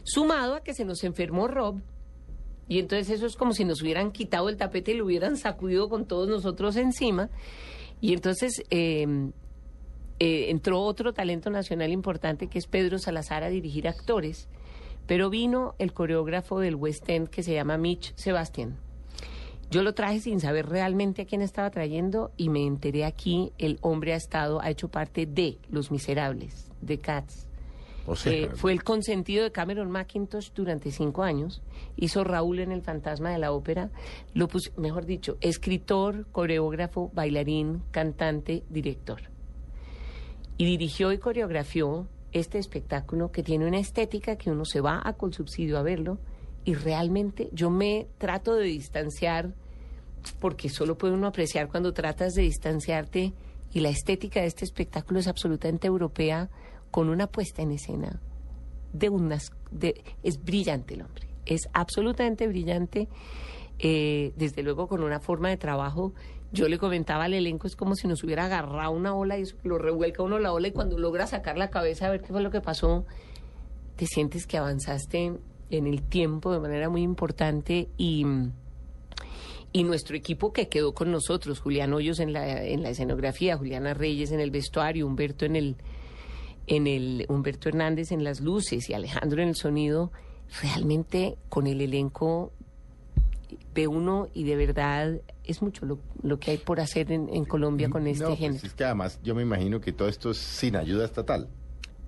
Sumado 0.04 0.54
a 0.56 0.64
que 0.64 0.74
se 0.74 0.84
nos 0.84 1.02
enfermó 1.06 1.48
Rob. 1.48 1.80
Y 2.68 2.80
entonces 2.80 3.10
eso 3.10 3.26
es 3.26 3.38
como 3.38 3.54
si 3.54 3.64
nos 3.64 3.82
hubieran 3.82 4.12
quitado 4.12 4.50
el 4.50 4.58
tapete 4.58 4.92
y 4.92 4.96
lo 4.98 5.06
hubieran 5.06 5.38
sacudido 5.38 5.88
con 5.88 6.06
todos 6.08 6.28
nosotros 6.28 6.76
encima. 6.76 7.30
Y 8.02 8.12
entonces 8.12 8.64
eh, 8.70 9.32
eh, 10.20 10.50
entró 10.50 10.82
otro 10.82 11.14
talento 11.14 11.50
nacional 11.50 11.94
importante 11.94 12.48
que 12.48 12.60
es 12.60 12.68
Pedro 12.68 13.00
Salazar 13.00 13.46
a 13.46 13.50
dirigir 13.50 13.88
actores. 13.88 14.50
Pero 15.08 15.30
vino 15.30 15.76
el 15.80 15.94
coreógrafo 15.94 16.60
del 16.60 16.76
West 16.76 17.08
End 17.10 17.30
que 17.30 17.44
se 17.44 17.54
llama 17.54 17.78
Mitch 17.78 18.14
Sebastian. 18.16 18.78
Yo 19.72 19.82
lo 19.84 19.94
traje 19.94 20.20
sin 20.20 20.40
saber 20.40 20.68
realmente 20.70 21.24
a 21.24 21.26
quién 21.26 21.42
estaba 21.42 21.70
trayendo 21.72 22.32
y 22.38 22.50
me 22.50 22.66
enteré 22.66 23.04
aquí, 23.06 23.52
el 23.58 23.78
hombre 23.82 24.14
ha 24.14 24.18
estado, 24.18 24.62
ha 24.62 24.70
hecho 24.70 24.90
parte 24.90 25.26
de 25.26 25.58
Los 25.70 25.92
Miserables, 25.92 26.72
de 26.82 27.00
Cats. 27.00 27.48
O 28.08 28.16
sea, 28.16 28.32
Eh, 28.32 28.50
fue 28.54 28.72
el 28.72 28.84
consentido 28.84 29.44
de 29.44 29.52
Cameron 29.52 29.90
McIntosh 29.90 30.52
durante 30.54 30.92
cinco 30.92 31.24
años. 31.24 31.64
Hizo 31.98 32.24
Raúl 32.24 32.60
en 32.60 32.72
El 32.72 32.84
Fantasma 32.84 33.32
de 33.32 33.40
la 33.40 33.52
Ópera. 33.52 33.90
Lo 34.36 34.48
pus- 34.48 34.72
mejor 34.78 35.08
dicho, 35.08 35.38
escritor, 35.42 36.28
coreógrafo, 36.32 37.10
bailarín, 37.16 37.82
cantante, 37.90 38.64
director. 38.70 39.22
Y 40.58 40.66
dirigió 40.66 41.12
y 41.12 41.18
coreografió 41.18 42.08
este 42.36 42.58
espectáculo 42.58 43.32
que 43.32 43.44
tiene 43.44 43.66
una 43.66 43.80
estética 43.80 44.36
que 44.36 44.52
uno 44.52 44.66
se 44.66 44.82
va 44.82 45.02
a 45.04 45.14
con 45.14 45.32
subsidio 45.32 45.78
a 45.78 45.84
verlo 45.84 46.18
y 46.66 46.74
realmente 46.74 47.50
yo 47.54 47.70
me 47.70 48.08
trato 48.18 48.56
de 48.56 48.66
distanciar 48.66 49.54
porque 50.42 50.68
solo 50.68 50.98
puede 50.98 51.14
uno 51.14 51.28
apreciar 51.28 51.70
cuando 51.70 51.94
tratas 51.94 52.34
de 52.34 52.42
distanciarte 52.42 53.32
y 53.72 53.80
la 53.80 53.90
estética 53.90 54.42
de 54.42 54.48
este 54.48 54.66
espectáculo 54.66 55.20
es 55.20 55.28
absolutamente 55.28 55.88
europea 55.88 56.50
con 56.92 57.08
una 57.08 57.28
puesta 57.28 57.62
en 57.62 57.72
escena 57.72 58.20
de 58.92 59.10
unas 59.10 59.54
es 60.22 60.44
brillante 60.44 60.96
el 60.96 61.04
hombre 61.04 61.28
es 61.46 61.70
absolutamente 61.72 62.48
brillante 62.48 63.08
eh, 63.80 64.34
desde 64.36 64.62
luego 64.62 64.90
con 64.90 65.04
una 65.04 65.22
forma 65.22 65.50
de 65.50 65.58
trabajo 65.58 66.14
yo 66.56 66.68
le 66.68 66.78
comentaba 66.78 67.26
al 67.26 67.34
elenco 67.34 67.68
es 67.68 67.76
como 67.76 67.96
si 67.96 68.08
nos 68.08 68.24
hubiera 68.24 68.46
agarrado 68.46 68.92
una 68.92 69.14
ola 69.14 69.38
y 69.38 69.44
eso 69.44 69.56
lo 69.64 69.78
revuelca 69.78 70.24
uno 70.24 70.40
la 70.40 70.54
ola 70.54 70.68
y 70.68 70.72
cuando 70.72 70.98
logra 70.98 71.28
sacar 71.28 71.58
la 71.58 71.70
cabeza 71.70 72.08
a 72.08 72.10
ver 72.10 72.22
qué 72.22 72.28
fue 72.28 72.42
lo 72.42 72.52
que 72.52 72.62
pasó 72.62 73.06
te 73.96 74.06
sientes 74.06 74.48
que 74.48 74.58
avanzaste 74.58 75.34
en 75.70 75.88
el 75.88 76.02
tiempo 76.02 76.52
de 76.52 76.60
manera 76.60 76.90
muy 76.90 77.02
importante 77.02 77.90
y 77.98 78.26
y 79.76 79.84
nuestro 79.84 80.16
equipo 80.16 80.54
que 80.54 80.70
quedó 80.70 80.94
con 80.94 81.12
nosotros, 81.12 81.60
Julián 81.60 81.92
Hoyos 81.92 82.22
en 82.22 82.32
la, 82.32 82.64
en 82.64 82.82
la 82.82 82.92
escenografía, 82.92 83.58
Juliana 83.58 83.94
Reyes 83.94 84.32
en 84.32 84.40
el 84.40 84.50
vestuario, 84.50 85.06
Humberto 85.06 85.44
en 85.44 85.58
el, 85.58 85.76
en 86.68 86.88
el, 86.88 87.26
Humberto 87.28 87.68
Hernández 87.68 88.14
en 88.14 88.24
las 88.24 88.40
luces 88.40 88.90
y 88.90 88.94
Alejandro 88.94 89.42
en 89.42 89.50
el 89.50 89.56
sonido, 89.58 90.14
realmente 90.62 91.36
con 91.50 91.68
el 91.68 91.82
elenco 91.82 92.54
ve 93.74 93.88
uno 93.88 94.28
y 94.34 94.44
de 94.44 94.56
verdad 94.56 95.22
es 95.44 95.62
mucho 95.62 95.86
lo, 95.86 96.00
lo 96.24 96.40
que 96.40 96.52
hay 96.52 96.58
por 96.58 96.80
hacer 96.80 97.12
en, 97.12 97.30
en 97.34 97.46
Colombia 97.46 97.90
con 97.90 98.08
este 98.08 98.24
no, 98.24 98.30
pues 98.30 98.40
género. 98.40 98.66
es 98.66 98.74
que 98.74 98.84
además 98.86 99.20
yo 99.24 99.36
me 99.36 99.42
imagino 99.44 99.80
que 99.82 99.92
todo 99.92 100.08
esto 100.08 100.32
es 100.32 100.38
sin 100.38 100.76
ayuda 100.76 101.06
estatal. 101.06 101.48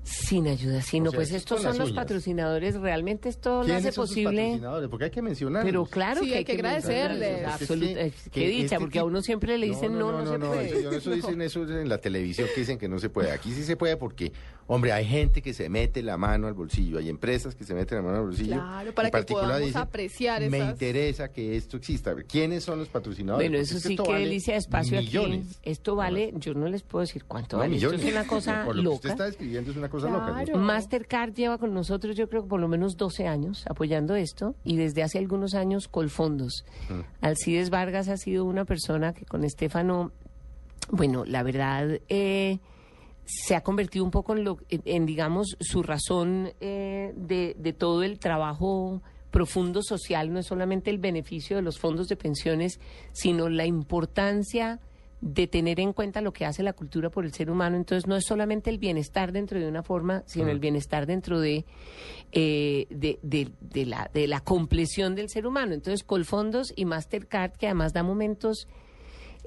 Sin 0.03 0.47
ayuda, 0.47 0.81
sí, 0.81 1.01
no, 1.01 1.11
sea, 1.11 1.17
pues 1.17 1.33
esto 1.33 1.55
es 1.55 1.59
estos 1.59 1.61
son 1.63 1.79
los 1.79 1.89
uñas. 1.89 2.01
patrocinadores, 2.05 2.75
realmente 2.75 3.27
esto 3.27 3.59
lo 3.59 3.65
¿Quiénes 3.65 3.83
hace 3.87 3.91
son 3.91 4.07
sus 4.07 4.15
posible. 4.15 4.41
patrocinadores? 4.41 4.89
Porque 4.89 5.03
hay 5.05 5.11
que 5.11 5.21
mencionarlos. 5.21 5.65
Pero 5.69 5.85
claro 5.85 6.21
Sí, 6.21 6.29
que 6.29 6.35
hay 6.37 6.45
que 6.45 6.53
Es 6.53 8.29
qué 8.31 8.47
dicha, 8.47 8.63
este 8.63 8.79
porque 8.79 8.99
a 8.99 9.03
uno 9.03 9.21
siempre 9.21 9.57
le 9.57 9.65
dicen 9.65 9.99
no, 9.99 10.13
no, 10.13 10.25
se 10.31 10.39
puede. 10.39 10.79
Eso, 10.79 10.91
eso 10.91 11.11
dicen 11.11 11.41
eso 11.41 11.63
en 11.63 11.89
la 11.89 11.97
televisión 11.97 12.47
que 12.55 12.61
dicen 12.61 12.77
que 12.77 12.87
no 12.87 12.99
se 12.99 13.09
puede. 13.09 13.31
Aquí 13.31 13.51
sí 13.51 13.63
se 13.65 13.75
puede 13.75 13.97
porque, 13.97 14.31
hombre, 14.67 14.91
hay 14.91 15.05
gente 15.05 15.41
que 15.41 15.53
se 15.53 15.69
mete 15.69 16.03
la 16.03 16.17
mano 16.17 16.47
al 16.47 16.53
bolsillo, 16.53 16.97
hay 16.99 17.09
empresas 17.09 17.55
que 17.55 17.63
se 17.63 17.73
meten 17.73 17.97
la 17.97 18.01
mano 18.03 18.17
al 18.17 18.23
bolsillo. 18.25 18.53
Claro, 18.55 18.93
para 18.93 19.07
En 19.07 19.11
que 19.11 19.17
particular 19.17 19.45
podamos 19.47 19.67
dicen, 19.67 19.81
apreciar 19.81 20.41
Me 20.49 20.57
esas- 20.57 20.69
interesa 20.71 21.31
que 21.31 21.55
esto 21.57 21.77
exista. 21.77 22.13
¿Quiénes 22.27 22.63
son 22.63 22.79
los 22.79 22.89
patrocinadores? 22.89 23.49
Bueno, 23.49 23.61
eso 23.63 23.77
es 23.77 23.83
que 23.83 23.89
sí, 23.89 23.95
vale 23.97 24.19
delicia 24.19 24.53
de 24.53 24.59
espacio 24.59 24.97
millones. 24.99 25.45
aquí. 25.57 25.57
Esto 25.71 25.95
vale, 25.95 26.33
yo 26.37 26.53
no 26.53 26.67
les 26.67 26.83
puedo 26.83 27.01
decir 27.01 27.23
cuánto 27.25 27.55
No, 27.55 27.61
vale. 27.61 27.73
millones. 27.75 27.99
Esto 28.01 28.07
es 28.09 28.13
una 28.15 28.27
cosa 28.27 28.63
Por 28.65 28.75
lo 28.75 28.81
que 28.91 28.95
usted 28.95 29.09
loca. 29.09 29.13
está 29.13 29.25
describiendo 29.25 29.71
es 29.71 29.77
una 29.77 29.89
cosa 29.89 30.09
loca. 30.09 30.43
¿no? 30.51 30.57
Mastercard 30.59 31.33
lleva 31.33 31.57
con 31.57 31.73
nosotros, 31.73 32.15
yo 32.15 32.27
creo 32.29 32.43
que 32.43 32.49
por 32.49 32.59
lo 32.59 32.67
menos 32.67 32.97
12 32.97 33.27
años 33.27 33.63
apoyando 33.69 34.15
esto 34.15 34.55
y 34.63 34.75
desde 34.77 35.01
hace 35.03 35.17
algunos 35.17 35.53
años 35.53 35.87
Colfondos. 35.87 36.65
Mm. 36.89 37.01
Alcides 37.25 37.69
Vargas 37.69 38.09
ha 38.09 38.17
sido 38.17 38.43
una 38.45 38.65
persona 38.65 39.13
que 39.13 39.25
con 39.25 39.43
Estefano 39.43 40.11
bueno, 40.89 41.25
la 41.25 41.43
verdad, 41.43 41.99
eh, 42.07 42.59
se 43.27 43.55
ha 43.55 43.61
convertido 43.61 44.05
un 44.05 44.11
poco 44.11 44.35
en, 44.35 44.43
lo, 44.43 44.57
en, 44.69 44.81
en, 44.85 45.05
digamos, 45.05 45.57
su 45.59 45.83
razón 45.83 46.53
eh, 46.61 47.13
de, 47.15 47.55
de 47.59 47.73
todo 47.73 48.03
el 48.03 48.19
trabajo 48.19 49.01
profundo 49.31 49.83
social, 49.83 50.31
no 50.31 50.39
es 50.39 50.47
solamente 50.47 50.89
el 50.89 50.97
beneficio 50.97 51.57
de 51.57 51.61
los 51.61 51.77
fondos 51.77 52.07
de 52.07 52.15
pensiones, 52.15 52.79
sino 53.11 53.49
la 53.49 53.65
importancia 53.65 54.79
de 55.19 55.47
tener 55.47 55.79
en 55.79 55.93
cuenta 55.93 56.21
lo 56.21 56.31
que 56.31 56.45
hace 56.45 56.63
la 56.63 56.73
cultura 56.73 57.09
por 57.09 57.25
el 57.25 57.33
ser 57.33 57.49
humano. 57.49 57.75
Entonces, 57.75 58.07
no 58.07 58.15
es 58.15 58.25
solamente 58.25 58.69
el 58.69 58.77
bienestar 58.77 59.31
dentro 59.31 59.59
de 59.59 59.67
una 59.67 59.83
forma, 59.83 60.23
sino 60.27 60.47
el 60.49 60.59
bienestar 60.59 61.05
dentro 61.05 61.39
de, 61.39 61.65
eh, 62.31 62.87
de, 62.89 63.19
de, 63.21 63.51
de 63.59 63.85
la, 63.85 64.09
de 64.13 64.27
la 64.27 64.39
compleción 64.39 65.15
del 65.15 65.29
ser 65.29 65.45
humano. 65.45 65.73
Entonces, 65.73 66.03
Colfondos 66.03 66.71
y 66.75 66.85
Mastercard, 66.85 67.51
que 67.53 67.65
además 67.65 67.93
da 67.93 68.03
momentos 68.03 68.67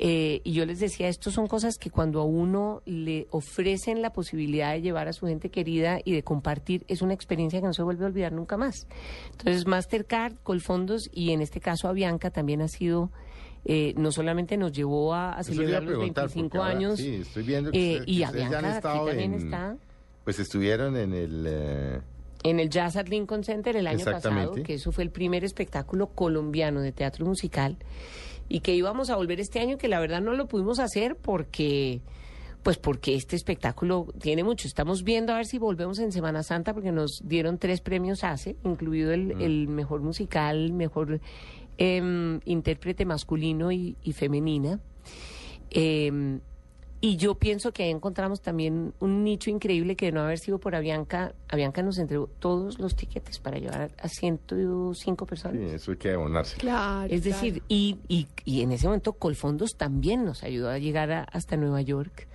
eh, 0.02 0.40
y 0.44 0.52
yo 0.52 0.64
les 0.64 0.80
decía, 0.80 1.08
esto 1.08 1.30
son 1.30 1.46
cosas 1.46 1.76
que 1.76 1.90
cuando 1.90 2.20
a 2.20 2.24
uno 2.24 2.80
le 2.86 3.26
ofrecen 3.30 4.00
la 4.00 4.14
posibilidad 4.14 4.72
de 4.72 4.80
llevar 4.80 5.08
a 5.08 5.12
su 5.12 5.26
gente 5.26 5.50
querida 5.50 5.98
y 6.02 6.12
de 6.12 6.22
compartir, 6.22 6.84
es 6.88 7.02
una 7.02 7.12
experiencia 7.12 7.60
que 7.60 7.66
no 7.66 7.74
se 7.74 7.82
vuelve 7.82 8.04
a 8.04 8.08
olvidar 8.08 8.32
nunca 8.32 8.56
más. 8.56 8.86
Entonces, 9.32 9.66
Mastercard, 9.66 10.36
Colfondos 10.42 11.10
y 11.12 11.32
en 11.32 11.42
este 11.42 11.60
caso 11.60 11.86
Avianca 11.86 12.30
también 12.30 12.62
ha 12.62 12.68
sido... 12.68 13.10
Eh, 13.66 13.92
no 13.98 14.10
solamente 14.10 14.56
nos 14.56 14.72
llevó 14.72 15.12
a, 15.12 15.34
a 15.34 15.42
celebrar 15.42 15.82
los 15.82 15.98
25 15.98 16.56
ahora, 16.56 16.70
años 16.70 16.98
sí, 16.98 17.16
estoy 17.16 17.42
viendo 17.42 17.70
que 17.70 17.96
eh, 17.96 18.00
usted- 18.00 18.08
y 18.10 18.18
ya 18.20 18.28
han 18.28 18.34
Avianca 18.36 18.76
aquí 18.78 18.98
también 19.06 19.34
en- 19.34 19.34
está. 19.44 19.76
Pues 20.24 20.38
estuvieron 20.38 20.96
en 20.96 21.12
el... 21.12 21.44
eh, 21.46 22.00
en 22.42 22.58
el 22.58 22.70
Jazz 22.70 22.96
at 22.96 23.08
Lincoln 23.08 23.44
Center 23.44 23.76
el 23.76 23.86
año 23.86 24.02
pasado, 24.06 24.54
que 24.54 24.72
eso 24.72 24.92
fue 24.92 25.04
el 25.04 25.10
primer 25.10 25.44
espectáculo 25.44 26.06
colombiano 26.06 26.80
de 26.80 26.92
teatro 26.92 27.26
musical 27.26 27.76
y 28.50 28.60
que 28.60 28.74
íbamos 28.74 29.08
a 29.08 29.16
volver 29.16 29.40
este 29.40 29.60
año, 29.60 29.78
que 29.78 29.88
la 29.88 30.00
verdad 30.00 30.20
no 30.20 30.34
lo 30.34 30.46
pudimos 30.46 30.78
hacer 30.80 31.16
porque 31.16 32.02
pues 32.62 32.76
porque 32.76 33.14
este 33.14 33.36
espectáculo 33.36 34.08
tiene 34.20 34.44
mucho. 34.44 34.68
Estamos 34.68 35.02
viendo 35.02 35.32
a 35.32 35.36
ver 35.36 35.46
si 35.46 35.56
volvemos 35.56 35.98
en 35.98 36.12
Semana 36.12 36.42
Santa 36.42 36.74
porque 36.74 36.92
nos 36.92 37.22
dieron 37.24 37.56
tres 37.56 37.80
premios 37.80 38.22
ACE, 38.22 38.56
incluido 38.64 39.12
el, 39.12 39.34
Mm. 39.36 39.40
el 39.40 39.68
mejor 39.68 40.02
musical, 40.02 40.70
mejor 40.74 41.20
em, 41.78 42.40
intérprete 42.44 43.06
masculino 43.06 43.72
y, 43.72 43.96
y 44.02 44.12
femenina. 44.12 44.78
Em, 45.70 46.40
y 47.02 47.16
yo 47.16 47.34
pienso 47.36 47.72
que 47.72 47.84
ahí 47.84 47.90
encontramos 47.90 48.42
también 48.42 48.92
un 49.00 49.24
nicho 49.24 49.48
increíble 49.50 49.96
que 49.96 50.06
de 50.06 50.12
no 50.12 50.20
haber 50.20 50.38
sido 50.38 50.58
por 50.58 50.74
Avianca, 50.74 51.34
Avianca 51.48 51.82
nos 51.82 51.96
entregó 51.98 52.26
todos 52.38 52.78
los 52.78 52.94
tiquetes 52.94 53.38
para 53.38 53.58
llevar 53.58 53.90
a 53.98 54.08
105 54.08 55.26
personas. 55.26 55.56
sí, 55.58 55.74
eso 55.74 55.90
hay 55.92 55.96
que 55.96 56.12
abonarse. 56.12 56.56
Claro. 56.58 57.12
Es 57.12 57.24
decir, 57.24 57.62
y, 57.68 57.98
y, 58.08 58.26
y 58.44 58.60
en 58.62 58.72
ese 58.72 58.86
momento 58.86 59.12
Colfondos 59.14 59.70
también 59.76 60.24
nos 60.24 60.42
ayudó 60.42 60.68
a 60.70 60.78
llegar 60.78 61.10
a- 61.12 61.24
hasta 61.24 61.56
Nueva 61.56 61.80
York. 61.82 62.28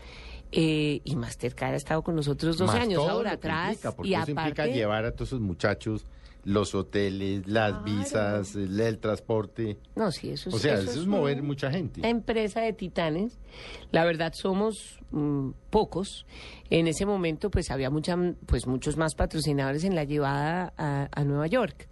eh, 0.51 1.01
y 1.03 1.15
Mastercard 1.15 1.73
ha 1.73 1.75
estado 1.75 2.01
con 2.01 2.15
nosotros 2.15 2.57
dos 2.57 2.69
años 2.69 3.01
todo 3.01 3.09
ahora 3.09 3.33
lo 3.33 3.39
que 3.39 3.47
atrás. 3.47 3.69
implica, 3.73 3.91
porque 3.95 4.09
y 4.09 4.13
eso 4.13 4.31
implica 4.31 4.63
aparte, 4.63 4.73
llevar 4.73 5.03
a 5.05 5.11
todos 5.11 5.29
esos 5.29 5.41
muchachos 5.41 6.05
los 6.45 6.73
hoteles, 6.75 7.47
las 7.47 7.83
visas, 7.83 8.55
el, 8.55 8.79
el 8.79 8.99
transporte. 8.99 9.77
No, 9.95 10.11
sí, 10.11 10.29
eso 10.29 10.49
es 10.49 10.55
O 10.55 10.59
sea, 10.59 10.75
eso 10.75 10.91
eso 10.91 11.01
es 11.01 11.07
mover 11.07 11.41
mucha 11.43 11.69
gente. 11.71 12.07
empresa 12.07 12.61
de 12.61 12.71
titanes. 12.71 13.37
La 13.91 14.05
verdad 14.05 14.31
somos 14.33 14.99
mm, 15.11 15.49
pocos. 15.71 16.25
En 16.69 16.87
ese 16.87 17.05
momento 17.05 17.49
pues 17.49 17.71
había 17.71 17.89
mucha, 17.89 18.15
pues 18.45 18.67
muchos 18.67 18.95
más 18.95 19.15
patrocinadores 19.15 19.83
en 19.83 19.95
la 19.95 20.03
llevada 20.03 20.73
a, 20.77 21.09
a 21.11 21.23
Nueva 21.23 21.47
York. 21.47 21.89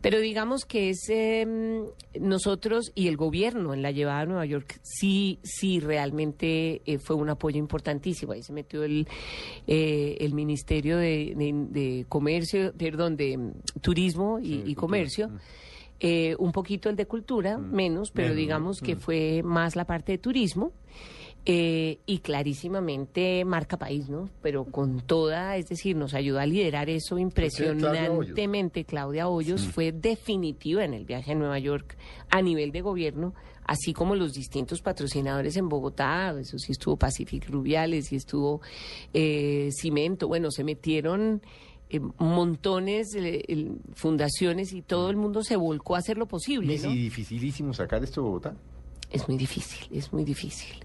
Pero 0.00 0.18
digamos 0.18 0.64
que 0.64 0.88
es 0.90 1.08
em, 1.10 1.84
nosotros 2.18 2.90
y 2.94 3.08
el 3.08 3.16
gobierno 3.18 3.74
en 3.74 3.82
la 3.82 3.90
llevada 3.90 4.20
a 4.20 4.26
Nueva 4.26 4.46
York 4.46 4.80
sí, 4.82 5.38
sí 5.42 5.78
realmente 5.78 6.80
eh, 6.86 6.98
fue 6.98 7.16
un 7.16 7.28
apoyo 7.28 7.58
importantísimo. 7.58 8.32
Ahí 8.32 8.42
se 8.42 8.52
metió 8.54 8.82
el, 8.82 9.06
eh, 9.66 10.16
el 10.20 10.32
Ministerio 10.32 10.96
de, 10.96 11.34
de- 11.36 11.66
de 11.70 12.06
Comercio, 12.08 12.72
perdón, 12.76 13.16
de 13.16 13.36
mm, 13.36 13.52
Turismo 13.82 14.38
y, 14.40 14.62
y 14.66 14.74
Comercio. 14.74 15.30
Eh, 16.02 16.34
un 16.38 16.50
poquito 16.52 16.88
el 16.88 16.96
de 16.96 17.04
cultura, 17.04 17.58
menos, 17.58 18.10
pero 18.10 18.28
Menos, 18.28 18.36
¿no? 18.36 18.40
digamos 18.40 18.80
que 18.80 18.96
Mm. 18.96 19.00
fue 19.00 19.42
más 19.44 19.76
la 19.76 19.84
parte 19.84 20.12
de 20.12 20.18
turismo. 20.18 20.72
Eh, 21.46 21.98
y 22.04 22.18
clarísimamente 22.18 23.44
marca 23.44 23.78
país, 23.78 24.08
¿no? 24.08 24.28
Pero 24.42 24.64
con 24.64 25.00
toda, 25.00 25.56
es 25.56 25.68
decir, 25.68 25.96
nos 25.96 26.14
ayudó 26.14 26.38
a 26.38 26.46
liderar 26.46 26.90
eso 26.90 27.18
impresionantemente. 27.18 28.84
Claudia 28.84 29.28
Hoyos 29.28 29.66
fue 29.66 29.92
definitiva 29.92 30.84
en 30.84 30.94
el 30.94 31.04
viaje 31.04 31.32
a 31.32 31.34
Nueva 31.34 31.58
York 31.58 31.96
a 32.30 32.42
nivel 32.42 32.72
de 32.72 32.82
gobierno, 32.82 33.34
así 33.64 33.92
como 33.92 34.16
los 34.16 34.32
distintos 34.32 34.82
patrocinadores 34.82 35.56
en 35.56 35.68
Bogotá, 35.68 36.34
eso 36.38 36.58
sí 36.58 36.72
estuvo 36.72 36.96
Pacific 36.96 37.48
Rubiales 37.48 38.12
y 38.12 38.16
estuvo 38.16 38.60
eh, 39.14 39.70
Cimento, 39.72 40.28
bueno, 40.28 40.50
se 40.50 40.64
metieron 40.64 41.40
eh, 41.88 42.00
montones 42.18 43.10
de 43.10 43.44
eh, 43.48 43.72
fundaciones 43.94 44.72
y 44.72 44.82
todo 44.82 45.10
el 45.10 45.16
mundo 45.16 45.42
se 45.42 45.56
volcó 45.56 45.96
a 45.96 45.98
hacer 45.98 46.18
lo 46.18 46.26
posible. 46.26 46.74
Es 46.74 46.84
¿no? 46.84 46.90
dificilísimo 46.90 47.74
sacar 47.74 48.04
esto 48.04 48.20
de 48.20 48.26
Bogotá. 48.26 48.54
Es 49.10 49.26
muy 49.28 49.36
difícil, 49.36 49.88
es 49.96 50.12
muy 50.12 50.24
difícil. 50.24 50.84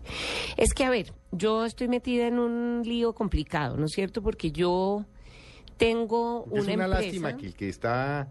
Es 0.58 0.74
que, 0.74 0.84
a 0.84 0.90
ver, 0.90 1.14
yo 1.32 1.64
estoy 1.66 1.88
metida 1.88 2.28
en 2.28 2.40
un 2.40 2.82
lío 2.84 3.14
complicado, 3.14 3.78
¿no 3.78 3.86
es 3.86 3.92
cierto? 3.92 4.22
Porque 4.24 4.52
yo 4.52 5.06
tengo 5.78 6.46
Es 6.48 6.64
una, 6.64 6.74
una 6.74 6.86
empresa... 6.86 7.02
lástima 7.02 7.38
que 7.38 7.46
el 7.48 7.56
que 7.56 7.70
está 7.70 8.28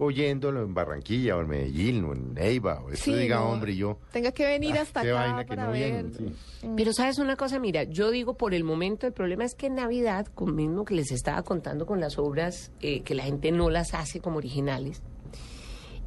oyéndolo 0.00 0.62
en 0.62 0.74
Barranquilla 0.74 1.36
o 1.36 1.40
en 1.40 1.48
Medellín 1.48 2.04
o 2.04 2.12
en 2.12 2.34
Neiva 2.34 2.80
o 2.84 2.90
eso 2.90 3.04
Sí, 3.04 3.12
diga, 3.14 3.36
no. 3.40 3.50
hombre, 3.50 3.74
yo... 3.76 3.98
Tenga 4.12 4.30
que 4.32 4.46
venir 4.46 4.76
Ah, 4.78 4.82
hasta 4.82 5.02
qué 5.02 5.10
acá 5.10 5.20
vaina 5.20 5.42
que 5.44 5.48
para 5.48 5.64
no 5.66 5.72
ver. 5.72 6.04
vienen, 6.04 6.14
sí. 6.14 6.66
Mm. 6.66 6.76
Pero 6.76 6.92
sabes 6.92 7.18
una 7.18 7.34
cosa, 7.36 7.58
mira, 7.58 7.82
yo 7.84 8.10
digo 8.12 8.34
por 8.34 8.54
el 8.54 8.62
momento, 8.64 9.06
el 9.08 9.12
problema 9.12 9.44
es 9.44 9.54
que 9.56 9.66
en 9.66 9.74
Navidad, 9.74 10.26
con 10.34 10.54
mismo 10.54 10.84
que 10.84 10.94
les 10.94 11.10
estaba 11.10 11.42
contando 11.42 11.84
con 11.84 12.00
las 12.00 12.16
obras, 12.18 12.70
eh, 12.80 13.00
que 13.02 13.14
la 13.16 13.24
gente 13.24 13.50
no 13.50 13.70
las 13.70 13.92
hace 13.94 14.20
como 14.20 14.36
originales, 14.38 15.02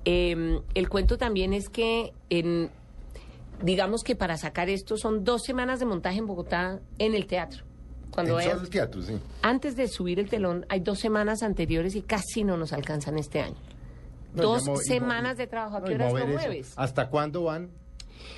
eh, 0.05 0.59
el 0.73 0.89
cuento 0.89 1.17
también 1.17 1.53
es 1.53 1.69
que 1.69 2.13
en, 2.29 2.69
digamos 3.63 4.03
que 4.03 4.15
para 4.15 4.37
sacar 4.37 4.69
esto 4.69 4.97
son 4.97 5.23
dos 5.23 5.43
semanas 5.43 5.79
de 5.79 5.85
montaje 5.85 6.17
en 6.19 6.27
Bogotá 6.27 6.79
en 6.97 7.15
el 7.15 7.25
teatro. 7.27 7.63
Cuando 8.11 8.31
en 8.33 8.37
vayas- 8.37 8.51
solo 8.53 8.63
el 8.63 8.69
teatro, 8.69 9.01
sí. 9.01 9.13
antes 9.41 9.75
de 9.75 9.87
subir 9.87 10.19
el 10.19 10.29
telón, 10.29 10.65
hay 10.69 10.81
dos 10.81 10.99
semanas 10.99 11.43
anteriores 11.43 11.95
y 11.95 12.01
casi 12.01 12.43
no 12.43 12.57
nos 12.57 12.73
alcanzan 12.73 13.17
este 13.17 13.39
año. 13.41 13.55
No, 14.33 14.43
dos 14.43 14.63
semanas 14.85 15.37
de 15.37 15.47
trabajo. 15.47 15.77
¿A 15.77 15.83
qué 15.83 15.91
y 15.91 15.95
horas 15.95 16.09
mover 16.11 16.27
lo 16.29 16.35
eso. 16.39 16.47
mueves? 16.47 16.73
¿Hasta 16.75 17.09
cuándo 17.09 17.43
van? 17.43 17.69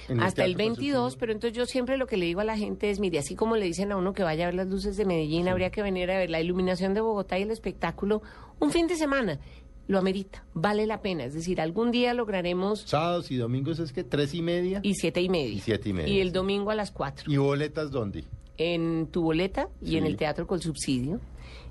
en 0.08 0.22
Hasta 0.22 0.44
el 0.46 0.56
teatro 0.56 0.76
22, 0.76 1.16
pero 1.18 1.32
entonces 1.34 1.58
yo 1.58 1.66
siempre 1.66 1.98
lo 1.98 2.08
que 2.08 2.18
le 2.18 2.26
digo 2.26 2.40
a 2.42 2.44
la 2.46 2.58
gente 2.58 2.90
es, 2.90 3.00
mire, 3.00 3.20
así 3.20 3.36
como 3.36 3.56
le 3.58 3.66
dicen 3.66 3.92
a 3.92 3.98
uno 3.98 4.14
que 4.14 4.24
vaya 4.24 4.46
a 4.46 4.48
ver 4.48 4.56
las 4.56 4.68
luces 4.68 4.96
de 4.98 5.06
Medellín, 5.06 5.48
habría 5.50 5.72
que 5.72 5.82
venir 5.82 6.10
a 6.12 6.18
ver 6.18 6.30
la 6.30 6.40
iluminación 6.42 6.94
de 6.94 7.02
Bogotá 7.02 7.38
y 7.40 7.44
el 7.44 7.52
espectáculo 7.52 8.22
un 8.60 8.72
fin 8.72 8.88
de 8.88 8.96
semana. 8.96 9.40
Lo 9.88 10.00
amerita, 10.00 10.46
vale 10.54 10.88
la 10.88 11.02
pena. 11.02 11.26
Es 11.26 11.34
decir, 11.34 11.60
algún 11.60 11.92
día 11.92 12.14
lograremos... 12.14 12.82
Sábados 12.82 13.32
y 13.32 13.36
domingos 13.36 13.80
es 13.80 13.92
que 13.92 14.04
tres 14.04 14.34
y 14.34 14.42
media. 14.42 14.80
Y 14.82 14.96
siete 14.96 15.22
y 15.22 15.30
media. 15.30 15.54
Y 15.54 15.60
siete 15.60 15.90
y 15.90 15.94
media. 15.94 16.14
Y 16.14 16.22
el 16.22 16.32
domingo 16.32 16.72
a 16.72 16.76
las 16.76 16.92
cuatro. 16.92 17.30
¿Y 17.32 17.38
boletas 17.38 17.92
dónde? 17.92 18.24
En 18.58 19.08
tu 19.08 19.24
boleta 19.24 19.68
y 19.82 19.98
en 19.98 20.06
el 20.06 20.16
Teatro 20.16 20.48
con 20.48 20.62
Subsidio. 20.62 21.20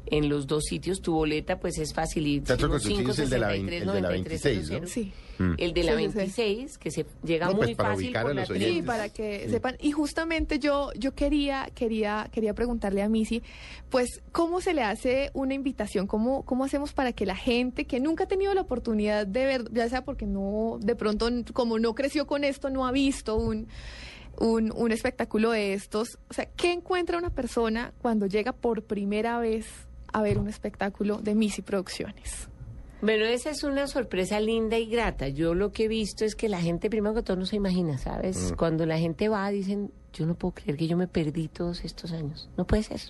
En 0.06 0.28
los 0.28 0.46
dos 0.46 0.64
sitios, 0.64 1.00
tu 1.00 1.14
boleta 1.14 1.58
pues 1.60 1.78
es 1.78 1.94
facilísimo. 1.94 2.46
Teatro 2.46 2.68
con 2.68 2.80
Subsidio 2.80 3.10
es 3.12 3.18
el 3.20 3.30
de 3.30 3.38
la 3.38 3.48
vein- 3.48 3.66
563, 3.68 3.80
el 3.82 3.86
de 3.86 4.00
la 4.02 4.08
93, 4.08 4.42
26, 4.42 4.80
¿no? 4.82 4.86
Sí. 4.88 5.12
Mm. 5.38 5.54
El 5.58 5.72
de 5.74 5.82
la 5.84 5.92
Sí, 5.92 5.98
sí, 6.04 6.10
sí. 6.10 6.16
26, 6.18 6.78
que 6.78 6.90
se 6.90 7.06
llega 7.24 7.46
No, 7.46 7.56
pues, 7.56 7.68
muy 7.68 7.74
para 7.76 7.90
fácil 7.90 8.12
por 8.12 8.34
la. 8.34 8.46
Sí, 8.46 8.82
para 8.84 9.08
que 9.08 9.44
Sí. 9.46 9.50
sepan. 9.52 9.76
Y 9.80 9.92
justamente 9.92 10.58
yo, 10.58 10.90
yo 10.98 11.14
quería, 11.14 11.70
quería, 11.74 12.28
quería 12.32 12.52
preguntarle 12.52 13.00
a 13.02 13.08
Missy, 13.08 13.42
pues, 13.90 14.20
¿cómo 14.32 14.60
se 14.60 14.74
le 14.74 14.82
hace 14.82 15.30
una 15.34 15.54
invitación? 15.54 16.06
¿Cómo, 16.06 16.44
¿Cómo 16.44 16.64
hacemos 16.64 16.92
para 16.92 17.12
que 17.12 17.24
la 17.24 17.36
gente 17.36 17.86
que 17.86 17.98
nunca 18.00 18.24
ha 18.24 18.28
tenido 18.28 18.52
la 18.54 18.60
oportunidad 18.62 19.26
de 19.26 19.46
ver, 19.46 19.64
ya 19.72 19.88
sea 19.88 20.04
porque 20.04 20.26
no, 20.26 20.78
de 20.80 20.94
pronto, 20.96 21.28
como 21.54 21.78
no 21.78 21.94
creció 21.94 22.26
con 22.26 22.44
esto, 22.44 22.68
no 22.70 22.86
ha 22.86 22.92
visto 22.92 23.36
un, 23.36 23.68
un, 24.38 24.72
un 24.76 24.92
espectáculo 24.92 25.52
de 25.52 25.72
estos? 25.74 26.18
O 26.28 26.34
sea, 26.34 26.46
¿qué 26.46 26.72
encuentra 26.72 27.16
una 27.18 27.30
persona 27.30 27.92
cuando 28.02 28.26
llega 28.26 28.52
por 28.52 28.82
primera 28.82 29.38
vez 29.38 29.64
a 30.12 30.22
ver 30.22 30.38
un 30.38 30.48
espectáculo 30.48 31.18
de 31.18 31.34
Missy 31.34 31.62
Producciones? 31.62 32.48
Bueno, 33.00 33.24
esa 33.24 33.50
es 33.50 33.64
una 33.64 33.88
sorpresa 33.88 34.38
linda 34.38 34.78
y 34.78 34.86
grata. 34.86 35.28
Yo 35.28 35.54
lo 35.54 35.72
que 35.72 35.84
he 35.84 35.88
visto 35.88 36.24
es 36.24 36.36
que 36.36 36.48
la 36.48 36.60
gente, 36.60 36.88
primero 36.88 37.14
que 37.16 37.22
todo, 37.22 37.36
no 37.36 37.46
se 37.46 37.56
imagina, 37.56 37.98
¿sabes? 37.98 38.52
Mm. 38.52 38.54
Cuando 38.56 38.86
la 38.86 38.96
gente 38.98 39.28
va, 39.28 39.48
dicen, 39.50 39.90
yo 40.12 40.24
no 40.24 40.34
puedo 40.36 40.54
creer 40.54 40.76
que 40.76 40.86
yo 40.86 40.96
me 40.96 41.08
perdí 41.08 41.48
todos 41.48 41.84
estos 41.84 42.12
años. 42.12 42.48
No 42.56 42.64
puede 42.64 42.84
ser. 42.84 43.00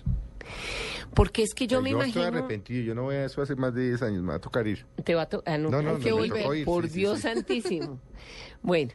Porque 1.13 1.43
es 1.43 1.53
que 1.53 1.67
yo 1.67 1.77
Pues 1.77 1.83
me 1.83 1.89
yo 1.91 1.97
imagino... 1.97 2.23
estoy 2.25 2.37
arrepentido, 2.39 2.83
yo 2.83 2.95
no 2.95 3.03
voy 3.03 3.15
a 3.15 3.25
eso 3.25 3.41
hace 3.41 3.55
más 3.55 3.73
de 3.75 3.87
10 3.89 4.01
años, 4.01 4.23
me 4.23 4.29
va 4.29 4.35
a 4.35 4.41
tocar 4.41 4.67
ir. 4.67 4.85
Te 5.03 5.13
va 5.13 5.21
a 5.23 5.29
to- 5.29 5.43
ah, 5.45 5.57
no, 5.57 5.69
No, 5.69 5.81
no, 5.81 5.91
hay 5.91 5.95
no, 5.97 6.03
que 6.03 6.13
me 6.13 6.27
tocó 6.41 6.53
ir, 6.55 6.65
Por 6.65 6.83
sí, 6.85 6.89
sí, 6.89 6.99
Dios 6.99 7.15
sí. 7.17 7.21
santísimo. 7.23 7.99
Bueno, 8.63 8.91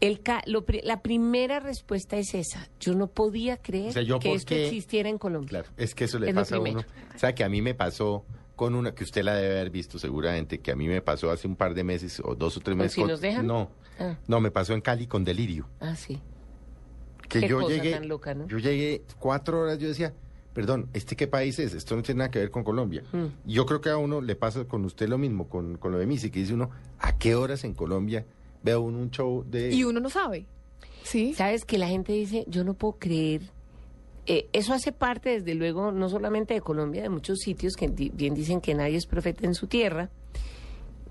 el 0.00 0.20
ca- 0.22 0.42
lo 0.46 0.64
pri- 0.64 0.80
la 0.82 1.02
primera 1.02 1.60
respuesta 1.60 2.16
es 2.16 2.34
esa. 2.34 2.68
Yo 2.80 2.94
no 2.94 3.08
podía 3.08 3.56
creer 3.58 3.90
O 3.90 3.92
sea, 3.92 4.02
yo 4.02 4.18
que 4.18 4.32
esto 4.34 4.54
existiera 4.54 5.08
en 5.08 5.18
Colombia. 5.18 5.48
Claro, 5.48 5.68
es 5.76 5.94
que 5.94 6.04
eso 6.04 6.18
le 6.18 6.28
Es 6.30 6.34
pasa 6.34 6.56
a 6.56 6.60
uno. 6.60 6.80
O 7.14 7.18
sea, 7.18 7.34
que 7.34 7.44
a 7.44 7.48
mí 7.48 7.60
me 7.62 7.74
pasó 7.74 8.24
con 8.56 8.74
una 8.74 8.94
que 8.94 9.04
usted 9.04 9.22
la 9.22 9.34
debe 9.36 9.58
haber 9.60 9.70
visto 9.70 9.98
seguramente, 9.98 10.58
que 10.58 10.70
a 10.70 10.76
mí 10.76 10.86
me 10.88 11.00
pasó 11.02 11.30
hace 11.30 11.46
un 11.48 11.56
par 11.56 11.74
de 11.74 11.82
meses 11.84 12.20
o 12.24 12.34
dos 12.34 12.56
o 12.56 12.60
tres 12.60 12.74
¿Con 12.74 12.78
meses. 12.78 12.92
si 12.94 13.00
con- 13.00 13.10
nos 13.10 13.20
dejan? 13.20 13.46
No, 13.46 13.70
Ah, 13.98 14.16
no, 14.26 14.40
me 14.40 14.50
pasó 14.50 14.72
en 14.74 14.80
Cali 14.80 15.06
con 15.06 15.24
Delirio. 15.24 15.68
ah, 15.80 15.94
sí. 15.96 16.20
Que 17.28 17.40
Qué 17.40 17.48
yo 17.48 17.60
cosa 17.60 17.74
llegué, 17.74 17.92
tan 17.92 18.08
loca, 18.08 18.34
¿no? 18.34 18.46
yo 18.48 18.58
llegué 18.58 19.02
cuatro 19.18 19.60
horas, 19.60 19.78
yo 19.78 19.86
decía, 19.88 20.12
perdón, 20.52 20.88
¿este 20.94 21.14
qué 21.14 21.26
país 21.28 21.58
es? 21.58 21.74
Esto 21.74 21.94
no 21.94 22.02
tiene 22.02 22.18
nada 22.18 22.30
que 22.30 22.38
ver 22.40 22.50
con 22.50 22.64
Colombia. 22.64 23.02
Mm. 23.12 23.26
Yo 23.48 23.66
creo 23.66 23.80
que 23.80 23.88
a 23.90 23.96
uno 23.98 24.20
le 24.20 24.34
pasa 24.34 24.64
con 24.64 24.84
usted 24.84 25.08
lo 25.08 25.16
mismo, 25.18 25.48
con, 25.48 25.76
con 25.76 25.92
lo 25.92 25.98
de 25.98 26.06
Missy, 26.06 26.30
que 26.30 26.40
dice 26.40 26.54
uno, 26.54 26.70
¿a 26.98 27.16
qué 27.18 27.34
horas 27.36 27.62
en 27.64 27.74
Colombia 27.74 28.24
veo 28.62 28.80
uno 28.82 28.98
un 28.98 29.10
show 29.10 29.44
de... 29.46 29.72
Y 29.72 29.84
uno 29.84 30.00
no 30.00 30.10
sabe. 30.10 30.46
Sí. 31.02 31.34
Sabes 31.34 31.64
que 31.64 31.78
la 31.78 31.88
gente 31.88 32.12
dice, 32.12 32.44
yo 32.46 32.62
no 32.64 32.74
puedo 32.74 32.96
creer. 32.98 33.42
Eh, 34.26 34.48
eso 34.52 34.72
hace 34.74 34.92
parte, 34.92 35.30
desde 35.30 35.54
luego, 35.54 35.92
no 35.92 36.08
solamente 36.08 36.54
de 36.54 36.60
Colombia, 36.60 37.02
de 37.02 37.08
muchos 37.08 37.38
sitios 37.38 37.74
que 37.74 37.88
di- 37.88 38.10
bien 38.10 38.34
dicen 38.34 38.60
que 38.60 38.74
nadie 38.74 38.96
es 38.96 39.06
profeta 39.06 39.46
en 39.46 39.54
su 39.54 39.66
tierra. 39.66 40.10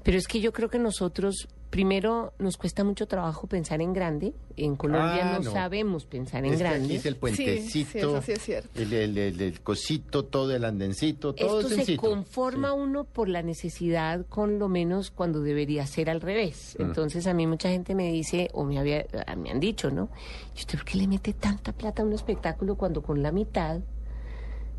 Pero 0.03 0.17
es 0.17 0.27
que 0.27 0.39
yo 0.39 0.53
creo 0.53 0.69
que 0.69 0.79
nosotros, 0.79 1.47
primero, 1.69 2.33
nos 2.39 2.57
cuesta 2.57 2.83
mucho 2.83 3.07
trabajo 3.07 3.45
pensar 3.47 3.81
en 3.81 3.93
grande. 3.93 4.33
En 4.57 4.75
Colombia 4.75 5.35
Ah, 5.35 5.37
no, 5.39 5.45
no. 5.45 5.51
sabemos 5.51 6.05
pensar 6.05 6.43
en 6.45 6.53
Es 6.53 6.59
que 6.61 6.67
aquí 6.67 6.75
grande. 6.77 6.95
es 6.95 7.05
el 7.05 7.15
puentecito, 7.15 7.69
Sí, 7.69 7.85
sí, 7.85 7.97
eso 7.99 8.21
sí 8.23 8.31
es 8.31 8.41
cierto. 8.41 8.69
el, 8.81 8.91
el- 8.93 9.17
el- 9.17 9.41
el 9.41 9.61
cosito, 9.61 10.25
todo 10.25 10.55
el 10.55 10.65
andencito, 10.65 11.33
todo 11.35 11.59
Esto 11.59 11.69
se 11.69 11.75
sencito. 11.75 12.01
conforma 12.01 12.73
uno 12.73 13.03
por 13.03 13.29
la 13.29 13.41
necesidad 13.43 14.25
con 14.27 14.57
lo 14.59 14.67
menos 14.67 15.11
cuando 15.11 15.41
debería 15.41 15.85
ser 15.85 16.09
al 16.09 16.21
revés. 16.21 16.75
Mm. 16.79 16.81
Entonces 16.83 17.27
a 17.27 17.33
mí 17.33 17.45
mucha 17.45 17.69
gente 17.69 17.93
me 17.93 18.11
dice, 18.11 18.49
o 18.53 18.63
me, 18.63 18.79
había, 18.79 19.05
ah, 19.27 19.35
me 19.35 19.51
han 19.51 19.59
dicho, 19.59 19.91
¿no? 19.91 20.09
¿Y 20.55 20.59
usted 20.59 20.77
por 20.79 20.85
qué 20.85 20.97
le 20.97 21.07
mete 21.07 21.33
tanta 21.33 21.71
plata 21.71 22.01
a 22.01 22.05
un 22.05 22.13
espectáculo 22.13 22.75
cuando 22.75 23.01
con 23.03 23.21
la 23.21 23.31
mitad 23.31 23.79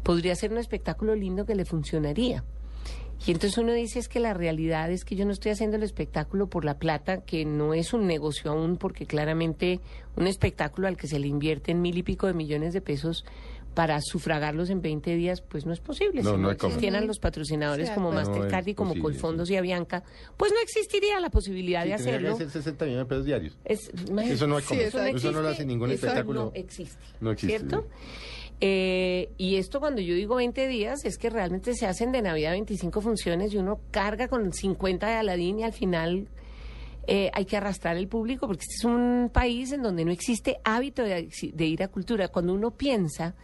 podría 0.02 0.34
ser 0.34 0.50
un 0.50 0.58
espectáculo 0.58 1.14
lindo 1.14 1.46
que 1.46 1.54
le 1.54 1.64
funcionaría? 1.64 2.42
Y 3.26 3.32
entonces 3.32 3.58
uno 3.58 3.72
dice 3.72 3.98
es 3.98 4.08
que 4.08 4.18
la 4.18 4.32
realidad 4.34 4.90
es 4.90 5.04
que 5.04 5.14
yo 5.14 5.24
no 5.26 5.32
estoy 5.32 5.52
haciendo 5.52 5.76
el 5.76 5.82
espectáculo 5.82 6.48
por 6.48 6.64
la 6.64 6.78
plata, 6.78 7.20
que 7.22 7.44
no 7.44 7.74
es 7.74 7.92
un 7.92 8.06
negocio 8.06 8.50
aún, 8.50 8.76
porque 8.78 9.04
claramente 9.06 9.80
un 10.16 10.26
espectáculo 10.26 10.88
al 10.88 10.96
que 10.96 11.06
se 11.06 11.18
le 11.18 11.26
invierten 11.28 11.82
mil 11.82 11.98
y 11.98 12.02
pico 12.02 12.26
de 12.26 12.32
millones 12.34 12.72
de 12.72 12.80
pesos 12.80 13.24
para 13.74 14.00
sufragarlos 14.00 14.68
en 14.70 14.82
20 14.82 15.14
días, 15.14 15.42
pues 15.42 15.64
no 15.64 15.72
es 15.72 15.78
posible. 15.80 16.22
No, 16.22 16.30
si 16.32 16.36
no 16.38 16.42
no 16.42 16.50
existieran 16.50 17.06
los 17.06 17.20
patrocinadores 17.20 17.88
Sí, 17.88 17.94
como. 17.94 18.10
Mastercard 18.10 18.64
No 18.64 18.70
y 18.70 18.74
como 18.74 18.88
posible, 18.90 19.02
Colfondos 19.02 19.50
y 19.50 19.56
Avianca, 19.56 20.02
pues 20.36 20.50
no 20.52 20.58
existiría 20.60 21.20
la 21.20 21.30
posibilidad 21.30 21.82
Sí, 21.84 21.90
de 21.90 21.94
tendría 21.96 22.18
que 22.20 22.26
hacerlo. 22.28 22.50
ser 22.50 22.62
60 22.62 22.84
millones 22.86 23.04
de 23.04 23.08
pesos 23.08 23.24
diarios. 23.26 23.58
Es- 23.64 23.90
Eso 23.90 24.46
no 24.48 24.56
hay 24.56 24.64
exacto. 24.64 25.04
Eso 25.16 25.30
no 25.30 25.40
lo 25.42 25.48
hace 25.48 25.64
ningún 25.64 25.90
eso 25.90 26.06
espectáculo. 26.06 26.46
no 26.46 26.52
existe. 26.54 26.98
No 27.20 27.30
existe, 27.30 27.58
¿Cierto? 27.58 27.86
Eh, 28.60 29.30
y 29.38 29.56
esto 29.56 29.80
cuando 29.80 30.02
yo 30.02 30.14
digo 30.14 30.34
20 30.36 30.68
días 30.68 31.04
es 31.04 31.16
que 31.16 31.30
realmente 31.30 31.74
se 31.74 31.86
hacen 31.86 32.12
de 32.12 32.20
Navidad 32.20 32.52
25 32.52 33.00
funciones 33.00 33.54
y 33.54 33.56
uno 33.56 33.80
carga 33.90 34.28
con 34.28 34.52
50 34.52 35.06
de 35.06 35.14
Aladín 35.14 35.60
y 35.60 35.62
al 35.64 35.72
final 35.72 36.28
eh, 37.06 37.30
hay 37.32 37.46
que 37.46 37.56
arrastrar 37.56 37.96
el 37.96 38.06
público 38.06 38.46
porque 38.46 38.62
este 38.62 38.74
es 38.74 38.84
un 38.84 39.30
país 39.32 39.72
en 39.72 39.82
donde 39.82 40.04
no 40.04 40.12
existe 40.12 40.58
hábito 40.62 41.02
de, 41.02 41.30
de 41.54 41.64
ir 41.64 41.82
a 41.82 41.88
cultura. 41.88 42.28
Cuando 42.28 42.52
uno 42.52 42.72
piensa 42.72 43.34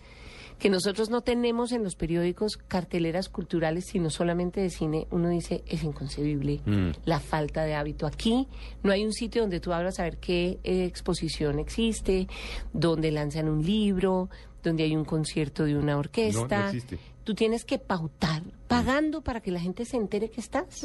que 0.58 0.70
nosotros 0.70 1.10
no 1.10 1.20
tenemos 1.20 1.72
en 1.72 1.82
los 1.84 1.96
periódicos 1.96 2.56
carteleras 2.56 3.28
culturales, 3.28 3.86
sino 3.86 4.08
solamente 4.08 4.60
de 4.60 4.70
cine, 4.70 5.06
uno 5.10 5.28
dice, 5.28 5.62
es 5.66 5.82
inconcebible 5.82 6.60
Mm. 6.64 6.92
la 7.04 7.20
falta 7.20 7.64
de 7.64 7.74
hábito. 7.74 8.06
Aquí 8.06 8.48
no 8.82 8.90
hay 8.92 9.04
un 9.04 9.12
sitio 9.12 9.42
donde 9.42 9.60
tú 9.60 9.72
abras 9.74 9.98
a 10.00 10.04
ver 10.04 10.16
qué 10.16 10.58
eh, 10.64 10.84
exposición 10.84 11.58
existe, 11.58 12.26
donde 12.72 13.10
lanzan 13.10 13.48
un 13.50 13.64
libro, 13.66 14.30
donde 14.68 14.84
hay 14.84 14.94
un 14.96 15.04
concierto 15.04 15.64
de 15.64 15.76
una 15.76 15.96
orquesta. 15.96 16.56
No, 16.56 16.62
no 16.62 16.68
existe. 16.68 16.98
Tú 17.24 17.34
tienes 17.34 17.64
que 17.64 17.78
pautar, 17.78 18.42
pagando 18.68 19.20
para 19.22 19.40
que 19.40 19.50
la 19.50 19.60
gente 19.60 19.84
se 19.84 19.96
entere 19.96 20.30
que 20.30 20.40
estás. 20.40 20.84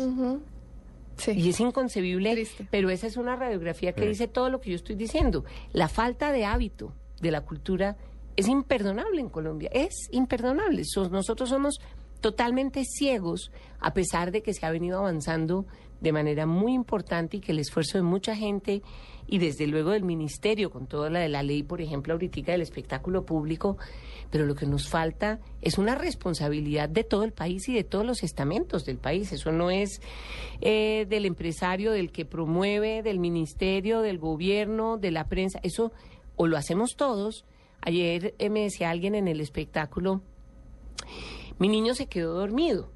Sí. 1.17 1.31
Y 1.33 1.49
es 1.49 1.59
inconcebible, 1.59 2.31
Triste. 2.31 2.67
pero 2.71 2.89
esa 2.89 3.05
es 3.05 3.17
una 3.17 3.35
radiografía 3.35 3.93
que 3.93 4.03
Sí. 4.03 4.07
dice 4.07 4.27
todo 4.27 4.49
lo 4.49 4.59
que 4.59 4.71
yo 4.71 4.75
estoy 4.75 4.95
diciendo. 4.95 5.43
La 5.71 5.87
falta 5.87 6.31
de 6.31 6.45
hábito 6.45 6.93
de 7.21 7.29
la 7.31 7.41
cultura 7.41 7.95
es 8.35 8.47
imperdonable 8.47 9.21
en 9.21 9.29
Colombia, 9.29 9.69
es 9.73 9.93
imperdonable. 10.11 10.83
So- 10.85 11.09
nosotros 11.09 11.49
somos 11.49 11.79
totalmente 12.21 12.85
ciegos, 12.85 13.51
a 13.79 13.93
pesar 13.93 14.31
de 14.31 14.41
que 14.41 14.53
se 14.53 14.65
ha 14.65 14.71
venido 14.71 14.97
avanzando 14.99 15.65
de 16.01 16.11
manera 16.11 16.45
muy 16.45 16.73
importante 16.73 17.37
y 17.37 17.39
que 17.39 17.53
el 17.53 17.59
esfuerzo 17.59 17.97
de 17.97 18.03
mucha 18.03 18.35
gente 18.35 18.81
y 19.27 19.37
desde 19.37 19.67
luego 19.67 19.91
del 19.91 20.03
ministerio, 20.03 20.71
con 20.71 20.87
toda 20.87 21.09
la 21.09 21.19
de 21.19 21.29
la 21.29 21.43
ley, 21.43 21.63
por 21.63 21.79
ejemplo, 21.79 22.13
ahorita 22.13 22.51
del 22.51 22.61
espectáculo 22.61 23.23
público, 23.23 23.77
pero 24.29 24.45
lo 24.45 24.55
que 24.55 24.65
nos 24.65 24.89
falta 24.89 25.39
es 25.61 25.77
una 25.77 25.95
responsabilidad 25.95 26.89
de 26.89 27.03
todo 27.03 27.23
el 27.23 27.31
país 27.31 27.69
y 27.69 27.73
de 27.73 27.83
todos 27.83 28.05
los 28.05 28.23
estamentos 28.23 28.83
del 28.83 28.97
país. 28.97 29.31
Eso 29.31 29.51
no 29.51 29.69
es 29.71 30.01
eh, 30.59 31.05
del 31.07 31.25
empresario, 31.25 31.91
del 31.91 32.11
que 32.11 32.25
promueve, 32.25 33.03
del 33.03 33.19
ministerio, 33.19 34.01
del 34.01 34.17
gobierno, 34.17 34.97
de 34.97 35.11
la 35.11 35.27
prensa. 35.27 35.59
Eso 35.63 35.93
o 36.35 36.47
lo 36.47 36.57
hacemos 36.57 36.95
todos. 36.95 37.45
Ayer 37.81 38.35
eh, 38.37 38.49
me 38.49 38.63
decía 38.63 38.89
alguien 38.89 39.15
en 39.15 39.27
el 39.27 39.39
espectáculo, 39.39 40.21
mi 41.59 41.67
niño 41.67 41.93
se 41.93 42.07
quedó 42.07 42.33
dormido. 42.33 42.89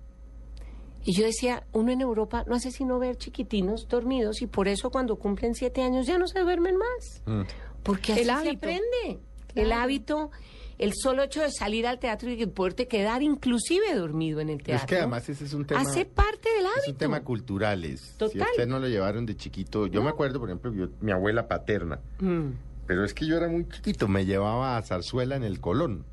Y 1.07 1.13
yo 1.13 1.23
decía, 1.23 1.65
uno 1.71 1.91
en 1.91 2.01
Europa 2.01 2.43
no 2.47 2.55
hace 2.55 2.71
sino 2.71 2.97
ver 2.99 3.15
chiquitinos 3.17 3.87
dormidos 3.87 4.41
y 4.41 4.47
por 4.47 4.67
eso 4.67 4.89
cuando 4.89 5.15
cumplen 5.17 5.53
siete 5.53 5.83
años 5.83 6.07
ya 6.07 6.17
no 6.17 6.27
se 6.27 6.39
duermen 6.39 6.75
más. 6.77 7.21
Mm. 7.25 7.41
Porque 7.83 8.13
así 8.13 8.21
El 8.21 8.27
se 8.27 8.31
hábito. 8.33 8.57
aprende. 8.57 9.19
El 9.53 9.71
hábito, 9.71 10.31
el 10.79 10.93
solo 10.95 11.21
hecho 11.23 11.41
de 11.41 11.51
salir 11.51 11.85
al 11.87 11.99
teatro 11.99 12.29
y 12.31 12.45
poderte 12.47 12.87
quedar 12.87 13.21
inclusive 13.23 13.93
dormido 13.95 14.39
en 14.41 14.49
el 14.49 14.63
teatro. 14.63 14.83
Es 14.83 14.89
que 14.89 14.95
además 14.97 15.29
ese 15.29 15.45
es 15.45 15.53
un 15.53 15.65
tema... 15.65 15.79
hace 15.81 16.05
parte 16.05 16.49
del 16.49 16.65
hábito. 16.65 16.81
Es 16.81 16.87
un 16.89 16.97
tema 16.97 17.23
cultural. 17.23 17.85
es- 17.85 18.15
Si 18.17 18.39
a 18.39 18.43
usted 18.43 18.67
no 18.67 18.79
lo 18.79 18.87
llevaron 18.87 19.25
de 19.27 19.37
chiquito... 19.37 19.85
Yo 19.87 20.01
me 20.03 20.09
acuerdo, 20.09 20.39
por 20.39 20.49
ejemplo, 20.49 20.73
yo- 20.73 20.89
mi 21.01 21.11
abuela 21.11 21.47
paterna. 21.47 21.99
Mm, 22.19 22.49
Pero 22.87 23.05
es 23.05 23.13
que 23.13 23.25
yo 23.27 23.37
era 23.37 23.47
muy 23.47 23.65
chiquito. 23.69 24.07
Me 24.07 24.25
llevaba 24.25 24.75
a 24.75 24.81
zarzuela 24.81 25.35
en 25.35 25.43
el 25.43 25.61
Colón. 25.61 26.03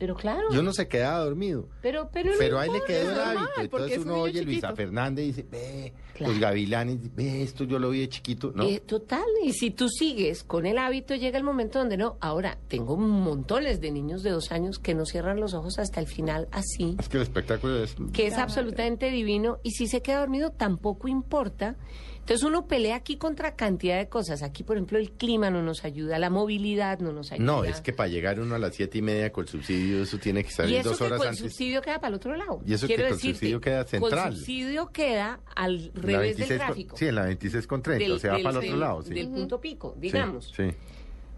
Pero 0.00 0.14
claro. 0.16 0.48
Yo 0.50 0.62
no 0.62 0.72
se 0.72 0.88
quedaba 0.88 1.18
dormido. 1.24 1.68
Pero, 1.82 2.08
pero, 2.12 2.32
Pero 2.38 2.58
ahí 2.58 2.70
le 2.70 2.82
quedó 2.84 3.12
el 3.12 3.20
hábito. 3.20 3.50
Entonces 3.60 3.92
es 3.92 3.98
un 3.98 4.10
uno 4.10 4.20
oye 4.22 4.42
Luisa 4.42 4.68
chiquito. 4.68 4.76
Fernández 4.76 5.24
y 5.24 5.28
dice, 5.28 5.46
ve, 5.50 5.92
Claro. 6.14 6.32
los 6.32 6.40
gavilanes, 6.40 7.14
ve, 7.14 7.42
esto 7.42 7.64
yo 7.64 7.78
lo 7.78 7.90
vi 7.90 8.00
de 8.00 8.08
chiquito. 8.08 8.52
¿no? 8.54 8.64
Eh, 8.64 8.80
total, 8.80 9.24
y 9.44 9.52
si 9.52 9.70
tú 9.70 9.88
sigues 9.88 10.42
con 10.42 10.66
el 10.66 10.76
hábito, 10.78 11.14
llega 11.14 11.38
el 11.38 11.44
momento 11.44 11.78
donde 11.78 11.96
no. 11.96 12.16
Ahora, 12.20 12.58
tengo 12.68 12.96
montones 12.96 13.80
de 13.80 13.90
niños 13.90 14.22
de 14.22 14.30
dos 14.30 14.52
años 14.52 14.78
que 14.78 14.94
no 14.94 15.04
cierran 15.06 15.38
los 15.38 15.54
ojos 15.54 15.78
hasta 15.78 16.00
el 16.00 16.06
final 16.06 16.48
así, 16.50 16.96
Es 16.98 17.08
que 17.08 17.18
el 17.18 17.22
espectáculo 17.22 17.82
es... 17.82 17.94
que 18.12 18.26
es 18.26 18.34
absolutamente 18.38 19.10
divino, 19.10 19.58
y 19.62 19.70
si 19.72 19.86
se 19.86 20.02
queda 20.02 20.20
dormido 20.20 20.50
tampoco 20.50 21.08
importa. 21.08 21.76
Entonces 22.20 22.44
uno 22.46 22.66
pelea 22.68 22.94
aquí 22.96 23.16
contra 23.16 23.56
cantidad 23.56 23.98
de 23.98 24.08
cosas. 24.08 24.42
Aquí, 24.44 24.62
por 24.62 24.76
ejemplo, 24.76 24.98
el 24.98 25.10
clima 25.10 25.50
no 25.50 25.62
nos 25.62 25.84
ayuda, 25.84 26.18
la 26.20 26.30
movilidad 26.30 27.00
no 27.00 27.12
nos 27.12 27.32
ayuda. 27.32 27.44
No, 27.44 27.64
es 27.64 27.80
que 27.80 27.92
para 27.92 28.08
llegar 28.08 28.38
uno 28.38 28.54
a 28.54 28.58
las 28.58 28.74
siete 28.76 28.98
y 28.98 29.02
media 29.02 29.32
con 29.32 29.48
subsidio, 29.48 30.02
eso 30.04 30.16
tiene 30.18 30.42
que 30.44 30.50
y 30.50 30.52
salir 30.52 30.76
eso 30.76 30.90
dos 30.90 30.98
que 30.98 31.04
horas 31.04 31.18
con 31.18 31.26
antes. 31.28 31.40
subsidio 31.40 31.82
queda 31.82 31.96
para 31.96 32.08
el 32.08 32.14
otro 32.14 32.36
lado. 32.36 32.60
Y 32.64 32.74
eso 32.74 32.86
que 32.86 32.94
Quiero 32.94 33.08
con 33.08 33.16
decirte, 33.16 33.34
subsidio 33.38 33.60
queda 33.60 33.84
central. 33.84 34.28
Con 34.28 34.36
subsidio 34.36 34.86
queda 34.92 35.40
al 35.56 35.90
revés 35.94 36.36
26 36.36 36.48
del 36.48 36.58
con- 36.58 36.66
gráfico. 36.68 36.96
sí, 36.96 37.06
en 37.06 37.14
la 37.16 37.22
26 37.24 37.66
con 37.66 37.82
30, 37.82 38.04
Del- 38.04 38.12
o 38.12 38.18
sea, 38.20 38.30
va 38.30 38.36
del- 38.36 38.44
para 38.44 38.52
el 38.52 38.56
otro 38.58 38.70
del- 38.70 38.80
lado. 38.80 39.02
Sí. 39.02 39.14
Del 39.14 39.28
punto 39.28 39.60
pico, 39.60 39.92
Sí, 39.94 40.00
digamos. 40.00 40.52
Sí, 40.56 40.70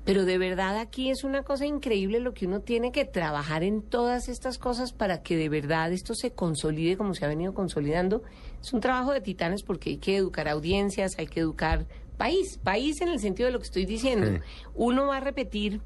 Pero 0.04 0.24
de 0.24 0.36
verdad 0.36 0.78
aquí 0.78 1.10
es 1.10 1.22
una 1.22 1.44
cosa 1.44 1.64
increíble 1.64 2.18
lo 2.18 2.34
que 2.34 2.46
uno 2.48 2.60
tiene 2.60 2.90
que 2.90 3.04
trabajar 3.04 3.62
en 3.62 3.82
todas 3.82 4.28
estas 4.28 4.58
cosas 4.58 4.92
para 4.92 5.22
que 5.22 5.36
de 5.36 5.48
verdad 5.48 5.92
esto 5.92 6.16
se 6.16 6.32
consolide 6.32 6.96
como 6.96 7.14
se 7.14 7.24
ha 7.24 7.28
venido 7.28 7.54
consolidando. 7.54 8.24
Es 8.62 8.72
un 8.72 8.80
trabajo 8.80 9.12
de 9.12 9.20
titanes 9.20 9.62
porque 9.62 9.90
hay 9.90 9.96
que 9.98 10.16
educar 10.16 10.48
audiencias, 10.48 11.18
hay 11.18 11.26
que 11.26 11.40
educar 11.40 11.86
país, 12.16 12.58
país 12.62 13.00
en 13.00 13.08
el 13.08 13.18
sentido 13.18 13.46
de 13.46 13.52
lo 13.52 13.58
que 13.58 13.64
estoy 13.64 13.84
diciendo. 13.84 14.26
Sí. 14.26 14.38
Uno 14.74 15.06
va 15.06 15.16
a 15.16 15.20
repetir 15.20 15.80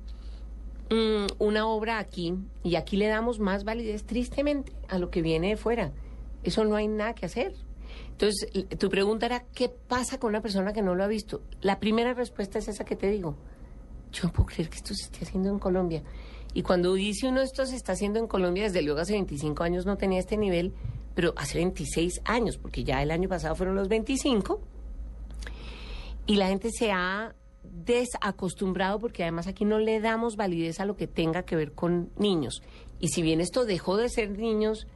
mm, 0.90 1.26
una 1.38 1.66
obra 1.66 1.98
aquí 1.98 2.34
y 2.62 2.76
aquí 2.76 2.96
le 2.96 3.06
damos 3.06 3.38
más 3.38 3.64
validez 3.64 4.04
tristemente 4.04 4.72
a 4.88 4.98
lo 4.98 5.10
que 5.10 5.22
viene 5.22 5.48
de 5.48 5.56
fuera. 5.56 5.92
Eso 6.42 6.64
no 6.64 6.76
hay 6.76 6.88
nada 6.88 7.14
que 7.14 7.26
hacer. 7.26 7.54
Entonces, 8.10 8.48
tu 8.78 8.88
pregunta 8.88 9.26
era, 9.26 9.44
¿qué 9.54 9.68
pasa 9.68 10.18
con 10.18 10.30
una 10.30 10.42
persona 10.42 10.72
que 10.72 10.82
no 10.82 10.94
lo 10.94 11.04
ha 11.04 11.06
visto? 11.06 11.42
La 11.60 11.80
primera 11.80 12.14
respuesta 12.14 12.58
es 12.58 12.68
esa 12.68 12.84
que 12.84 12.96
te 12.96 13.10
digo. 13.10 13.36
Yo 14.12 14.24
no 14.24 14.32
puedo 14.32 14.46
creer 14.46 14.68
que 14.68 14.76
esto 14.76 14.94
se 14.94 15.04
esté 15.04 15.24
haciendo 15.24 15.50
en 15.50 15.58
Colombia. 15.58 16.02
Y 16.54 16.62
cuando 16.62 16.94
dice 16.94 17.28
uno 17.28 17.42
esto 17.42 17.66
se 17.66 17.76
está 17.76 17.92
haciendo 17.92 18.18
en 18.18 18.26
Colombia, 18.26 18.64
desde 18.64 18.80
luego 18.80 19.00
hace 19.00 19.12
25 19.12 19.62
años 19.62 19.84
no 19.84 19.96
tenía 19.96 20.18
este 20.18 20.38
nivel, 20.38 20.72
pero 21.16 21.32
hace 21.36 21.56
26 21.56 22.20
años, 22.26 22.58
porque 22.58 22.84
ya 22.84 23.02
el 23.02 23.10
año 23.10 23.26
pasado 23.26 23.56
fueron 23.56 23.74
los 23.74 23.88
25, 23.88 24.60
y 26.26 26.36
la 26.36 26.48
gente 26.48 26.70
se 26.70 26.92
ha 26.92 27.34
desacostumbrado 27.62 28.98
porque 28.98 29.22
además 29.22 29.46
aquí 29.46 29.64
no 29.64 29.78
le 29.78 29.98
damos 30.00 30.36
validez 30.36 30.78
a 30.78 30.84
lo 30.84 30.94
que 30.94 31.06
tenga 31.06 31.44
que 31.44 31.56
ver 31.56 31.72
con 31.72 32.10
niños. 32.18 32.62
Y 33.00 33.08
si 33.08 33.22
bien 33.22 33.40
esto 33.40 33.64
dejó 33.64 33.96
de 33.96 34.10
ser 34.10 34.30
niños 34.38 34.86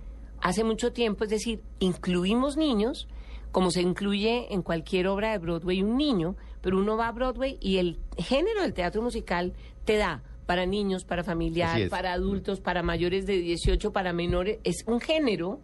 hace 0.43 0.63
mucho 0.63 0.93
tiempo, 0.93 1.25
es 1.25 1.31
decir, 1.31 1.63
incluimos 1.79 2.59
niños, 2.59 3.09
como 3.51 3.71
se 3.71 3.81
incluye 3.81 4.53
en 4.53 4.61
cualquier 4.61 5.09
obra 5.09 5.33
de 5.33 5.39
Broadway 5.39 5.83
un 5.83 5.97
niño, 5.97 6.37
pero 6.61 6.79
uno 6.79 6.99
va 6.99 7.09
a 7.09 7.13
Broadway 7.13 7.57
y 7.63 7.79
el 7.79 7.99
género 8.19 8.61
del 8.61 8.75
teatro 8.75 9.01
musical 9.01 9.55
te 9.87 9.97
da 9.97 10.23
para 10.45 10.67
niños, 10.67 11.05
para 11.05 11.25
familiar, 11.25 11.89
para 11.89 12.13
adultos, 12.13 12.61
para 12.61 12.83
mayores 12.83 13.25
de 13.25 13.39
18, 13.39 13.91
para 13.93 14.13
menores, 14.13 14.59
es 14.65 14.85
un 14.87 15.01
género 15.01 15.61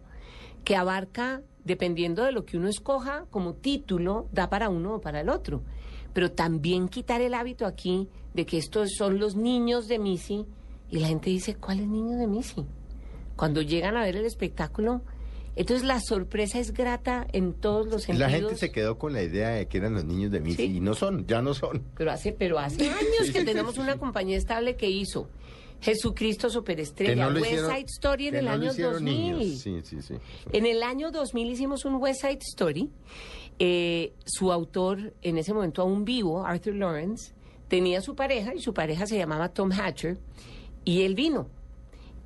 que 0.67 0.75
abarca, 0.75 1.43
dependiendo 1.63 2.25
de 2.25 2.33
lo 2.33 2.43
que 2.43 2.57
uno 2.57 2.67
escoja 2.67 3.25
como 3.31 3.53
título, 3.53 4.27
da 4.33 4.49
para 4.49 4.67
uno 4.67 4.95
o 4.95 4.99
para 4.99 5.21
el 5.21 5.29
otro. 5.29 5.63
pero 6.11 6.29
también 6.29 6.89
quitar 6.89 7.21
el 7.21 7.35
hábito 7.35 7.65
aquí 7.65 8.09
de 8.33 8.45
que 8.45 8.57
estos 8.57 8.89
son 8.97 9.17
los 9.17 9.37
niños 9.37 9.87
de 9.87 9.97
Missy 9.97 10.45
y 10.89 10.99
la 10.99 11.07
gente 11.07 11.29
dice, 11.29 11.55
¿cuáles 11.55 11.87
niños 11.87 12.19
de 12.19 12.27
Missy? 12.27 12.65
Cuando 13.37 13.61
llegan 13.61 13.95
a 13.95 14.03
ver 14.03 14.17
el 14.17 14.25
espectáculo, 14.25 15.03
entonces 15.55 15.87
la 15.87 16.01
sorpresa 16.01 16.59
es 16.59 16.73
grata 16.73 17.25
en 17.31 17.53
todos 17.53 17.87
los 17.87 18.03
sentidos. 18.03 18.29
La 18.29 18.37
gente 18.37 18.57
se 18.57 18.69
quedó 18.69 18.97
con 18.97 19.13
la 19.13 19.23
idea 19.23 19.51
de 19.51 19.69
que 19.69 19.77
eran 19.77 19.93
los 19.93 20.03
niños 20.03 20.31
de 20.31 20.41
Missy 20.41 20.63
y 20.63 20.79
no 20.81 20.95
son, 20.95 21.25
ya 21.27 21.41
no 21.41 21.53
son. 21.53 21.81
Pero 21.95 22.11
hace, 22.11 22.33
pero 22.33 22.59
hace 22.59 22.89
años 22.89 23.23
Sí, 23.23 23.31
que 23.31 23.39
sí, 23.39 23.45
tenemos 23.45 23.77
una 23.77 23.97
compañía 23.97 24.35
estable 24.35 24.75
que 24.75 24.89
hizo 24.89 25.29
Jesucristo 25.81 26.49
Superestrella, 26.49 27.29
no 27.29 27.39
West 27.39 27.65
Side 27.67 27.85
Story 27.87 28.27
en 28.27 28.35
el 28.35 28.45
no 28.45 28.51
año 28.51 28.71
hicieron 28.71 28.93
2000. 28.93 29.13
niños. 29.13 29.59
Sí, 29.61 29.79
sí, 29.83 30.01
sí. 30.01 30.15
En 30.51 30.65
el 30.65 30.83
año 30.83 31.11
2000 31.11 31.51
hicimos 31.51 31.85
un 31.85 31.95
West 31.95 32.21
Side 32.21 32.39
Story. 32.41 32.89
Eh, 33.59 34.13
su 34.25 34.51
autor, 34.51 35.13
en 35.21 35.37
ese 35.37 35.53
momento 35.53 35.81
aún 35.81 36.05
vivo, 36.05 36.45
Arthur 36.45 36.75
Lawrence, 36.75 37.33
tenía 37.67 38.01
su 38.01 38.15
pareja 38.15 38.53
y 38.53 38.59
su 38.59 38.73
pareja 38.73 39.05
se 39.05 39.17
llamaba 39.17 39.49
Tom 39.49 39.71
Hatcher 39.71 40.17
y 40.85 41.01
él 41.03 41.15
vino. 41.15 41.49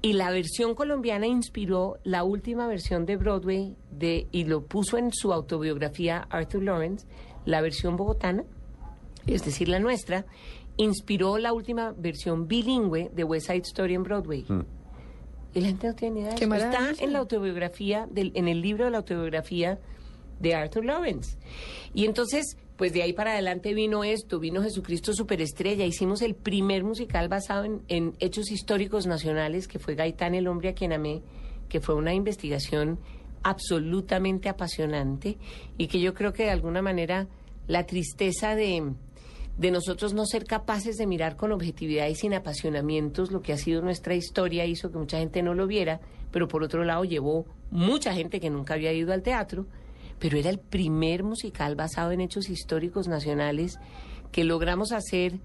Y 0.04 0.14
la 0.14 0.32
versión 0.32 0.74
colombiana 0.74 1.28
inspiró 1.28 2.00
la 2.04 2.24
última 2.24 2.68
versión 2.68 3.06
de 3.06 3.18
Broadway 3.18 3.76
de, 3.92 4.28
y 4.32 4.46
lo 4.46 4.66
puso 4.66 4.98
en 4.98 5.12
su 5.14 5.32
autobiografía 5.32 6.28
Arthur 6.30 6.64
Lawrence, 6.64 7.06
la 7.46 7.62
versión 7.62 7.98
bogotana, 7.98 8.44
es 9.28 9.46
decir, 9.46 9.70
la 9.70 9.80
nuestra, 9.80 10.26
inspiró 10.78 11.38
la 11.38 11.54
última 11.54 11.94
versión 11.98 12.48
bilingüe 12.48 13.10
de 13.14 13.24
West 13.24 13.48
Side 13.48 13.64
Story 13.66 13.96
en 13.96 14.04
Broadway. 14.04 14.46
Y 15.54 15.60
la 15.60 15.68
gente 15.68 15.88
no 15.88 15.96
tiene 15.96 16.16
ni 16.16 16.22
idea. 16.22 16.32
de 16.32 16.38
Qué 16.38 16.46
eso. 16.46 16.56
Está 16.56 17.04
en 17.04 17.14
la 17.14 17.20
autobiografía, 17.20 18.08
del, 18.10 18.32
en 18.36 18.48
el 18.48 18.62
libro 18.62 18.86
de 18.86 18.92
la 18.92 18.98
autobiografía 18.98 19.80
de 20.40 20.56
Arthur 20.56 20.86
Lawrence. 20.86 21.38
Y 21.94 22.06
entonces, 22.06 22.58
pues 22.78 22.94
de 22.94 23.04
ahí 23.04 23.14
para 23.14 23.34
adelante 23.34 23.74
vino 23.74 24.04
esto, 24.04 24.40
vino 24.40 24.64
Jesucristo 24.64 25.14
Superestrella. 25.14 25.86
Hicimos 25.86 26.22
el 26.22 26.36
primer 26.36 26.84
musical 26.84 27.28
basado 27.28 27.66
en, 27.66 27.82
en 27.90 28.14
hechos 28.20 28.50
históricos 28.50 29.08
nacionales, 29.08 29.68
que 29.68 29.78
fue 29.78 29.96
Gaitán, 29.96 30.36
el 30.36 30.48
hombre 30.48 30.70
a 30.70 30.74
quien 30.74 30.94
amé, 30.94 31.22
que 31.70 31.82
fue 31.82 31.96
una 31.96 32.14
investigación 32.14 33.00
absolutamente 33.44 34.50
apasionante 34.50 35.38
y 35.78 35.88
que 35.88 36.00
yo 36.00 36.14
creo 36.14 36.32
que 36.32 36.44
de 36.44 36.52
alguna 36.52 36.82
manera 36.82 37.28
la 37.68 37.86
tristeza 37.86 38.56
de, 38.56 38.94
de 39.58 39.72
nosotros 39.72 40.14
no 40.14 40.26
ser 40.26 40.46
capaces 40.46 40.98
de 40.98 41.08
mirar 41.08 41.36
con 41.36 41.52
objetividad 41.52 42.08
y 42.08 42.16
sin 42.16 42.34
apasionamientos 42.34 43.32
lo 43.32 43.42
que 43.42 43.54
ha 43.54 43.58
sido 43.58 43.82
nuestra 43.82 44.16
historia 44.16 44.66
hizo 44.66 44.92
que 44.92 44.98
mucha 44.98 45.20
gente 45.20 45.44
no 45.44 45.54
lo 45.54 45.68
viera, 45.68 46.00
pero 46.32 46.48
por 46.48 46.64
otro 46.64 46.84
lado 46.84 47.04
llevó 47.04 47.46
mucha 47.70 48.14
gente 48.14 48.40
que 48.40 48.50
nunca 48.50 48.74
había 48.74 48.94
ido 48.94 49.14
al 49.14 49.24
teatro, 49.24 49.68
pero 50.20 50.38
era 50.38 50.50
el 50.50 50.60
primer 50.60 51.24
musical 51.24 51.76
basado 51.76 52.12
en 52.12 52.22
hechos 52.22 52.50
históricos 52.50 53.08
nacionales 53.08 53.78
que 54.32 54.44
logramos 54.44 54.92
hacer 54.92 55.40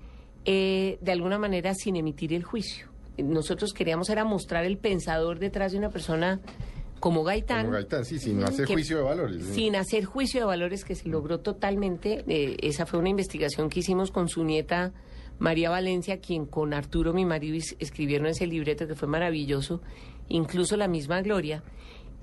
eh, 0.45 0.99
de 1.01 1.13
alguna 1.13 1.39
manera 1.39 1.75
sin 1.75 1.97
emitir 1.97 2.33
el 2.33 2.45
juicio. 2.45 2.89
Nosotros 3.19 3.73
queríamos 3.73 4.11
era 4.11 4.25
mostrar 4.25 4.65
el 4.65 4.79
pensador 4.79 5.39
detrás 5.39 5.73
de 5.73 5.79
una 5.79 5.91
persona 5.91 6.41
como 7.01 7.25
Gaitán. 7.25 7.63
Como 7.67 7.75
Gaitán, 7.75 8.05
sí, 8.05 8.19
sin 8.19 8.43
hacer 8.43 8.67
que- 8.67 8.73
juicio 8.75 8.97
de 8.99 9.03
valores. 9.03 9.45
sí. 9.45 9.55
Sin 9.55 9.77
hacer 9.77 10.05
juicio 10.05 10.41
de 10.41 10.47
valores 10.47 10.85
que 10.85 10.95
se 10.95 11.09
logró 11.09 11.41
totalmente. 11.41 12.25
Eh, 12.27 12.57
esa 12.63 12.87
fue 12.87 12.99
una 12.99 13.09
investigación 13.11 13.69
que 13.69 13.81
hicimos 13.81 14.11
con 14.11 14.29
su 14.29 14.45
nieta 14.45 14.93
María 15.39 15.69
Valencia, 15.71 16.21
quien 16.21 16.47
con 16.47 16.73
Arturo, 16.73 17.13
mi 17.13 17.25
marido, 17.27 17.57
es- 17.57 17.77
escribieron 17.79 18.27
ese 18.27 18.47
libreto 18.47 18.87
que 18.87 18.95
fue 18.95 19.07
maravilloso, 19.09 19.83
incluso 20.29 20.77
la 20.77 20.89
misma 20.89 21.21
Gloria. 21.21 21.63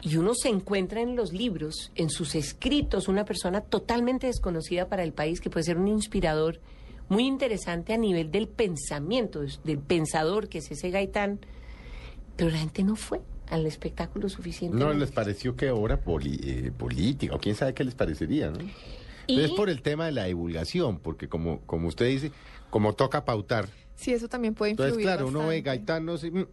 Y 0.02 0.18
uno 0.18 0.34
se 0.34 0.50
encuentra 0.50 1.02
en 1.02 1.16
los 1.16 1.32
libros, 1.32 1.92
en 1.96 2.10
sus 2.10 2.36
escritos, 2.36 3.08
una 3.08 3.24
persona 3.24 3.62
totalmente 3.62 4.28
desconocida 4.28 4.90
para 4.90 5.04
el 5.04 5.14
país, 5.14 5.40
que 5.40 5.50
puede 5.50 5.64
ser 5.64 5.78
un 5.78 5.88
inspirador 5.88 6.60
muy 7.08 7.26
interesante 7.26 7.94
a 7.94 7.98
nivel 7.98 8.32
del 8.32 8.48
pensamiento, 8.48 9.42
del 9.64 9.78
pensador 9.80 10.50
que 10.50 10.58
es 10.58 10.72
ese 10.72 10.90
Gaitán, 10.90 11.40
pero 12.36 12.50
la 12.50 12.58
gente 12.58 12.84
no 12.84 12.96
fue 12.96 13.22
al 13.50 13.66
espectáculo 13.66 14.30
suficiente. 14.30 14.78
No 14.78 14.94
les 14.94 15.12
pareció 15.12 15.56
que 15.56 15.70
obra 15.72 16.02
poli- 16.02 16.40
eh, 16.44 16.72
política, 16.76 17.36
o 17.36 17.40
quién 17.40 17.56
sabe 17.56 17.74
qué 17.74 17.84
les 17.84 17.96
parecería, 17.96 18.50
¿no? 18.52 18.60
Y- 19.28 19.40
Es 19.42 19.52
por 19.52 19.70
el 19.70 19.82
tema 19.82 20.06
de 20.06 20.12
la 20.12 20.26
divulgación, 20.26 21.00
porque 21.00 21.28
como, 21.30 21.60
como 21.62 21.88
usted 21.88 22.08
dice, 22.08 22.32
como 22.70 22.94
toca 22.94 23.26
pautar, 23.26 23.68
Sí, 23.96 24.12
eso 24.12 24.28
también 24.28 24.54
puede 24.56 24.72
influir. 24.72 24.90
entonces 24.92 25.06
claro, 25.06 25.28
uno 25.28 25.48
ve. 25.48 25.62
Gaetano, 25.62 26.18
sí, 26.18 26.32
mm, 26.32 26.46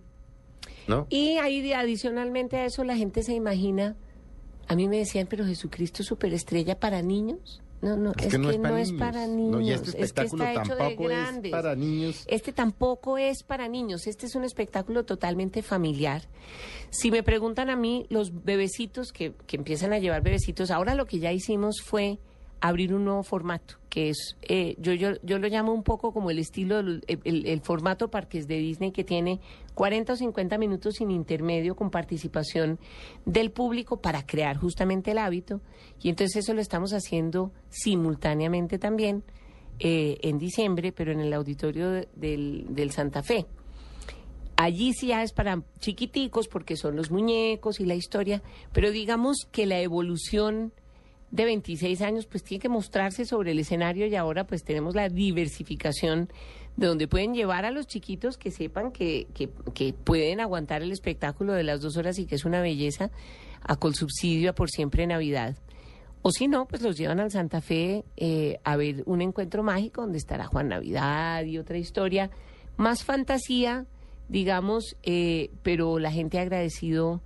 ¿no? 0.88 1.06
Y 1.10 1.38
ahí 1.38 1.62
de- 1.62 1.74
adicionalmente 1.74 2.56
a 2.58 2.66
eso 2.66 2.84
la 2.84 2.96
gente 2.96 3.22
se 3.22 3.34
imagina, 3.34 3.96
a 4.68 4.76
mí 4.76 4.86
me 4.88 4.98
decían, 4.98 5.26
pero 5.28 5.44
Jesucristo 5.46 6.02
superestrella 6.04 6.78
para 6.78 7.02
niños. 7.02 7.60
No, 7.82 7.96
no, 7.96 8.12
es, 8.18 8.26
que, 8.26 8.38
no, 8.38 8.50
es, 8.76 8.92
para 8.92 9.26
niños. 9.26 9.52
No, 9.52 9.60
y 9.60 9.72
este 9.72 9.90
es 9.90 9.94
que 9.94 10.02
espectáculo 10.02 10.44
está 10.44 10.62
hecho 10.62 10.74
de 10.74 10.78
tampoco 10.78 11.10
es 11.10 11.18
grandes. 11.18 11.52
para 11.52 11.74
niños. 11.74 12.24
Este 12.26 12.52
tampoco 12.52 13.18
es 13.18 13.42
para 13.42 13.68
niños, 13.68 14.06
este 14.06 14.26
es 14.26 14.34
un 14.34 14.44
espectáculo 14.44 15.04
totalmente 15.04 15.62
familiar. 15.62 16.22
Si 16.90 17.10
me 17.10 17.22
preguntan 17.22 17.70
a 17.70 17.76
mí, 17.76 18.06
los 18.10 18.44
bebecitos 18.44 19.12
que, 19.12 19.32
que 19.46 19.56
empiezan 19.56 19.92
a 19.92 19.98
llevar 19.98 20.22
bebecitos, 20.22 20.70
ahora 20.70 20.94
lo 20.94 21.06
que 21.06 21.20
ya 21.20 21.32
hicimos 21.32 21.80
fue 21.82 22.18
abrir 22.62 22.92
un 22.94 23.04
nuevo 23.06 23.22
formato, 23.22 23.76
que 23.88 24.10
es, 24.10 24.36
eh, 24.42 24.76
yo, 24.78 24.92
yo, 24.92 25.12
yo 25.22 25.38
lo 25.38 25.48
llamo 25.48 25.72
un 25.72 25.82
poco 25.82 26.12
como 26.12 26.30
el 26.30 26.38
estilo, 26.38 26.76
del- 26.82 27.02
el, 27.24 27.46
el- 27.46 27.60
formato 27.62 28.10
parques 28.10 28.46
de 28.46 28.58
Disney 28.58 28.90
que 28.92 29.02
tiene 29.02 29.40
40 29.74 30.12
o 30.12 30.16
50 30.16 30.58
minutos 30.58 30.96
sin 30.96 31.10
intermedio 31.10 31.74
con 31.74 31.90
participación 31.90 32.78
del 33.24 33.50
público 33.50 34.00
para 34.02 34.26
crear 34.26 34.58
justamente 34.58 35.12
el 35.12 35.18
hábito. 35.18 35.60
Y 36.02 36.10
entonces 36.10 36.36
eso 36.44 36.52
lo 36.52 36.60
estamos 36.60 36.92
haciendo 36.92 37.50
simultáneamente 37.70 38.78
también 38.78 39.24
eh, 39.78 40.18
en 40.20 40.36
diciembre, 40.38 40.92
pero 40.92 41.12
en 41.12 41.20
el 41.20 41.32
auditorio 41.32 41.90
de- 41.90 42.08
del, 42.14 42.66
del 42.74 42.90
Santa 42.90 43.22
Fe. 43.22 43.46
Allí 44.56 44.92
sí 44.92 45.06
ya 45.06 45.22
es 45.22 45.32
para 45.32 45.62
chiquiticos 45.78 46.46
porque 46.46 46.76
son 46.76 46.94
los 46.94 47.10
muñecos 47.10 47.80
y 47.80 47.86
la 47.86 47.94
historia, 47.94 48.42
pero 48.72 48.90
digamos 48.90 49.46
que 49.50 49.64
la 49.64 49.80
evolución 49.80 50.74
de 51.30 51.44
26 51.44 52.02
años 52.02 52.26
pues 52.26 52.42
tiene 52.42 52.60
que 52.60 52.68
mostrarse 52.68 53.24
sobre 53.24 53.52
el 53.52 53.58
escenario 53.58 54.06
y 54.06 54.16
ahora 54.16 54.46
pues 54.46 54.64
tenemos 54.64 54.94
la 54.94 55.08
diversificación 55.08 56.28
de 56.76 56.86
donde 56.86 57.08
pueden 57.08 57.34
llevar 57.34 57.64
a 57.64 57.70
los 57.70 57.86
chiquitos 57.86 58.36
que 58.36 58.50
sepan 58.50 58.90
que, 58.90 59.26
que, 59.34 59.92
pueden 59.92 60.40
aguantar 60.40 60.82
el 60.82 60.92
espectáculo 60.92 61.52
de 61.52 61.62
las 61.62 61.80
dos 61.80 61.96
horas 61.96 62.18
y 62.18 62.26
que 62.26 62.36
es 62.36 62.44
una 62.44 62.60
belleza 62.60 63.10
a 63.62 63.76
Colsubsidio 63.76 64.50
a 64.50 64.54
por 64.54 64.70
siempre 64.70 65.06
Navidad. 65.06 65.56
O 66.22 66.32
si 66.32 66.48
no, 66.48 66.66
pues 66.66 66.82
los 66.82 66.96
llevan 66.96 67.20
al 67.20 67.30
Santa 67.30 67.60
Fe 67.60 68.04
eh, 68.16 68.58
a 68.64 68.76
ver 68.76 69.02
un 69.06 69.22
encuentro 69.22 69.62
mágico 69.62 70.02
donde 70.02 70.18
estará 70.18 70.46
Juan 70.46 70.68
Navidad 70.68 71.44
y 71.44 71.58
otra 71.58 71.78
historia, 71.78 72.30
más 72.76 73.04
fantasía, 73.04 73.86
digamos, 74.28 74.96
eh, 75.02 75.50
pero 75.62 75.98
la 75.98 76.12
gente 76.12 76.38
ha 76.38 76.42
agradecido 76.42 77.20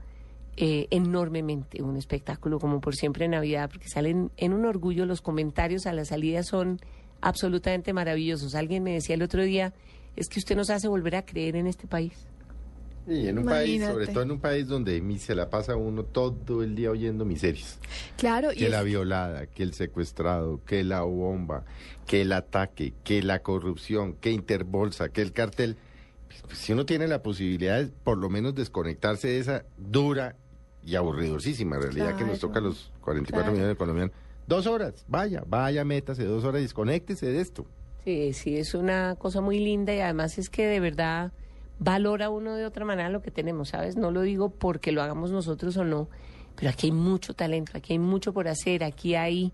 eh, 0.56 0.86
enormemente 0.90 1.82
un 1.82 1.96
espectáculo 1.96 2.58
como 2.60 2.80
por 2.80 2.94
siempre 2.94 3.26
Navidad, 3.28 3.68
porque 3.70 3.88
salen 3.88 4.30
en 4.36 4.52
un 4.52 4.64
orgullo, 4.64 5.06
los 5.06 5.20
comentarios 5.20 5.86
a 5.86 5.92
la 5.92 6.04
salida 6.04 6.42
son 6.42 6.80
absolutamente 7.20 7.92
maravillosos. 7.92 8.54
Alguien 8.54 8.82
me 8.82 8.92
decía 8.92 9.14
el 9.14 9.22
otro 9.22 9.42
día, 9.42 9.72
es 10.16 10.28
que 10.28 10.38
usted 10.38 10.56
nos 10.56 10.70
hace 10.70 10.88
volver 10.88 11.16
a 11.16 11.24
creer 11.24 11.56
en 11.56 11.66
este 11.66 11.86
país. 11.86 12.12
Y 13.06 13.28
en 13.28 13.38
un 13.38 13.44
país, 13.44 13.84
sobre 13.84 14.06
todo 14.06 14.22
en 14.22 14.30
un 14.30 14.40
país 14.40 14.66
donde 14.66 15.02
se 15.18 15.34
la 15.34 15.50
pasa 15.50 15.76
uno 15.76 16.04
todo 16.04 16.62
el 16.62 16.74
día 16.74 16.90
oyendo 16.90 17.26
miserias. 17.26 17.78
Claro, 18.16 18.50
y 18.52 18.56
Que 18.56 18.64
es- 18.66 18.70
la 18.70 18.82
violada, 18.82 19.46
que 19.46 19.62
el 19.62 19.74
secuestrado, 19.74 20.60
que 20.64 20.84
la 20.84 21.02
bomba, 21.02 21.64
que 22.06 22.22
el 22.22 22.32
ataque, 22.32 22.94
que 23.04 23.22
la 23.22 23.40
corrupción, 23.42 24.14
que 24.14 24.30
Interbolsa, 24.30 25.10
que 25.10 25.20
el 25.20 25.32
cartel. 25.32 25.76
Pues, 26.46 26.58
si 26.58 26.72
uno 26.72 26.86
tiene 26.86 27.06
la 27.06 27.22
posibilidad 27.22 27.78
de 27.82 27.88
por 27.88 28.16
lo 28.16 28.30
menos 28.30 28.54
desconectarse 28.54 29.28
de 29.28 29.38
esa 29.38 29.64
dura 29.76 30.36
y 30.86 30.94
aburridosísima 30.96 31.78
realidad 31.78 32.16
que 32.16 32.24
nos 32.24 32.38
toca 32.38 32.58
a 32.58 32.62
los 32.62 32.92
44 33.00 33.32
claro. 33.32 33.52
millones 33.52 33.68
de 33.74 33.76
colombianos, 33.76 34.14
dos 34.46 34.66
horas, 34.66 35.04
vaya, 35.08 35.42
vaya, 35.46 35.84
métase 35.84 36.24
dos 36.24 36.44
horas 36.44 36.60
y 36.60 36.64
desconéctese 36.64 37.26
de 37.26 37.40
esto. 37.40 37.64
Sí, 38.04 38.32
sí, 38.34 38.56
es 38.56 38.74
una 38.74 39.14
cosa 39.18 39.40
muy 39.40 39.58
linda 39.58 39.94
y 39.94 40.00
además 40.00 40.36
es 40.38 40.50
que 40.50 40.66
de 40.66 40.80
verdad 40.80 41.32
valora 41.78 42.28
uno 42.28 42.54
de 42.54 42.66
otra 42.66 42.84
manera 42.84 43.08
lo 43.08 43.22
que 43.22 43.30
tenemos, 43.30 43.70
¿sabes? 43.70 43.96
No 43.96 44.10
lo 44.10 44.20
digo 44.22 44.50
porque 44.50 44.92
lo 44.92 45.02
hagamos 45.02 45.30
nosotros 45.30 45.76
o 45.78 45.84
no, 45.84 46.08
pero 46.54 46.70
aquí 46.70 46.88
hay 46.88 46.92
mucho 46.92 47.34
talento, 47.34 47.72
aquí 47.74 47.94
hay 47.94 47.98
mucho 47.98 48.32
por 48.32 48.46
hacer, 48.48 48.84
aquí 48.84 49.14
hay... 49.14 49.52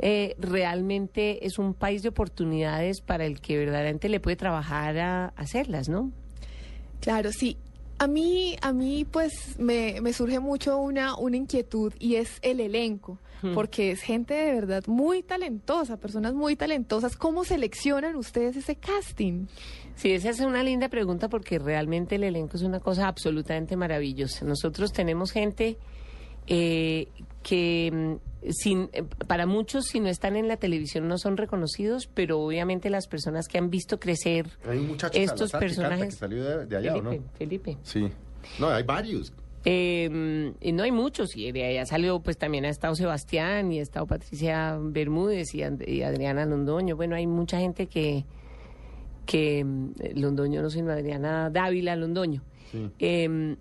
eh, 0.00 0.34
realmente 0.40 1.46
es 1.46 1.58
un 1.58 1.72
país 1.72 2.02
de 2.02 2.08
oportunidades 2.08 3.00
para 3.00 3.24
el 3.26 3.40
que 3.40 3.56
verdaderamente 3.56 4.08
le 4.08 4.18
puede 4.18 4.34
trabajar 4.36 4.98
a 4.98 5.26
hacerlas, 5.36 5.88
¿no? 5.88 6.10
Claro, 7.00 7.30
sí. 7.32 7.56
A 7.98 8.06
mí, 8.06 8.56
a 8.60 8.72
mí 8.72 9.04
pues 9.04 9.58
me, 9.58 10.00
me 10.00 10.12
surge 10.12 10.40
mucho 10.40 10.78
una, 10.78 11.16
una 11.16 11.36
inquietud 11.36 11.92
y 11.98 12.16
es 12.16 12.38
el 12.42 12.60
elenco, 12.60 13.18
Hmm. 13.42 13.52
porque 13.52 13.90
es 13.90 14.00
gente 14.00 14.32
de 14.32 14.54
verdad 14.54 14.84
muy 14.86 15.22
talentosa, 15.22 15.98
personas 15.98 16.32
muy 16.32 16.56
talentosas. 16.56 17.14
¿Cómo 17.14 17.44
seleccionan 17.44 18.16
ustedes 18.16 18.56
ese 18.56 18.76
casting? 18.76 19.46
Sí, 19.96 20.12
esa 20.12 20.30
es 20.30 20.40
una 20.40 20.62
linda 20.62 20.88
pregunta 20.88 21.28
porque 21.28 21.58
realmente 21.58 22.14
el 22.14 22.24
elenco 22.24 22.56
es 22.56 22.62
una 22.62 22.80
cosa 22.80 23.06
absolutamente 23.06 23.76
maravillosa. 23.76 24.46
Nosotros 24.46 24.92
tenemos 24.92 25.30
gente 25.30 25.76
eh, 26.46 27.08
que 27.44 27.90
mm, 27.92 28.50
sin, 28.50 28.88
eh, 28.92 29.04
para 29.28 29.46
muchos 29.46 29.84
si 29.84 30.00
no 30.00 30.08
están 30.08 30.34
en 30.34 30.48
la 30.48 30.56
televisión 30.56 31.06
no 31.06 31.18
son 31.18 31.36
reconocidos, 31.36 32.08
pero 32.12 32.40
obviamente 32.40 32.90
las 32.90 33.06
personas 33.06 33.46
que 33.46 33.58
han 33.58 33.70
visto 33.70 34.00
crecer 34.00 34.48
Hay 34.68 34.78
un 34.78 34.96
estos 35.12 35.50
Salazar 35.50 35.60
que 35.60 35.66
personajes... 35.66 36.14
salió 36.16 36.42
de, 36.42 36.66
de 36.66 36.76
allá, 36.76 36.96
¿o 36.96 37.02
Felipe, 37.02 37.18
no? 37.18 37.38
Felipe. 37.38 37.78
Sí. 37.84 38.10
No, 38.58 38.68
hay 38.68 38.82
varios. 38.82 39.32
Eh, 39.66 40.52
y 40.60 40.72
no 40.72 40.82
hay 40.82 40.92
muchos, 40.92 41.36
y 41.36 41.50
de 41.52 41.64
allá 41.64 41.86
salió, 41.86 42.20
pues 42.20 42.36
también 42.36 42.64
ha 42.64 42.68
estado 42.68 42.94
Sebastián 42.94 43.72
y 43.72 43.78
ha 43.78 43.82
estado 43.82 44.06
Patricia 44.06 44.76
Bermúdez 44.80 45.54
y, 45.54 45.62
Adriana 45.62 46.44
Londoño. 46.44 46.96
Bueno, 46.96 47.16
hay 47.16 47.26
mucha 47.26 47.58
gente 47.58 47.86
que, 47.86 48.24
que 49.24 49.64
mm, 49.64 49.92
Londoño 50.16 50.60
no 50.60 50.70
sino 50.70 50.92
Adriana 50.92 51.50
Dávila 51.50 51.94
Londoño. 51.96 52.42
Eh, 52.98 53.56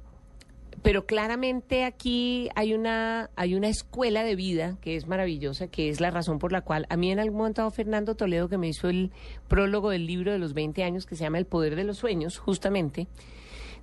pero 0.82 1.06
claramente 1.06 1.84
aquí 1.84 2.50
hay 2.56 2.74
una, 2.74 3.30
hay 3.36 3.56
una 3.56 3.68
escuela 3.68 4.24
de 4.24 4.36
vida 4.36 4.78
que 4.82 4.96
es 4.96 5.08
maravillosa, 5.08 5.68
que 5.68 5.90
es 5.90 6.02
la 6.02 6.12
razón 6.12 6.40
por 6.40 6.52
la 6.52 6.62
cual 6.62 6.86
a 6.90 6.98
mí 6.98 7.12
en 7.12 7.20
algún 7.20 7.38
momento 7.38 7.70
Fernando 7.72 8.16
Toledo, 8.16 8.50
que 8.50 8.58
me 8.58 8.68
hizo 8.68 8.90
el 8.90 9.12
prólogo 9.48 9.92
del 9.92 10.08
libro 10.08 10.32
de 10.32 10.40
los 10.40 10.54
20 10.54 10.84
años, 10.84 11.06
que 11.06 11.16
se 11.16 11.24
llama 11.24 11.38
El 11.38 11.46
Poder 11.46 11.76
de 11.76 11.84
los 11.84 11.98
Sueños, 11.98 12.38
justamente, 12.38 13.08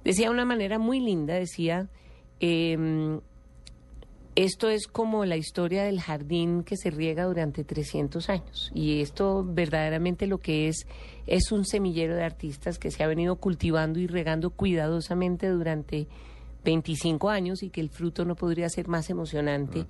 decía 0.05 0.27
de 0.27 0.35
una 0.35 0.45
manera 0.45 0.79
muy 0.79 1.01
linda, 1.01 1.35
decía, 1.35 1.89
em, 2.41 3.21
esto 4.37 4.69
es 4.69 4.87
como 4.87 5.25
la 5.25 5.37
historia 5.37 5.85
del 5.85 6.01
jardín 6.01 6.63
que 6.63 6.77
se 6.77 6.91
riega 6.91 7.25
durante 7.25 7.65
300 7.65 8.29
años. 8.31 8.71
Y 8.75 9.01
esto 9.01 9.45
verdaderamente 9.45 10.27
lo 10.27 10.39
que 10.39 10.69
es 10.69 10.87
es 11.27 11.53
un 11.53 11.65
semillero 11.65 12.15
de 12.15 12.25
artistas 12.25 12.79
que 12.79 12.91
se 12.91 13.03
ha 13.03 13.07
venido 13.07 13.37
cultivando 13.37 13.99
y 13.99 14.07
regando 14.07 14.51
cuidadosamente 14.51 15.49
durante 15.49 16.07
25 16.65 17.29
años 17.31 17.63
y 17.63 17.71
que 17.71 17.81
el 17.81 17.91
fruto 17.91 18.25
no 18.25 18.37
podría 18.37 18.69
ser 18.69 18.89
más 18.89 19.11
emocionante. 19.11 19.87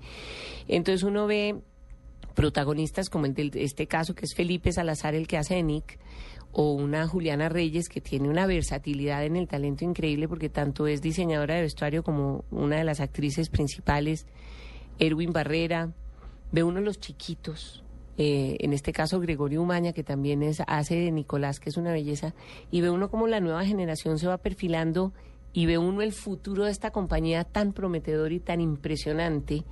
Entonces 0.69 1.03
uno 1.03 1.27
ve 1.27 1.61
protagonistas 2.35 3.11
como 3.11 3.27
el 3.27 3.35
de 3.35 3.51
este 3.65 3.87
caso, 3.87 4.15
que 4.15 4.25
es 4.25 4.35
Felipe 4.35 4.73
Salazar, 4.73 5.15
el 5.15 5.27
que 5.27 5.37
hace 5.37 5.57
de 5.57 5.63
Nick, 5.63 5.99
o 6.53 6.73
una 6.73 7.07
Juliana 7.07 7.49
Reyes 7.49 7.89
que 7.89 8.01
tiene 8.01 8.29
una 8.29 8.47
versatilidad 8.47 9.25
en 9.25 9.37
el 9.37 9.47
talento 9.47 9.85
increíble 9.85 10.27
porque 10.27 10.49
tanto 10.49 10.87
es 10.87 11.01
diseñadora 11.01 11.55
de 11.55 11.63
vestuario 11.63 12.03
como 12.03 12.45
una 12.51 12.77
de 12.77 12.85
las 12.85 13.01
actrices 13.01 13.51
principales, 13.51 14.27
Erwin 14.99 15.33
Barrera, 15.33 15.93
ve 16.53 16.63
uno 16.63 16.81
de 16.81 16.85
los 16.87 16.99
chiquitos, 16.99 17.85
eh, 18.19 18.57
en 18.61 18.73
este 18.73 18.93
caso 18.93 19.21
Gregorio 19.21 19.63
Umaña, 19.63 19.93
que 19.93 20.03
también 20.03 20.43
es, 20.43 20.63
hace 20.67 20.97
de 20.97 21.13
Nicolás, 21.13 21.61
que 21.61 21.71
es 21.71 21.77
una 21.77 21.93
belleza, 21.93 22.35
y 22.71 22.81
ve 22.81 22.91
uno 22.91 23.11
como 23.11 23.27
la 23.29 23.41
nueva 23.41 23.65
generación 23.65 24.19
se 24.19 24.27
va 24.27 24.39
perfilando 24.39 25.13
y 25.53 25.67
ve 25.67 25.79
uno 25.79 26.03
el 26.03 26.13
futuro 26.13 26.65
de 26.65 26.71
esta 26.71 26.91
compañía 26.91 27.45
tan 27.45 27.73
prometedor 27.73 28.33
y 28.33 28.41
tan 28.41 28.61
impresionante 28.61 29.65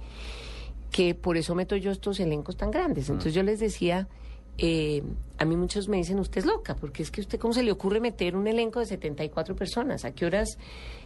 que 0.90 1.14
por 1.14 1.36
eso 1.36 1.54
meto 1.54 1.76
yo 1.76 1.90
estos 1.90 2.18
elencos 2.20 2.56
tan 2.56 2.70
grandes. 2.70 3.08
Entonces 3.08 3.34
yo 3.34 3.42
les 3.42 3.60
decía, 3.60 4.08
eh, 4.56 5.02
a 5.38 5.44
mí 5.44 5.56
muchos 5.56 5.88
me 5.88 5.98
dicen, 5.98 6.18
usted 6.18 6.40
es 6.40 6.46
loca, 6.46 6.74
porque 6.74 7.02
es 7.04 7.12
que 7.12 7.20
usted, 7.20 7.38
¿cómo 7.38 7.54
se 7.54 7.62
le 7.62 7.70
ocurre 7.70 8.00
meter 8.00 8.34
un 8.34 8.48
elenco 8.48 8.80
de 8.80 8.86
74 8.86 9.54
personas? 9.54 10.04
¿A 10.04 10.10
qué 10.10 10.26
horas? 10.26 10.58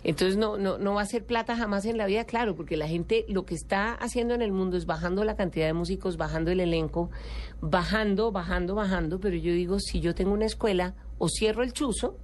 Entonces 0.04 0.38
no, 0.38 0.56
no, 0.56 0.78
no 0.78 0.94
va 0.94 1.02
a 1.02 1.06
ser 1.06 1.26
plata 1.26 1.54
jamás 1.54 1.84
en 1.84 1.98
la 1.98 2.06
vida, 2.06 2.24
claro, 2.24 2.56
porque 2.56 2.78
la 2.78 2.88
gente 2.88 3.26
lo 3.28 3.44
que 3.44 3.54
está 3.54 3.92
haciendo 3.92 4.32
en 4.32 4.40
el 4.40 4.52
mundo 4.52 4.78
es 4.78 4.86
bajando 4.86 5.22
la 5.24 5.36
cantidad 5.36 5.66
de 5.66 5.74
músicos, 5.74 6.16
bajando 6.16 6.50
el 6.50 6.60
elenco, 6.60 7.10
bajando, 7.60 8.32
bajando, 8.32 8.74
bajando, 8.74 9.20
pero 9.20 9.36
yo 9.36 9.52
digo, 9.52 9.78
si 9.80 10.00
yo 10.00 10.14
tengo 10.14 10.32
una 10.32 10.46
escuela, 10.46 10.94
o 11.18 11.28
cierro 11.28 11.62
el 11.62 11.74
chuzo, 11.74 12.16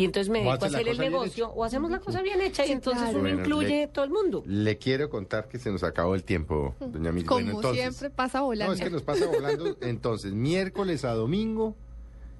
y 0.00 0.04
entonces 0.04 0.30
me 0.30 0.38
dedico 0.42 0.64
a 0.64 0.68
hacer 0.68 0.88
el 0.88 0.98
negocio, 0.98 1.50
o 1.50 1.64
hacemos 1.64 1.90
la 1.90 2.00
cosa 2.00 2.22
bien 2.22 2.40
hecha, 2.40 2.64
y 2.66 2.72
entonces 2.72 3.02
claro. 3.02 3.18
uno 3.18 3.28
Bueno, 3.28 3.40
incluye 3.40 3.68
le- 3.68 3.86
todo 3.88 4.04
el 4.04 4.10
mundo. 4.10 4.42
Le 4.46 4.78
quiero 4.78 5.10
contar 5.10 5.48
que 5.48 5.58
se 5.58 5.70
nos 5.70 5.82
acabó 5.82 6.14
el 6.14 6.24
tiempo, 6.24 6.74
doña 6.80 7.12
Miriam. 7.12 7.26
Como 7.26 7.40
Bueno, 7.44 7.58
entonces- 7.58 7.82
siempre 7.96 8.10
pasa 8.10 8.40
volando. 8.40 8.72
No, 8.74 8.78
es 8.78 8.84
que 8.84 8.90
nos 8.90 9.02
pasa 9.02 9.26
volando. 9.26 9.76
Entonces, 9.82 10.32
miércoles 10.32 11.04
a 11.04 11.12
domingo, 11.14 11.74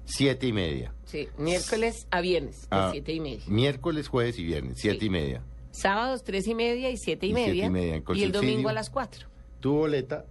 siete 0.05 0.47
y 0.47 0.53
media. 0.53 0.93
Sí, 1.05 1.27
miércoles 1.37 2.07
a 2.11 2.21
viernes, 2.21 2.61
de 2.61 2.67
Ah, 2.71 2.89
siete 2.91 3.13
y 3.13 3.19
media. 3.19 3.43
Miércoles, 3.47 4.07
jueves 4.07 4.37
y 4.39 4.43
viernes, 4.43 4.77
siete 4.79 5.05
y 5.05 5.09
media. 5.09 5.41
Sábados 5.71 6.23
tres 6.23 6.47
y 6.47 6.55
media 6.55 6.89
y 6.89 6.97
siete 6.97 7.27
y, 7.27 7.29
Y 7.31 7.33
siete 7.35 7.49
media. 7.49 7.65
y 7.65 7.69
media, 7.69 7.95
en 7.95 8.03
y 8.15 8.23
el 8.23 8.31
domingo 8.31 8.69
a 8.69 8.73
las 8.73 8.89
cuatro. 8.89 9.27
Tu 9.59 9.71
boleta, 9.71 10.25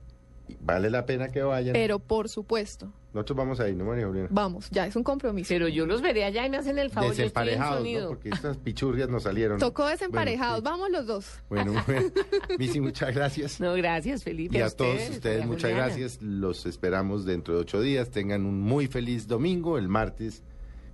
vale 0.60 0.90
la 0.90 1.06
pena 1.06 1.28
que 1.28 1.42
vayan. 1.42 1.72
Pero 1.72 1.98
por 1.98 2.28
supuesto, 2.28 2.92
Nosotros 3.12 3.36
vamos 3.38 3.60
ahí, 3.60 3.74
¿no, 3.74 3.84
María 3.84 4.06
Juliana? 4.06 4.28
vamos, 4.30 4.68
ya 4.70 4.86
es 4.86 4.96
un 4.96 5.02
compromiso. 5.02 5.48
Pero 5.48 5.68
yo 5.68 5.84
los 5.86 6.00
veré 6.02 6.24
allá 6.24 6.46
y 6.46 6.50
me 6.50 6.56
hacen 6.58 6.78
el 6.78 6.90
favor. 6.90 7.10
Desemparejados. 7.10 7.86
¿no? 7.86 8.08
Porque 8.08 8.28
estas 8.30 8.56
pichurrias 8.56 9.08
nos 9.08 9.24
salieron. 9.24 9.58
Tocó 9.58 9.86
desemparejados, 9.86 10.62
Bueno, 10.62 10.78
vamos 10.78 10.90
los 10.90 11.06
dos. 11.06 11.26
Bueno, 11.48 11.72
bueno. 11.86 12.10
Missy, 12.58 12.80
muchas 12.80 13.14
gracias. 13.14 13.60
No, 13.60 13.74
gracias, 13.74 14.22
Felipe. 14.24 14.58
Y 14.58 14.60
a 14.60 14.66
ustedes, 14.66 15.04
todos 15.06 15.16
ustedes, 15.16 15.46
muchas 15.46 15.62
Juliana. 15.70 15.84
gracias. 15.86 16.22
Los 16.22 16.66
esperamos 16.66 17.24
dentro 17.24 17.54
de 17.54 17.60
ocho 17.60 17.80
días. 17.80 18.10
Tengan 18.10 18.46
un 18.46 18.60
muy 18.60 18.86
feliz 18.86 19.26
domingo. 19.26 19.76
El 19.78 19.88
martes, 19.88 20.42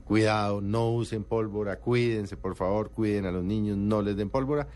cuidado, 0.05 0.61
no 0.61 0.91
usen 0.93 1.25
pólvora. 1.25 1.79
Cuídense, 1.81 2.37
por 2.37 2.55
favor. 2.57 2.91
Cuiden 2.91 3.27
a 3.27 3.31
los 3.31 3.45
niños, 3.45 3.77
no 3.77 4.03
les 4.03 4.17
den 4.17 4.31
pólvora. 4.31 4.69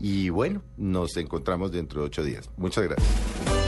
Y 0.00 0.28
bueno, 0.30 0.62
nos 0.76 1.16
encontramos 1.16 1.72
dentro 1.72 2.00
de 2.02 2.06
ocho 2.06 2.22
días. 2.22 2.48
Muchas 2.56 2.84
gracias. 2.84 3.67